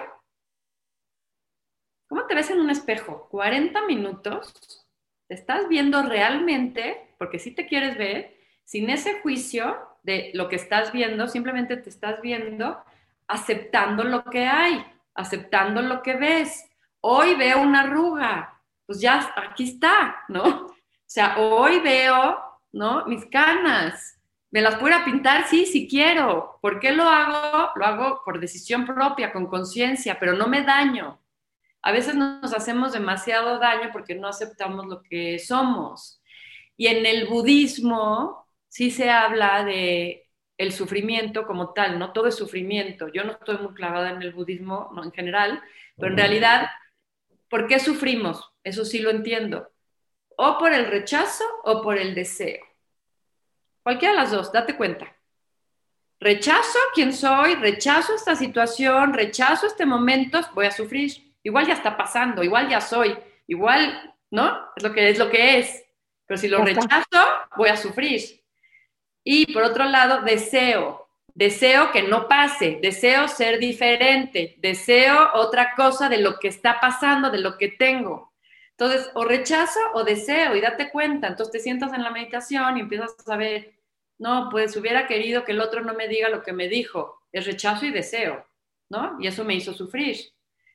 ¿Cómo 2.09 2.27
te 2.27 2.35
ves 2.35 2.51
en 2.51 2.61
un 2.61 2.71
espejo? 2.71 3.29
40 3.31 3.87
minutos, 3.87 4.87
te 5.27 5.35
estás 5.35 5.69
viendo 5.69 6.03
realmente, 6.03 7.15
porque 7.19 7.39
si 7.39 7.53
te 7.53 7.67
quieres 7.67 7.99
ver, 7.99 8.37
sin 8.65 8.89
ese 8.89 9.21
juicio 9.21 9.77
de 10.03 10.31
lo 10.35 10.49
que 10.49 10.57
estás 10.57 10.93
viendo, 10.93 11.29
simplemente 11.29 11.77
te 11.77 11.89
estás 11.89 12.21
viendo 12.23 12.83
aceptando 13.27 14.03
lo 14.05 14.25
que 14.25 14.47
hay 14.47 14.85
aceptando 15.15 15.83
lo 15.83 16.03
que 16.03 16.17
ves. 16.17 16.67
Hoy 17.01 17.35
veo 17.35 17.61
una 17.61 17.81
arruga, 17.81 18.61
pues 18.87 19.01
ya 19.01 19.33
aquí 19.37 19.65
está, 19.65 20.25
¿no? 20.29 20.43
O 20.43 21.13
sea, 21.13 21.39
hoy 21.39 21.81
veo, 21.81 22.39
¿no? 22.73 23.05
Mis 23.07 23.27
canas. 23.27 24.17
¿Me 24.53 24.61
las 24.61 24.77
puedo 24.77 24.97
pintar? 25.05 25.47
Sí, 25.47 25.67
sí 25.67 25.89
quiero. 25.89 26.59
¿Por 26.61 26.81
qué 26.81 26.93
lo 26.93 27.09
hago? 27.09 27.71
Lo 27.77 27.85
hago 27.85 28.23
por 28.25 28.41
decisión 28.41 28.85
propia, 28.85 29.33
con 29.33 29.47
conciencia, 29.47 30.19
pero 30.19 30.35
no 30.35 30.49
me 30.49 30.63
daño. 30.63 31.21
A 31.83 31.93
veces 31.93 32.15
nos 32.15 32.53
hacemos 32.53 32.93
demasiado 32.93 33.59
daño 33.59 33.91
porque 33.93 34.15
no 34.15 34.29
aceptamos 34.29 34.87
lo 34.87 35.03
que 35.03 35.39
somos. 35.39 36.21
Y 36.77 36.89
en 36.89 37.07
el 37.07 37.27
budismo 37.27 38.47
sí 38.71 38.91
se 38.91 39.11
habla 39.11 39.65
de 39.65 40.29
el 40.57 40.73
sufrimiento 40.73 41.47
como 41.47 41.73
tal, 41.73 41.99
no 41.99 42.13
todo 42.13 42.29
es 42.29 42.37
sufrimiento. 42.37 43.09
Yo 43.09 43.25
no 43.25 43.33
estoy 43.33 43.59
muy 43.59 43.75
clavada 43.75 44.11
en 44.11 44.23
el 44.23 44.33
budismo 44.33 44.91
no, 44.95 45.03
en 45.05 45.13
general, 45.13 45.63
pero 45.97 46.13
en 46.13 46.19
realidad, 46.19 46.69
¿por 47.49 47.67
qué 47.67 47.81
sufrimos? 47.81 48.53
Eso 48.63 48.85
sí 48.85 49.01
lo 49.01 49.11
entiendo. 49.11 49.71
O 50.37 50.59
por 50.59 50.73
el 50.73 50.87
rechazo 50.87 51.45
o 51.65 51.83
por 51.83 51.99
el 51.99 52.15
deseo. 52.15 52.61
Cualquiera 53.83 54.15
de 54.15 54.21
las 54.21 54.31
dos, 54.31 54.53
date 54.53 54.77
cuenta. 54.77 55.15
Rechazo 56.21 56.79
quién 56.95 57.15
soy, 57.15 57.55
rechazo 57.55 58.15
esta 58.15 58.37
situación, 58.37 59.15
rechazo 59.15 59.67
este 59.67 59.87
momento, 59.87 60.39
voy 60.55 60.67
a 60.67 60.71
sufrir. 60.71 61.35
Igual 61.43 61.67
ya 61.67 61.73
está 61.73 61.97
pasando, 61.97 62.43
igual 62.43 62.69
ya 62.69 62.83
soy, 62.83 63.17
igual, 63.47 64.15
¿no? 64.31 64.69
Es 64.77 64.83
lo 64.83 64.93
que 64.93 65.09
es 65.09 65.19
lo 65.19 65.31
que 65.31 65.59
es. 65.59 65.85
Pero 66.27 66.39
si 66.39 66.49
lo 66.49 66.63
rechazo, 66.63 67.27
voy 67.57 67.71
a 67.71 67.77
sufrir. 67.79 68.40
Y 69.25 69.53
por 69.53 69.63
otro 69.63 69.85
lado, 69.85 70.23
deseo, 70.23 71.09
deseo 71.35 71.93
que 71.93 72.03
no 72.03 72.29
pase, 72.29 72.79
deseo 72.83 73.29
ser 73.29 73.59
diferente, 73.59 74.57
deseo 74.59 75.31
otra 75.35 75.75
cosa 75.75 76.09
de 76.09 76.19
lo 76.19 76.39
que 76.39 76.49
está 76.49 76.81
pasando, 76.81 77.31
de 77.31 77.39
lo 77.39 77.59
que 77.59 77.69
tengo. 77.69 78.33
Entonces, 78.81 79.11
o 79.15 79.25
rechazo 79.25 79.79
o 79.93 80.05
deseo 80.05 80.57
y 80.57 80.61
date 80.63 80.91
cuenta. 80.91 81.29
Entonces 81.29 81.53
te 81.53 81.61
sientas 81.61 81.93
en 81.93 82.03
la 82.03 82.11
meditación 82.11 82.79
y 82.79 82.81
empiezas 82.81 83.15
a 83.19 83.23
saber, 83.23 83.75
no, 84.19 84.49
pues 84.51 84.75
hubiera 84.77 85.07
querido 85.07 85.45
que 85.45 85.53
el 85.53 85.61
otro 85.61 85.83
no 85.83 85.93
me 85.95 86.09
diga 86.09 86.31
lo 86.31 86.43
que 86.43 86.55
me 86.55 86.69
dijo. 86.69 87.21
Es 87.31 87.47
rechazo 87.47 87.85
y 87.85 87.91
deseo, 87.91 88.47
¿no? 88.89 89.17
Y 89.21 89.27
eso 89.27 89.45
me 89.45 89.55
hizo 89.55 89.75
sufrir. 89.75 90.17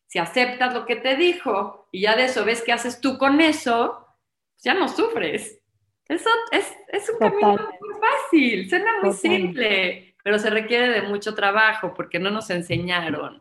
Si 0.05 0.19
aceptas 0.19 0.73
lo 0.73 0.85
que 0.85 0.95
te 0.97 1.15
dijo 1.15 1.87
y 1.91 2.01
ya 2.01 2.15
de 2.15 2.25
eso 2.25 2.45
ves 2.45 2.61
qué 2.63 2.73
haces 2.73 3.01
tú 3.01 3.17
con 3.17 3.41
eso, 3.41 4.07
pues 4.53 4.63
ya 4.63 4.75
no 4.75 4.87
sufres. 4.87 5.59
Eso 6.07 6.29
es, 6.51 6.71
es 6.89 7.09
un 7.09 7.17
camino 7.17 7.57
muy 7.81 7.95
fácil, 7.99 8.69
suena 8.69 8.91
muy 9.01 9.13
simple, 9.13 10.15
pero 10.23 10.37
se 10.37 10.49
requiere 10.49 10.89
de 10.89 11.01
mucho 11.07 11.33
trabajo 11.33 11.93
porque 11.95 12.19
no 12.19 12.29
nos 12.29 12.49
enseñaron. 12.49 13.39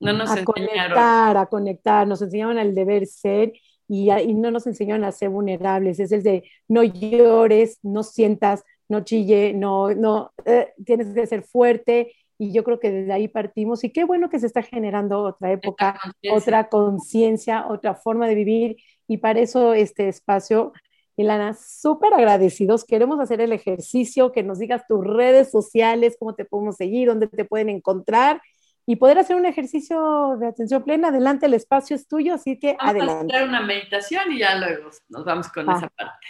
No 0.00 0.12
nos 0.12 0.30
a 0.30 0.40
enseñaron. 0.40 0.44
conectar, 0.44 1.36
a 1.36 1.46
conectar, 1.46 2.06
nos 2.08 2.22
enseñaron 2.22 2.58
el 2.58 2.74
deber 2.74 3.06
ser 3.06 3.52
y, 3.86 4.10
y, 4.10 4.34
no 4.34 4.50
nos 4.50 4.66
enseñaron 4.66 5.04
a 5.04 5.12
ser 5.12 5.28
vulnerables. 5.28 6.00
Es 6.00 6.10
el 6.10 6.22
de 6.22 6.44
no 6.68 6.82
llores, 6.82 7.78
no 7.82 8.02
sientas, 8.02 8.64
no 8.88 9.04
chille, 9.04 9.52
no, 9.52 9.94
no, 9.94 10.32
eh, 10.44 10.72
tienes 10.84 11.14
que 11.14 11.26
ser 11.26 11.42
fuerte. 11.42 12.14
Y 12.38 12.52
yo 12.52 12.64
creo 12.64 12.80
que 12.80 12.90
desde 12.90 13.12
ahí 13.12 13.28
partimos. 13.28 13.84
Y 13.84 13.90
qué 13.90 14.04
bueno 14.04 14.28
que 14.28 14.40
se 14.40 14.46
está 14.46 14.62
generando 14.62 15.22
otra 15.22 15.52
época, 15.52 16.00
otra 16.32 16.68
conciencia, 16.68 17.66
otra 17.68 17.94
forma 17.94 18.26
de 18.26 18.34
vivir. 18.34 18.76
Y 19.06 19.18
para 19.18 19.40
eso 19.40 19.74
este 19.74 20.08
espacio 20.08 20.72
Ilana, 21.16 21.54
súper 21.54 22.14
agradecidos. 22.14 22.84
Queremos 22.84 23.20
hacer 23.20 23.40
el 23.40 23.52
ejercicio, 23.52 24.32
que 24.32 24.42
nos 24.42 24.58
digas 24.58 24.86
tus 24.86 25.06
redes 25.06 25.50
sociales, 25.50 26.16
cómo 26.18 26.34
te 26.34 26.44
podemos 26.44 26.76
seguir, 26.76 27.08
dónde 27.08 27.26
te 27.26 27.44
pueden 27.44 27.68
encontrar 27.68 28.40
y 28.86 28.96
poder 28.96 29.18
hacer 29.18 29.36
un 29.36 29.46
ejercicio 29.46 30.36
de 30.38 30.48
atención 30.48 30.82
plena. 30.82 31.08
Adelante, 31.08 31.46
el 31.46 31.54
espacio 31.54 31.94
es 31.96 32.08
tuyo, 32.08 32.34
así 32.34 32.58
que 32.58 32.76
vamos 32.78 32.90
adelante. 32.90 33.34
a 33.34 33.38
hacer 33.38 33.48
una 33.48 33.60
meditación 33.60 34.32
y 34.32 34.38
ya 34.38 34.56
luego 34.56 34.90
nos 35.08 35.24
vamos 35.24 35.48
con 35.48 35.70
esa 35.70 35.88
parte. 35.88 36.26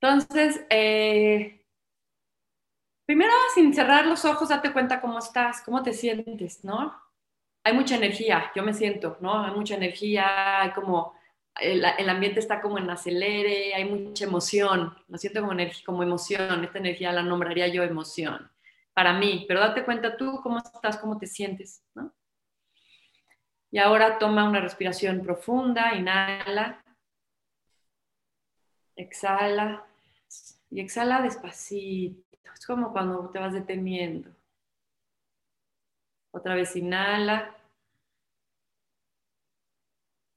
Entonces, 0.00 0.64
eh, 0.70 1.64
primero, 3.06 3.32
sin 3.54 3.72
cerrar 3.72 4.06
los 4.06 4.24
ojos, 4.24 4.48
date 4.48 4.72
cuenta 4.72 5.00
cómo 5.00 5.18
estás, 5.18 5.62
cómo 5.62 5.82
te 5.82 5.92
sientes, 5.92 6.64
¿no? 6.64 6.94
Hay 7.64 7.74
mucha 7.74 7.96
energía, 7.96 8.50
yo 8.54 8.62
me 8.62 8.74
siento, 8.74 9.16
¿no? 9.20 9.44
Hay 9.44 9.52
mucha 9.52 9.76
energía, 9.76 10.62
hay 10.62 10.72
como 10.72 11.14
el, 11.60 12.08
ambiente 12.08 12.40
está 12.40 12.60
como 12.60 12.78
en 12.78 12.90
acelere, 12.90 13.74
hay 13.74 13.84
mucha 13.84 14.24
emoción, 14.24 14.94
lo 15.08 15.18
siento 15.18 15.40
como, 15.40 15.56
como 15.86 16.02
emoción, 16.02 16.64
esta 16.64 16.78
energía 16.78 17.12
la 17.12 17.22
nombraría 17.22 17.68
yo 17.68 17.82
emoción 17.82 18.50
para 18.94 19.12
mí, 19.12 19.44
pero 19.46 19.60
date 19.60 19.84
cuenta 19.84 20.16
tú 20.16 20.40
cómo 20.42 20.58
estás, 20.58 20.96
cómo 20.96 21.18
te 21.18 21.26
sientes, 21.26 21.84
¿no? 21.94 22.14
Y 23.70 23.78
ahora 23.78 24.18
toma 24.18 24.48
una 24.48 24.60
respiración 24.60 25.20
profunda, 25.20 25.94
inhala, 25.96 26.84
exhala 28.94 29.84
y 30.70 30.80
exhala 30.80 31.22
despacito, 31.22 32.38
es 32.54 32.66
como 32.66 32.92
cuando 32.92 33.28
te 33.30 33.40
vas 33.40 33.52
deteniendo. 33.52 34.30
Otra 36.30 36.54
vez 36.54 36.76
inhala 36.76 37.56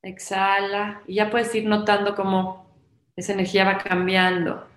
Exhala 0.07 1.01
y 1.05 1.15
ya 1.15 1.29
puedes 1.29 1.53
ir 1.53 1.65
notando 1.65 2.15
cómo 2.15 2.65
esa 3.15 3.33
energía 3.33 3.65
va 3.65 3.77
cambiando 3.77 4.67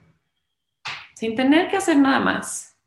sin 1.21 1.37
tener 1.37 1.69
que 1.69 1.77
hacer 1.77 1.99
nada 1.99 2.19
más. 2.19 2.79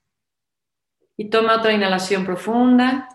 Y 1.15 1.29
toma 1.29 1.57
otra 1.57 1.71
inhalación 1.71 2.25
profunda. 2.25 3.07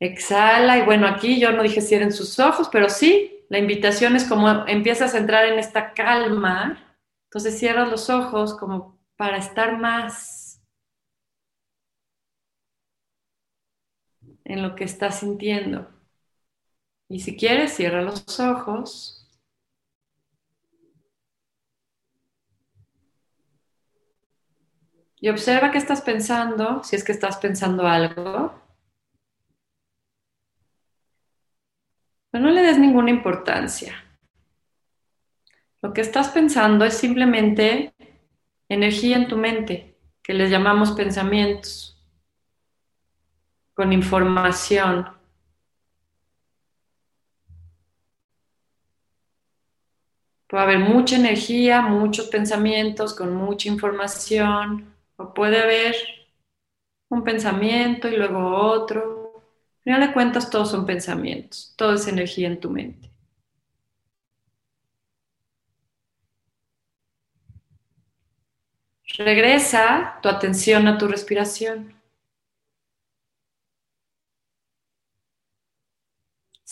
Exhala 0.00 0.76
y 0.76 0.82
bueno, 0.82 1.06
aquí 1.06 1.38
yo 1.38 1.52
no 1.52 1.62
dije 1.62 1.80
cierren 1.80 2.12
sus 2.12 2.40
ojos, 2.40 2.68
pero 2.70 2.90
sí, 2.90 3.44
la 3.48 3.58
invitación 3.58 4.16
es 4.16 4.24
como 4.24 4.66
empiezas 4.66 5.14
a 5.14 5.18
entrar 5.18 5.46
en 5.46 5.60
esta 5.60 5.94
calma, 5.94 6.98
entonces 7.26 7.56
cierras 7.58 7.88
los 7.88 8.10
ojos 8.10 8.58
como 8.58 8.98
para 9.16 9.38
estar 9.38 9.78
más 9.78 10.60
en 14.44 14.62
lo 14.62 14.74
que 14.74 14.82
estás 14.82 15.20
sintiendo. 15.20 15.95
Y 17.08 17.20
si 17.20 17.36
quieres, 17.36 17.74
cierra 17.74 18.02
los 18.02 18.40
ojos. 18.40 19.16
Y 25.18 25.28
observa 25.28 25.70
qué 25.70 25.78
estás 25.78 26.02
pensando, 26.02 26.82
si 26.84 26.94
es 26.96 27.02
que 27.02 27.12
estás 27.12 27.38
pensando 27.38 27.86
algo. 27.86 28.54
Pero 32.30 32.44
no 32.44 32.50
le 32.50 32.62
des 32.62 32.78
ninguna 32.78 33.10
importancia. 33.10 33.94
Lo 35.80 35.92
que 35.92 36.00
estás 36.00 36.28
pensando 36.28 36.84
es 36.84 36.94
simplemente 36.94 37.94
energía 38.68 39.16
en 39.16 39.28
tu 39.28 39.36
mente, 39.36 39.96
que 40.22 40.34
les 40.34 40.50
llamamos 40.50 40.92
pensamientos, 40.92 42.04
con 43.74 43.92
información. 43.92 45.15
Puede 50.48 50.62
haber 50.64 50.78
mucha 50.80 51.16
energía, 51.16 51.82
muchos 51.82 52.26
pensamientos 52.28 53.14
con 53.14 53.34
mucha 53.34 53.68
información, 53.68 54.92
o 55.16 55.32
puede 55.34 55.60
haber 55.60 55.94
un 57.08 57.24
pensamiento 57.24 58.06
y 58.08 58.16
luego 58.16 58.54
otro. 58.56 59.42
Al 59.78 59.82
final 59.82 60.00
de 60.08 60.12
cuentas, 60.12 60.50
todos 60.50 60.70
son 60.70 60.86
pensamientos, 60.86 61.74
todo 61.76 61.94
es 61.94 62.06
energía 62.06 62.46
en 62.48 62.60
tu 62.60 62.70
mente. 62.70 63.10
Regresa 69.18 70.20
tu 70.22 70.28
atención 70.28 70.86
a 70.86 70.96
tu 70.96 71.08
respiración. 71.08 71.92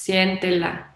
Siéntela. 0.01 0.93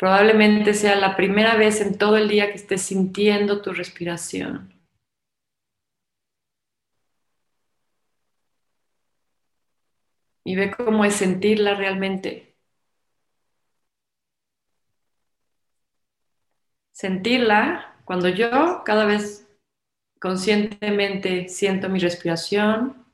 Probablemente 0.00 0.72
sea 0.72 0.96
la 0.96 1.14
primera 1.14 1.56
vez 1.56 1.82
en 1.82 1.98
todo 1.98 2.16
el 2.16 2.26
día 2.26 2.48
que 2.48 2.54
estés 2.54 2.80
sintiendo 2.80 3.60
tu 3.60 3.74
respiración. 3.74 4.72
Y 10.42 10.56
ve 10.56 10.70
cómo 10.74 11.04
es 11.04 11.16
sentirla 11.16 11.74
realmente. 11.74 12.56
Sentirla 16.92 18.00
cuando 18.06 18.30
yo 18.30 18.82
cada 18.86 19.04
vez 19.04 19.46
conscientemente 20.18 21.50
siento 21.50 21.90
mi 21.90 21.98
respiración, 21.98 23.04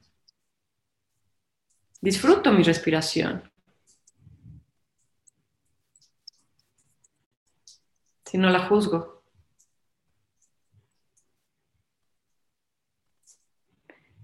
disfruto 2.01 2.53
mi 2.53 2.63
respiración. 2.63 3.56
Si 8.27 8.37
no 8.39 8.51
la 8.51 8.67
juzgo. 8.69 9.23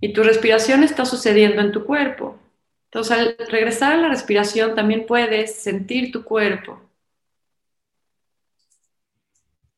Y 0.00 0.12
tu 0.12 0.22
respiración 0.22 0.82
está 0.82 1.05
sucediendo 1.07 1.62
en 1.62 1.72
tu 1.72 1.86
cuerpo. 1.86 2.38
Entonces, 2.86 3.16
al 3.16 3.36
regresar 3.48 3.92
a 3.94 3.96
la 3.96 4.09
respiración, 4.09 4.74
también 4.74 5.07
puedes 5.07 5.55
sentir 5.57 6.12
tu 6.12 6.24
cuerpo 6.24 6.80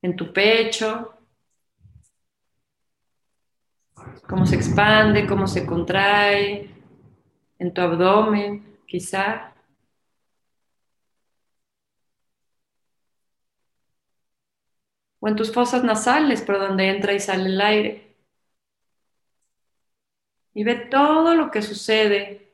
en 0.05 0.17
tu 0.17 0.35
pecho, 0.35 1.15
cómo 4.29 4.45
se 4.45 4.57
expande, 4.57 5.27
cómo 5.27 5.47
se 5.47 5.65
contrae, 5.65 6.69
en 7.59 7.73
tu 7.73 7.81
abdomen, 7.81 8.81
quizá. 8.87 9.54
O 15.25 15.29
en 15.29 15.37
tus 15.37 15.51
fosas 15.55 15.83
nasales, 15.83 16.43
por 16.43 16.59
donde 16.59 16.91
entra 16.91 17.15
y 17.15 17.19
sale 17.19 17.47
el 17.47 17.59
aire. 17.59 18.15
Y 20.53 20.65
ve 20.65 20.75
todo 20.75 21.35
lo 21.35 21.51
que 21.51 21.63
sucede 21.63 22.53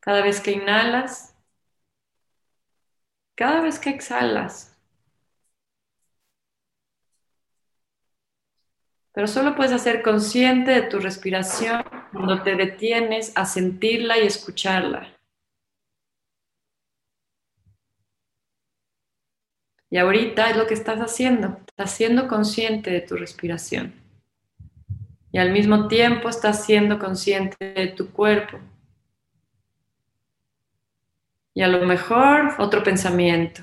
cada 0.00 0.20
vez 0.20 0.42
que 0.42 0.52
inhalas, 0.52 1.34
cada 3.34 3.62
vez 3.62 3.78
que 3.78 3.88
exhalas. 3.88 4.76
Pero 9.14 9.26
solo 9.26 9.56
puedes 9.56 9.72
hacer 9.72 10.02
consciente 10.02 10.70
de 10.72 10.82
tu 10.82 10.98
respiración 10.98 11.82
cuando 12.12 12.42
te 12.42 12.56
detienes 12.56 13.32
a 13.36 13.46
sentirla 13.46 14.18
y 14.18 14.26
escucharla. 14.26 15.11
Y 19.92 19.98
ahorita 19.98 20.48
es 20.48 20.56
lo 20.56 20.66
que 20.66 20.72
estás 20.72 21.00
haciendo, 21.00 21.58
estás 21.68 21.90
siendo 21.90 22.26
consciente 22.26 22.90
de 22.90 23.02
tu 23.02 23.14
respiración. 23.14 23.92
Y 25.30 25.36
al 25.36 25.52
mismo 25.52 25.86
tiempo 25.86 26.30
estás 26.30 26.64
siendo 26.64 26.98
consciente 26.98 27.74
de 27.74 27.88
tu 27.88 28.10
cuerpo. 28.10 28.58
Y 31.52 31.60
a 31.60 31.68
lo 31.68 31.84
mejor 31.84 32.54
otro 32.58 32.82
pensamiento. 32.82 33.62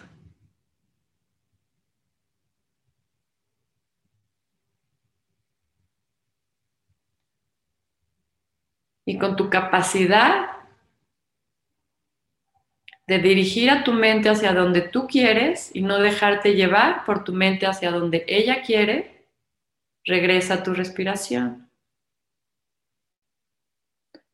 y 9.03 9.17
con 9.17 9.35
tu 9.35 9.49
capacidad 9.49 10.48
de 13.09 13.17
dirigir 13.17 13.71
a 13.71 13.83
tu 13.83 13.91
mente 13.91 14.29
hacia 14.29 14.53
donde 14.53 14.81
tú 14.81 15.07
quieres 15.07 15.71
y 15.73 15.81
no 15.81 15.97
dejarte 15.97 16.53
llevar 16.53 17.05
por 17.05 17.23
tu 17.23 17.33
mente 17.33 17.65
hacia 17.65 17.89
donde 17.89 18.23
ella 18.27 18.61
quiere, 18.61 19.25
regresa 20.05 20.53
a 20.53 20.63
tu 20.63 20.75
respiración. 20.75 21.71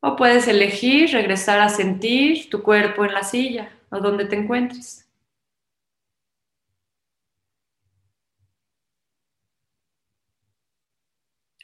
O 0.00 0.14
puedes 0.14 0.46
elegir 0.46 1.10
regresar 1.10 1.60
a 1.60 1.70
sentir 1.70 2.50
tu 2.50 2.62
cuerpo 2.62 3.06
en 3.06 3.14
la 3.14 3.22
silla 3.22 3.72
o 3.88 3.98
donde 3.98 4.26
te 4.26 4.36
encuentres. 4.36 5.05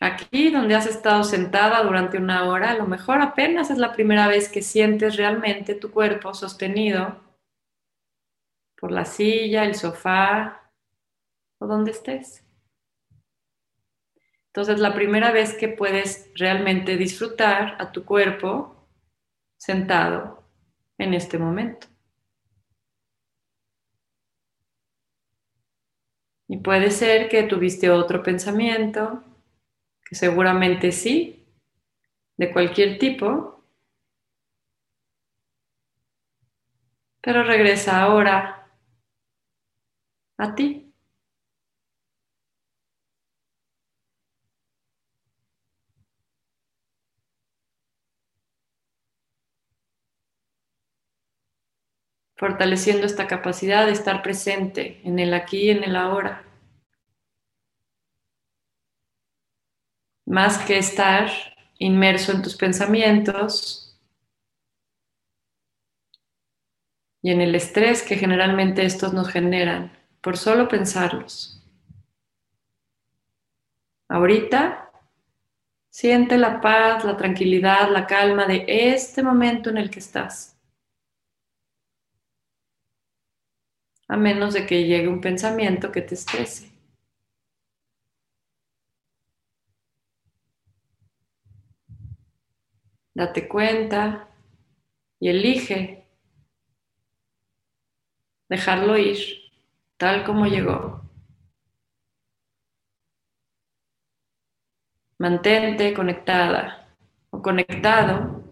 Aquí 0.03 0.51
donde 0.51 0.75
has 0.75 0.89
estado 0.89 1.23
sentada 1.23 1.81
durante 1.85 2.19
una 2.19 2.49
hora, 2.49 2.73
a 2.73 2.75
lo 2.77 2.89
mejor 2.89 3.21
apenas 3.21 3.71
es 3.71 3.79
la 3.79 3.93
primera 3.93 4.27
vez 4.27 4.49
que 4.49 4.61
sientes 4.61 5.15
realmente 5.17 5.77
tu 5.77 5.93
cuerpo 5.93 6.35
sostenido 6.35 7.23
por 8.77 8.91
la 8.91 9.05
silla, 9.05 9.63
el 9.65 9.77
sofá 9.77 10.73
o 11.59 11.69
donde 11.69 11.93
estés. 11.93 12.45
Entonces, 14.49 14.81
la 14.81 14.93
primera 14.93 15.31
vez 15.31 15.55
que 15.55 15.69
puedes 15.69 16.33
realmente 16.35 16.97
disfrutar 16.97 17.77
a 17.79 17.93
tu 17.93 18.05
cuerpo 18.05 18.89
sentado 19.57 20.43
en 20.99 21.15
este 21.15 21.39
momento. 21.39 21.87
Y 26.49 26.57
puede 26.57 26.91
ser 26.91 27.29
que 27.29 27.45
tuviste 27.45 27.89
otro 27.89 28.25
pensamiento 28.25 29.23
seguramente 30.15 30.93
sí, 30.93 31.47
de 32.37 32.53
cualquier 32.53 32.99
tipo, 32.99 33.65
pero 37.21 37.45
regresa 37.45 38.03
ahora 38.03 38.69
a 40.39 40.55
ti. 40.55 40.93
fortaleciendo 52.43 53.07
esta 53.07 53.29
capacidad 53.29 53.87
de 53.87 53.93
estar 53.93 54.21
presente 54.21 55.01
en 55.05 55.21
el 55.21 55.33
aquí 55.33 55.67
y 55.67 55.71
en 55.71 55.85
el 55.85 55.95
ahora. 55.95 56.52
Más 60.27 60.59
que 60.59 60.79
estar 60.79 61.31
inmerso 61.79 62.33
en 62.33 62.43
tus 62.43 62.57
pensamientos 62.57 63.99
y 67.23 67.31
en 67.31 67.41
el 67.41 67.55
estrés 67.55 68.03
que 68.03 68.17
generalmente 68.17 68.85
estos 68.85 69.13
nos 69.13 69.29
generan 69.29 69.93
por 70.21 70.37
solo 70.37 70.69
pensarlos. 70.69 71.63
Ahorita 74.09 74.91
siente 75.91 76.37
la 76.39 76.61
paz, 76.61 77.05
la 77.05 77.17
tranquilidad, 77.17 77.91
la 77.91 78.07
calma 78.07 78.47
de 78.47 78.65
este 78.67 79.23
momento 79.23 79.71
en 79.71 79.79
el 79.79 79.91
que 79.91 80.01
estás. 80.01 80.59
A 84.09 84.17
menos 84.17 84.55
de 84.55 84.67
que 84.67 84.85
llegue 84.85 85.09
un 85.09 85.21
pensamiento 85.21 85.91
que 85.91 86.03
te 86.03 86.15
estrese. 86.15 86.72
Date 93.15 93.49
cuenta 93.49 94.29
y 95.21 95.29
elige 95.29 96.07
dejarlo 98.49 98.99
ir 98.99 99.19
tal 99.97 100.25
como 100.25 100.47
llegó. 100.47 101.01
Mantente 105.19 105.95
conectada 105.95 106.89
o 107.31 107.41
conectado 107.41 108.43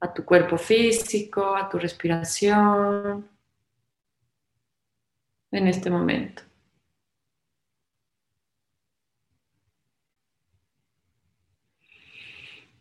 a 0.00 0.14
tu 0.14 0.24
cuerpo 0.24 0.56
físico, 0.56 1.56
a 1.56 1.68
tu 1.68 1.78
respiración 1.78 3.28
en 5.50 5.68
este 5.68 5.90
momento. 5.90 6.42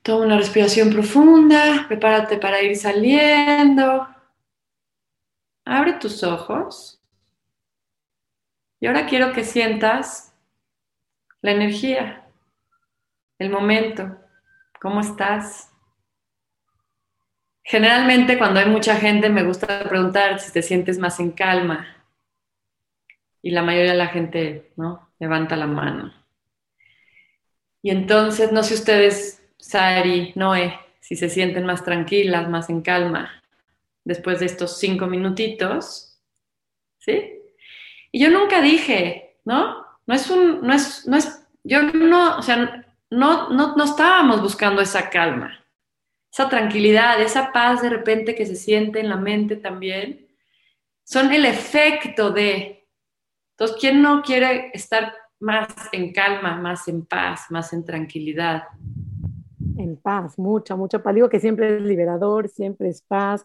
Toma 0.05 0.23
una 0.23 0.37
respiración 0.37 0.91
profunda, 0.91 1.85
prepárate 1.87 2.37
para 2.37 2.61
ir 2.61 2.75
saliendo. 2.75 4.07
Abre 5.65 5.93
tus 5.93 6.21
ojos. 6.21 7.01
Y 8.79 8.85
ahora 8.85 9.07
quiero 9.07 9.33
que 9.33 9.43
sientas 9.43 10.31
la 11.41 11.53
energía, 11.53 12.23
el 13.39 13.49
momento, 13.49 14.15
cómo 14.79 15.01
estás. 15.01 15.71
Generalmente 17.63 18.37
cuando 18.37 18.59
hay 18.59 18.69
mucha 18.69 18.97
gente 18.97 19.29
me 19.29 19.43
gusta 19.43 19.89
preguntar 19.89 20.39
si 20.39 20.53
te 20.53 20.61
sientes 20.61 20.99
más 20.99 21.19
en 21.19 21.31
calma. 21.31 22.05
Y 23.41 23.49
la 23.49 23.63
mayoría 23.63 23.93
de 23.93 23.97
la 23.97 24.09
gente, 24.09 24.71
¿no? 24.75 25.09
Levanta 25.17 25.55
la 25.55 25.65
mano. 25.65 26.13
Y 27.81 27.89
entonces, 27.89 28.51
no 28.51 28.61
sé 28.61 28.75
ustedes 28.75 29.41
Sari, 29.57 30.31
Noé, 30.35 30.79
si 30.99 31.15
se 31.15 31.29
sienten 31.29 31.65
más 31.65 31.83
tranquilas, 31.83 32.49
más 32.49 32.69
en 32.69 32.81
calma, 32.81 33.43
después 34.03 34.39
de 34.39 34.45
estos 34.47 34.77
cinco 34.79 35.07
minutitos, 35.07 36.19
¿sí? 36.99 37.41
Y 38.11 38.19
yo 38.19 38.29
nunca 38.29 38.61
dije, 38.61 39.37
¿no? 39.45 39.85
No 40.07 40.13
es 40.13 40.29
un, 40.29 40.61
no 40.61 40.73
es, 40.73 41.07
no 41.07 41.17
es, 41.17 41.45
yo 41.63 41.83
no, 41.83 42.37
o 42.37 42.41
sea, 42.41 42.85
no, 43.09 43.49
no, 43.49 43.75
no 43.75 43.83
estábamos 43.83 44.41
buscando 44.41 44.81
esa 44.81 45.09
calma, 45.09 45.65
esa 46.31 46.49
tranquilidad, 46.49 47.21
esa 47.21 47.51
paz 47.51 47.81
de 47.81 47.89
repente 47.89 48.35
que 48.35 48.45
se 48.45 48.55
siente 48.55 48.99
en 48.99 49.09
la 49.09 49.17
mente 49.17 49.55
también, 49.55 50.27
son 51.03 51.31
el 51.31 51.45
efecto 51.45 52.31
de, 52.31 52.87
entonces, 53.51 53.77
¿quién 53.79 54.01
no 54.01 54.21
quiere 54.21 54.71
estar 54.73 55.13
más 55.39 55.67
en 55.91 56.11
calma, 56.11 56.57
más 56.57 56.87
en 56.87 57.05
paz, 57.05 57.45
más 57.49 57.71
en 57.73 57.85
tranquilidad? 57.85 58.63
En 59.77 59.97
paz, 59.97 60.37
mucha, 60.37 60.75
mucha 60.75 61.01
paz. 61.03 61.15
Digo 61.15 61.29
que 61.29 61.39
siempre 61.39 61.77
es 61.77 61.81
liberador, 61.81 62.49
siempre 62.49 62.89
es 62.89 63.01
paz, 63.01 63.43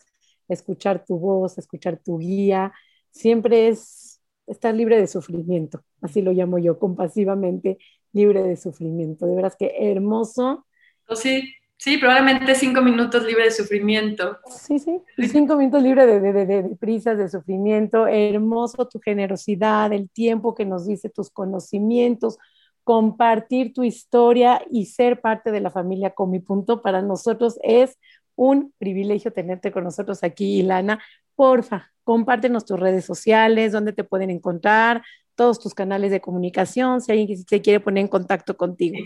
escuchar 0.48 1.04
tu 1.04 1.18
voz, 1.18 1.58
escuchar 1.58 1.98
tu 1.98 2.18
guía, 2.18 2.72
siempre 3.10 3.68
es 3.68 4.20
estar 4.46 4.74
libre 4.74 4.98
de 4.98 5.06
sufrimiento, 5.06 5.84
así 6.00 6.22
lo 6.22 6.32
llamo 6.32 6.58
yo, 6.58 6.78
compasivamente 6.78 7.78
libre 8.12 8.42
de 8.42 8.56
sufrimiento. 8.56 9.26
De 9.26 9.36
veras 9.36 9.56
que 9.56 9.72
hermoso. 9.78 10.66
Oh, 11.08 11.14
sí, 11.16 11.54
sí, 11.76 11.98
probablemente 11.98 12.54
cinco 12.54 12.82
minutos 12.82 13.24
libre 13.24 13.44
de 13.44 13.50
sufrimiento. 13.52 14.38
Sí, 14.46 14.78
sí, 14.78 15.00
cinco 15.28 15.56
minutos 15.56 15.82
libre 15.82 16.06
de, 16.06 16.20
de, 16.20 16.32
de, 16.32 16.46
de, 16.46 16.76
prisas, 16.76 17.16
de 17.18 17.28
sufrimiento. 17.28 18.06
Hermoso 18.06 18.88
tu 18.88 18.98
generosidad, 19.00 19.92
el 19.92 20.10
tiempo 20.10 20.54
que 20.54 20.64
nos 20.64 20.86
dice, 20.86 21.08
tus 21.10 21.30
conocimientos, 21.30 22.38
compartir 22.84 23.72
tu 23.72 23.84
historia 23.84 24.62
y 24.70 24.86
ser 24.86 25.20
parte 25.20 25.52
de 25.52 25.60
la 25.60 25.70
familia 25.70 26.10
con 26.10 26.30
mi 26.30 26.40
punto 26.40 26.82
para 26.82 27.02
nosotros 27.02 27.58
es 27.62 27.98
un 28.36 28.72
privilegio 28.78 29.32
tenerte 29.32 29.70
con 29.70 29.84
nosotros 29.84 30.22
aquí, 30.24 30.60
Ilana. 30.60 30.98
Porfa, 31.34 31.92
compártenos 32.04 32.64
tus 32.64 32.80
redes 32.80 33.04
sociales, 33.04 33.72
dónde 33.72 33.92
te 33.92 34.04
pueden 34.04 34.30
encontrar, 34.30 35.02
todos 35.34 35.60
tus 35.60 35.74
canales 35.74 36.10
de 36.10 36.20
comunicación, 36.20 37.00
si 37.00 37.12
alguien 37.12 37.38
se 37.38 37.60
quiere 37.60 37.80
poner 37.80 38.02
en 38.02 38.08
contacto 38.08 38.56
contigo. 38.56 38.98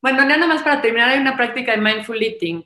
Bueno, 0.00 0.24
nada 0.24 0.46
más 0.46 0.62
para 0.62 0.80
terminar, 0.82 1.10
hay 1.10 1.20
una 1.20 1.36
práctica 1.36 1.72
de 1.72 1.80
mindful 1.80 2.22
eating 2.22 2.64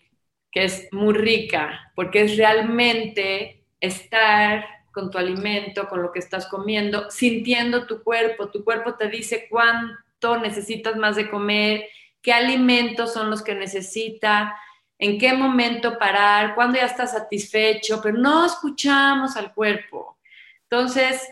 que 0.51 0.65
es 0.65 0.89
muy 0.91 1.15
rica, 1.15 1.93
porque 1.95 2.23
es 2.23 2.37
realmente 2.39 3.63
estar 3.81 4.65
con 4.91 5.11
tu 5.11 5.19
alimento, 5.19 5.89
con 5.89 6.03
lo 6.03 6.13
que 6.13 6.19
estás 6.19 6.47
comiendo, 6.47 7.11
sintiendo 7.11 7.87
tu 7.87 8.03
cuerpo. 8.03 8.49
Tu 8.49 8.65
cuerpo 8.65 8.95
te 8.95 9.11
dice 9.11 9.47
cuánto 9.51 10.06
necesitas 10.41 10.97
más 10.97 11.17
de 11.17 11.31
comer, 11.31 11.87
qué 12.23 12.33
alimentos 12.33 13.13
son 13.13 13.31
los 13.31 13.43
que 13.43 13.55
necesita 13.55 14.57
en 14.99 15.19
qué 15.19 15.35
momento 15.35 15.99
parar, 15.99 16.55
cuándo 16.55 16.79
ya 16.79 16.87
estás 16.87 17.13
satisfecho, 17.13 18.01
pero 18.03 18.17
no 18.17 18.47
escuchamos 18.47 19.37
al 19.37 19.53
cuerpo. 19.53 20.19
Entonces, 20.63 21.29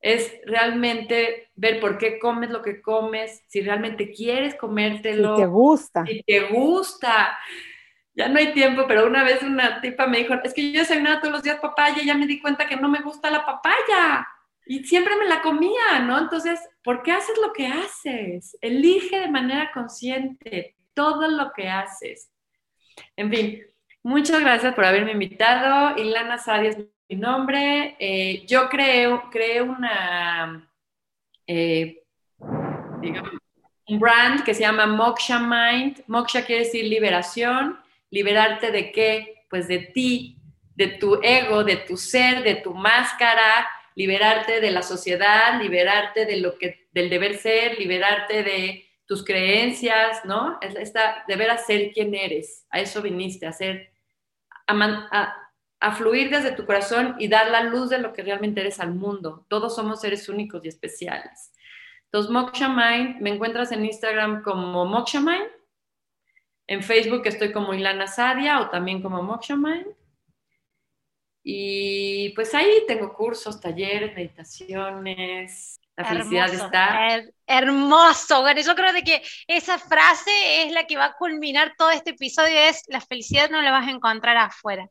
es 0.00 0.32
realmente 0.44 1.50
ver 1.54 1.80
por 1.80 1.98
qué 1.98 2.18
comes 2.18 2.50
lo 2.50 2.62
que 2.62 2.82
comes, 2.82 3.42
si 3.48 3.62
realmente 3.62 4.12
quieres 4.12 4.54
comértelo. 4.54 5.36
Si 5.36 5.42
te 5.42 5.46
gusta. 5.48 6.06
Si 6.06 6.22
te 6.22 6.40
gusta. 6.48 7.38
Ya 8.14 8.28
no 8.28 8.38
hay 8.38 8.52
tiempo, 8.52 8.84
pero 8.86 9.06
una 9.06 9.24
vez 9.24 9.42
una 9.42 9.80
tipa 9.80 10.06
me 10.06 10.18
dijo, 10.18 10.34
es 10.44 10.54
que 10.54 10.70
yo 10.70 10.80
desayunaba 10.80 11.20
todos 11.20 11.32
los 11.32 11.42
días 11.42 11.58
papaya 11.58 12.00
y 12.00 12.06
ya 12.06 12.14
me 12.14 12.26
di 12.26 12.40
cuenta 12.40 12.68
que 12.68 12.76
no 12.76 12.88
me 12.88 13.00
gusta 13.00 13.30
la 13.30 13.44
papaya. 13.44 14.28
Y 14.66 14.84
siempre 14.84 15.16
me 15.16 15.26
la 15.26 15.42
comía, 15.42 15.98
¿no? 16.00 16.18
Entonces, 16.18 16.60
¿por 16.82 17.02
qué 17.02 17.12
haces 17.12 17.36
lo 17.38 17.52
que 17.52 17.66
haces? 17.66 18.56
Elige 18.60 19.20
de 19.20 19.30
manera 19.30 19.70
consciente 19.72 20.76
todo 20.94 21.28
lo 21.28 21.52
que 21.52 21.68
haces. 21.68 22.30
En 23.16 23.30
fin, 23.30 23.62
muchas 24.02 24.40
gracias 24.40 24.74
por 24.74 24.84
haberme 24.84 25.12
invitado. 25.12 25.96
Ilana 25.98 26.38
Sadia 26.38 26.70
es 26.70 26.78
mi 27.08 27.16
nombre. 27.16 27.96
Eh, 27.98 28.44
yo 28.46 28.68
creo, 28.68 29.28
creo 29.30 29.64
una, 29.64 30.70
eh, 31.46 32.02
digamos, 33.00 33.32
un 33.86 33.98
brand 33.98 34.44
que 34.44 34.54
se 34.54 34.62
llama 34.62 34.86
Moksha 34.86 35.38
Mind. 35.38 36.02
Moksha 36.06 36.44
quiere 36.44 36.64
decir 36.64 36.84
liberación. 36.86 37.78
¿Liberarte 38.10 38.70
de 38.70 38.92
qué? 38.92 39.44
Pues 39.50 39.68
de 39.68 39.78
ti, 39.78 40.38
de 40.74 40.88
tu 40.88 41.20
ego, 41.22 41.64
de 41.64 41.76
tu 41.76 41.96
ser, 41.96 42.42
de 42.42 42.56
tu 42.56 42.74
máscara, 42.74 43.68
liberarte 43.94 44.60
de 44.60 44.70
la 44.70 44.82
sociedad, 44.82 45.60
liberarte 45.60 46.26
de 46.26 46.38
lo 46.38 46.58
que, 46.58 46.88
del 46.92 47.10
deber 47.10 47.36
ser, 47.36 47.78
liberarte 47.78 48.42
de 48.42 48.86
tus 49.06 49.24
creencias, 49.24 50.24
¿no? 50.24 50.58
Esta, 50.60 51.24
de 51.28 51.44
a 51.44 51.58
ser 51.58 51.92
quien 51.92 52.14
eres, 52.14 52.66
a 52.70 52.80
eso 52.80 53.02
viniste, 53.02 53.46
a 53.46 53.52
ser, 53.52 53.92
a, 54.66 55.36
a, 55.80 55.92
fluir 55.92 56.30
desde 56.30 56.52
tu 56.52 56.64
corazón 56.64 57.16
y 57.18 57.28
dar 57.28 57.50
la 57.50 57.62
luz 57.62 57.90
de 57.90 57.98
lo 57.98 58.12
que 58.12 58.22
realmente 58.22 58.60
eres 58.60 58.80
al 58.80 58.94
mundo. 58.94 59.44
Todos 59.48 59.76
somos 59.76 60.00
seres 60.00 60.28
únicos 60.28 60.64
y 60.64 60.68
especiales. 60.68 61.52
Entonces, 62.06 62.30
Moksha 62.30 62.68
Mind, 62.68 63.20
me 63.20 63.30
encuentras 63.30 63.72
en 63.72 63.84
Instagram 63.84 64.42
como 64.42 64.86
Moksha 64.86 65.20
Mind, 65.20 65.48
en 66.66 66.82
Facebook 66.82 67.22
estoy 67.26 67.52
como 67.52 67.74
Ilana 67.74 68.06
Sadia 68.06 68.60
o 68.60 68.70
también 68.70 69.02
como 69.02 69.22
Moksha 69.22 69.56
Mind. 69.56 69.86
Y 71.46 72.30
pues 72.30 72.54
ahí 72.54 72.84
tengo 72.88 73.12
cursos, 73.12 73.60
talleres, 73.60 74.14
meditaciones, 74.14 75.78
la 75.96 76.04
felicidad 76.06 76.52
está. 76.52 77.22
hermoso. 77.46 78.40
Bueno, 78.40 78.60
yo 78.62 78.74
creo 78.74 78.92
de 78.92 79.04
que 79.04 79.22
esa 79.46 79.78
frase 79.78 80.62
es 80.62 80.72
la 80.72 80.86
que 80.86 80.96
va 80.96 81.06
a 81.06 81.12
culminar 81.12 81.74
todo 81.76 81.90
este 81.90 82.10
episodio, 82.10 82.58
es 82.58 82.82
la 82.88 83.00
felicidad 83.00 83.50
no 83.50 83.62
la 83.62 83.70
vas 83.70 83.86
a 83.86 83.90
encontrar 83.90 84.36
afuera. 84.38 84.88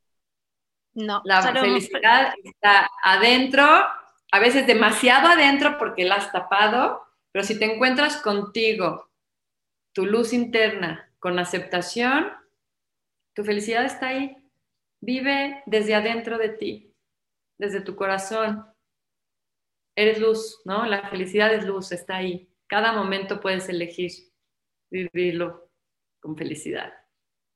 No. 0.94 1.22
La 1.26 1.42
felicidad 1.42 2.34
está 2.44 2.88
adentro, 3.04 3.66
a 4.32 4.40
veces 4.40 4.68
demasiado 4.68 5.30
adentro 5.30 5.78
porque 5.80 6.06
la 6.06 6.16
has 6.16 6.32
tapado, 6.32 7.04
pero 7.32 7.44
si 7.44 7.58
te 7.58 7.66
encuentras 7.66 8.18
contigo, 8.18 9.10
tu 9.92 10.06
luz 10.06 10.34
interna, 10.34 11.12
con 11.20 11.40
aceptación, 11.40 12.32
tu 13.34 13.44
felicidad 13.44 13.86
está 13.86 14.08
ahí. 14.10 14.38
Vive 15.06 15.62
desde 15.66 15.96
adentro 15.96 16.38
de 16.38 16.48
ti, 16.48 16.96
desde 17.60 17.82
tu 17.82 17.94
corazón 17.94 18.66
eres 19.98 20.18
luz, 20.18 20.62
¿no? 20.64 20.86
La 20.86 21.10
felicidad 21.10 21.54
es 21.54 21.66
luz, 21.66 21.92
está 21.92 22.16
ahí. 22.16 22.50
Cada 22.68 22.94
momento 22.94 23.42
puedes 23.42 23.68
elegir 23.68 24.12
vivirlo 24.90 25.70
con 26.22 26.38
felicidad. 26.38 26.94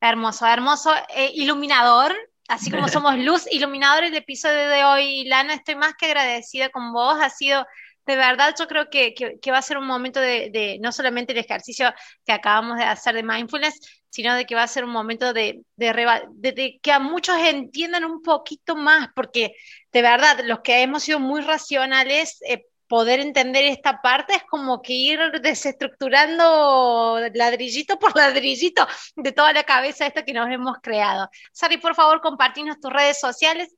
Hermoso, 0.02 0.46
hermoso, 0.46 0.92
eh, 1.16 1.32
iluminador, 1.36 2.14
así 2.50 2.70
como 2.70 2.88
somos 2.90 3.18
luz, 3.18 3.48
iluminador 3.50 4.04
el 4.04 4.16
episodio 4.16 4.68
de 4.68 4.84
hoy. 4.84 5.24
Lana, 5.24 5.54
estoy 5.54 5.76
más 5.76 5.94
que 5.98 6.08
agradecida 6.08 6.68
con 6.68 6.92
vos, 6.92 7.18
ha 7.22 7.30
sido 7.30 7.66
de 8.08 8.16
verdad 8.16 8.56
yo 8.58 8.68
creo 8.68 8.90
que, 8.90 9.14
va 9.52 9.58
a 9.58 9.62
ser 9.62 9.78
un 9.78 9.86
momento 9.86 10.20
de, 10.20 10.80
no 10.82 10.92
solamente 10.92 11.34
el 11.34 11.40
ejercicio 11.40 11.94
que 12.26 12.32
acabamos 12.32 12.78
de 12.78 12.86
hacer 12.86 13.14
de 13.14 13.22
mindfulness, 13.22 13.97
sino 14.10 14.36
de 14.36 14.46
que 14.46 14.56
va 14.56 14.64
a 14.64 14.68
ser 14.68 14.84
un 14.84 14.92
momento 14.92 15.34
de, 15.34 15.64
de, 15.76 16.80
que 16.82 16.92
a 16.92 17.00
muchos 17.00 17.38
entiendan 17.38 18.06
un 18.06 18.22
poquito 18.22 18.76
más, 18.76 19.10
porque 19.16 19.54
de 19.92 20.02
verdad, 20.02 20.40
los 20.44 20.62
que 20.62 20.82
hemos 20.82 21.04
sido 21.04 21.20
muy 21.20 21.42
racionales, 21.42 22.42
eh, 22.48 22.66
poder 22.88 23.20
entender 23.20 23.66
esta 23.66 24.02
parte 24.02 24.36
es 24.36 24.44
como 24.44 24.82
que 24.82 24.94
ir 24.94 25.20
desestructurando 25.42 27.20
ladrillito 27.34 28.00
por 28.00 28.16
ladrillito 28.16 28.88
de 29.16 29.34
toda 29.34 29.52
la 29.52 29.64
cabeza 29.64 30.08
esta 30.08 30.24
que 30.24 30.34
nos 30.34 30.50
hemos 30.50 30.78
creado. 30.82 31.30
Sari, 31.52 31.78
por 31.78 31.96
favor, 31.96 32.22
compartinos 32.22 32.80
tus 32.80 32.94
redes 32.94 33.20
sociales 33.20 33.76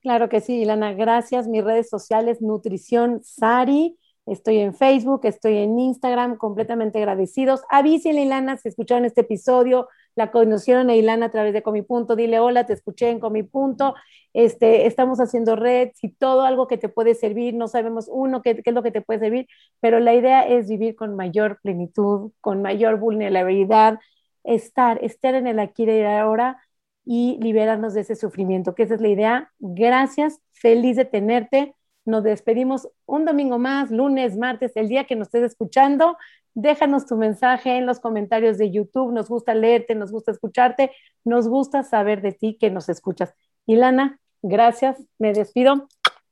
Claro 0.00 0.30
que 0.30 0.40
sí, 0.40 0.62
Ilana, 0.62 0.94
gracias. 0.94 1.46
Mis 1.46 1.62
redes 1.62 1.90
sociales, 1.90 2.40
Nutrición 2.40 3.22
Sari. 3.22 3.98
Estoy 4.30 4.58
en 4.58 4.74
Facebook, 4.74 5.22
estoy 5.24 5.56
en 5.56 5.76
Instagram, 5.76 6.36
completamente 6.36 6.98
agradecidos. 6.98 7.62
Avísenle, 7.68 8.22
Ilana, 8.22 8.56
si 8.56 8.68
escucharon 8.68 9.04
este 9.04 9.22
episodio, 9.22 9.88
la 10.14 10.30
conocieron 10.30 10.88
a 10.88 10.94
Ilana 10.94 11.26
a 11.26 11.30
través 11.32 11.52
de 11.52 11.64
Comipunto. 11.64 12.14
Dile, 12.14 12.38
hola, 12.38 12.64
te 12.64 12.72
escuché 12.72 13.10
en 13.10 13.18
Comipunto. 13.18 13.96
Este, 14.32 14.86
estamos 14.86 15.18
haciendo 15.18 15.56
red, 15.56 15.90
si 15.94 16.10
todo 16.10 16.42
algo 16.42 16.68
que 16.68 16.78
te 16.78 16.88
puede 16.88 17.16
servir, 17.16 17.54
no 17.54 17.66
sabemos 17.66 18.08
uno 18.08 18.40
qué, 18.40 18.62
qué 18.62 18.70
es 18.70 18.74
lo 18.74 18.84
que 18.84 18.92
te 18.92 19.00
puede 19.00 19.18
servir, 19.18 19.48
pero 19.80 19.98
la 19.98 20.14
idea 20.14 20.46
es 20.46 20.68
vivir 20.68 20.94
con 20.94 21.16
mayor 21.16 21.58
plenitud, 21.60 22.30
con 22.40 22.62
mayor 22.62 23.00
vulnerabilidad, 23.00 23.98
estar, 24.44 25.02
estar 25.02 25.34
en 25.34 25.48
el 25.48 25.58
aquí 25.58 25.82
y 25.90 26.02
ahora 26.04 26.62
y 27.04 27.36
liberarnos 27.42 27.94
de 27.94 28.02
ese 28.02 28.14
sufrimiento, 28.14 28.76
que 28.76 28.84
esa 28.84 28.94
es 28.94 29.00
la 29.00 29.08
idea. 29.08 29.52
Gracias, 29.58 30.40
feliz 30.52 30.94
de 30.96 31.04
tenerte. 31.04 31.74
Nos 32.04 32.22
despedimos 32.24 32.88
un 33.06 33.24
domingo 33.24 33.58
más, 33.58 33.90
lunes, 33.90 34.36
martes, 34.36 34.72
el 34.74 34.88
día 34.88 35.04
que 35.04 35.16
nos 35.16 35.28
estés 35.28 35.44
escuchando. 35.44 36.16
Déjanos 36.54 37.06
tu 37.06 37.16
mensaje 37.16 37.76
en 37.76 37.86
los 37.86 38.00
comentarios 38.00 38.58
de 38.58 38.70
YouTube. 38.70 39.12
Nos 39.12 39.28
gusta 39.28 39.54
leerte, 39.54 39.94
nos 39.94 40.10
gusta 40.10 40.32
escucharte, 40.32 40.90
nos 41.24 41.48
gusta 41.48 41.82
saber 41.82 42.22
de 42.22 42.32
ti 42.32 42.56
que 42.58 42.70
nos 42.70 42.88
escuchas. 42.88 43.34
Ilana, 43.66 44.18
gracias. 44.42 44.96
Me 45.18 45.32
despido. 45.32 45.88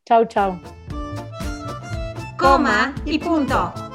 Chao, 0.07 0.25
chao. 0.25 0.61
Coma 2.39 2.95
y 3.05 3.19
punto. 3.19 3.88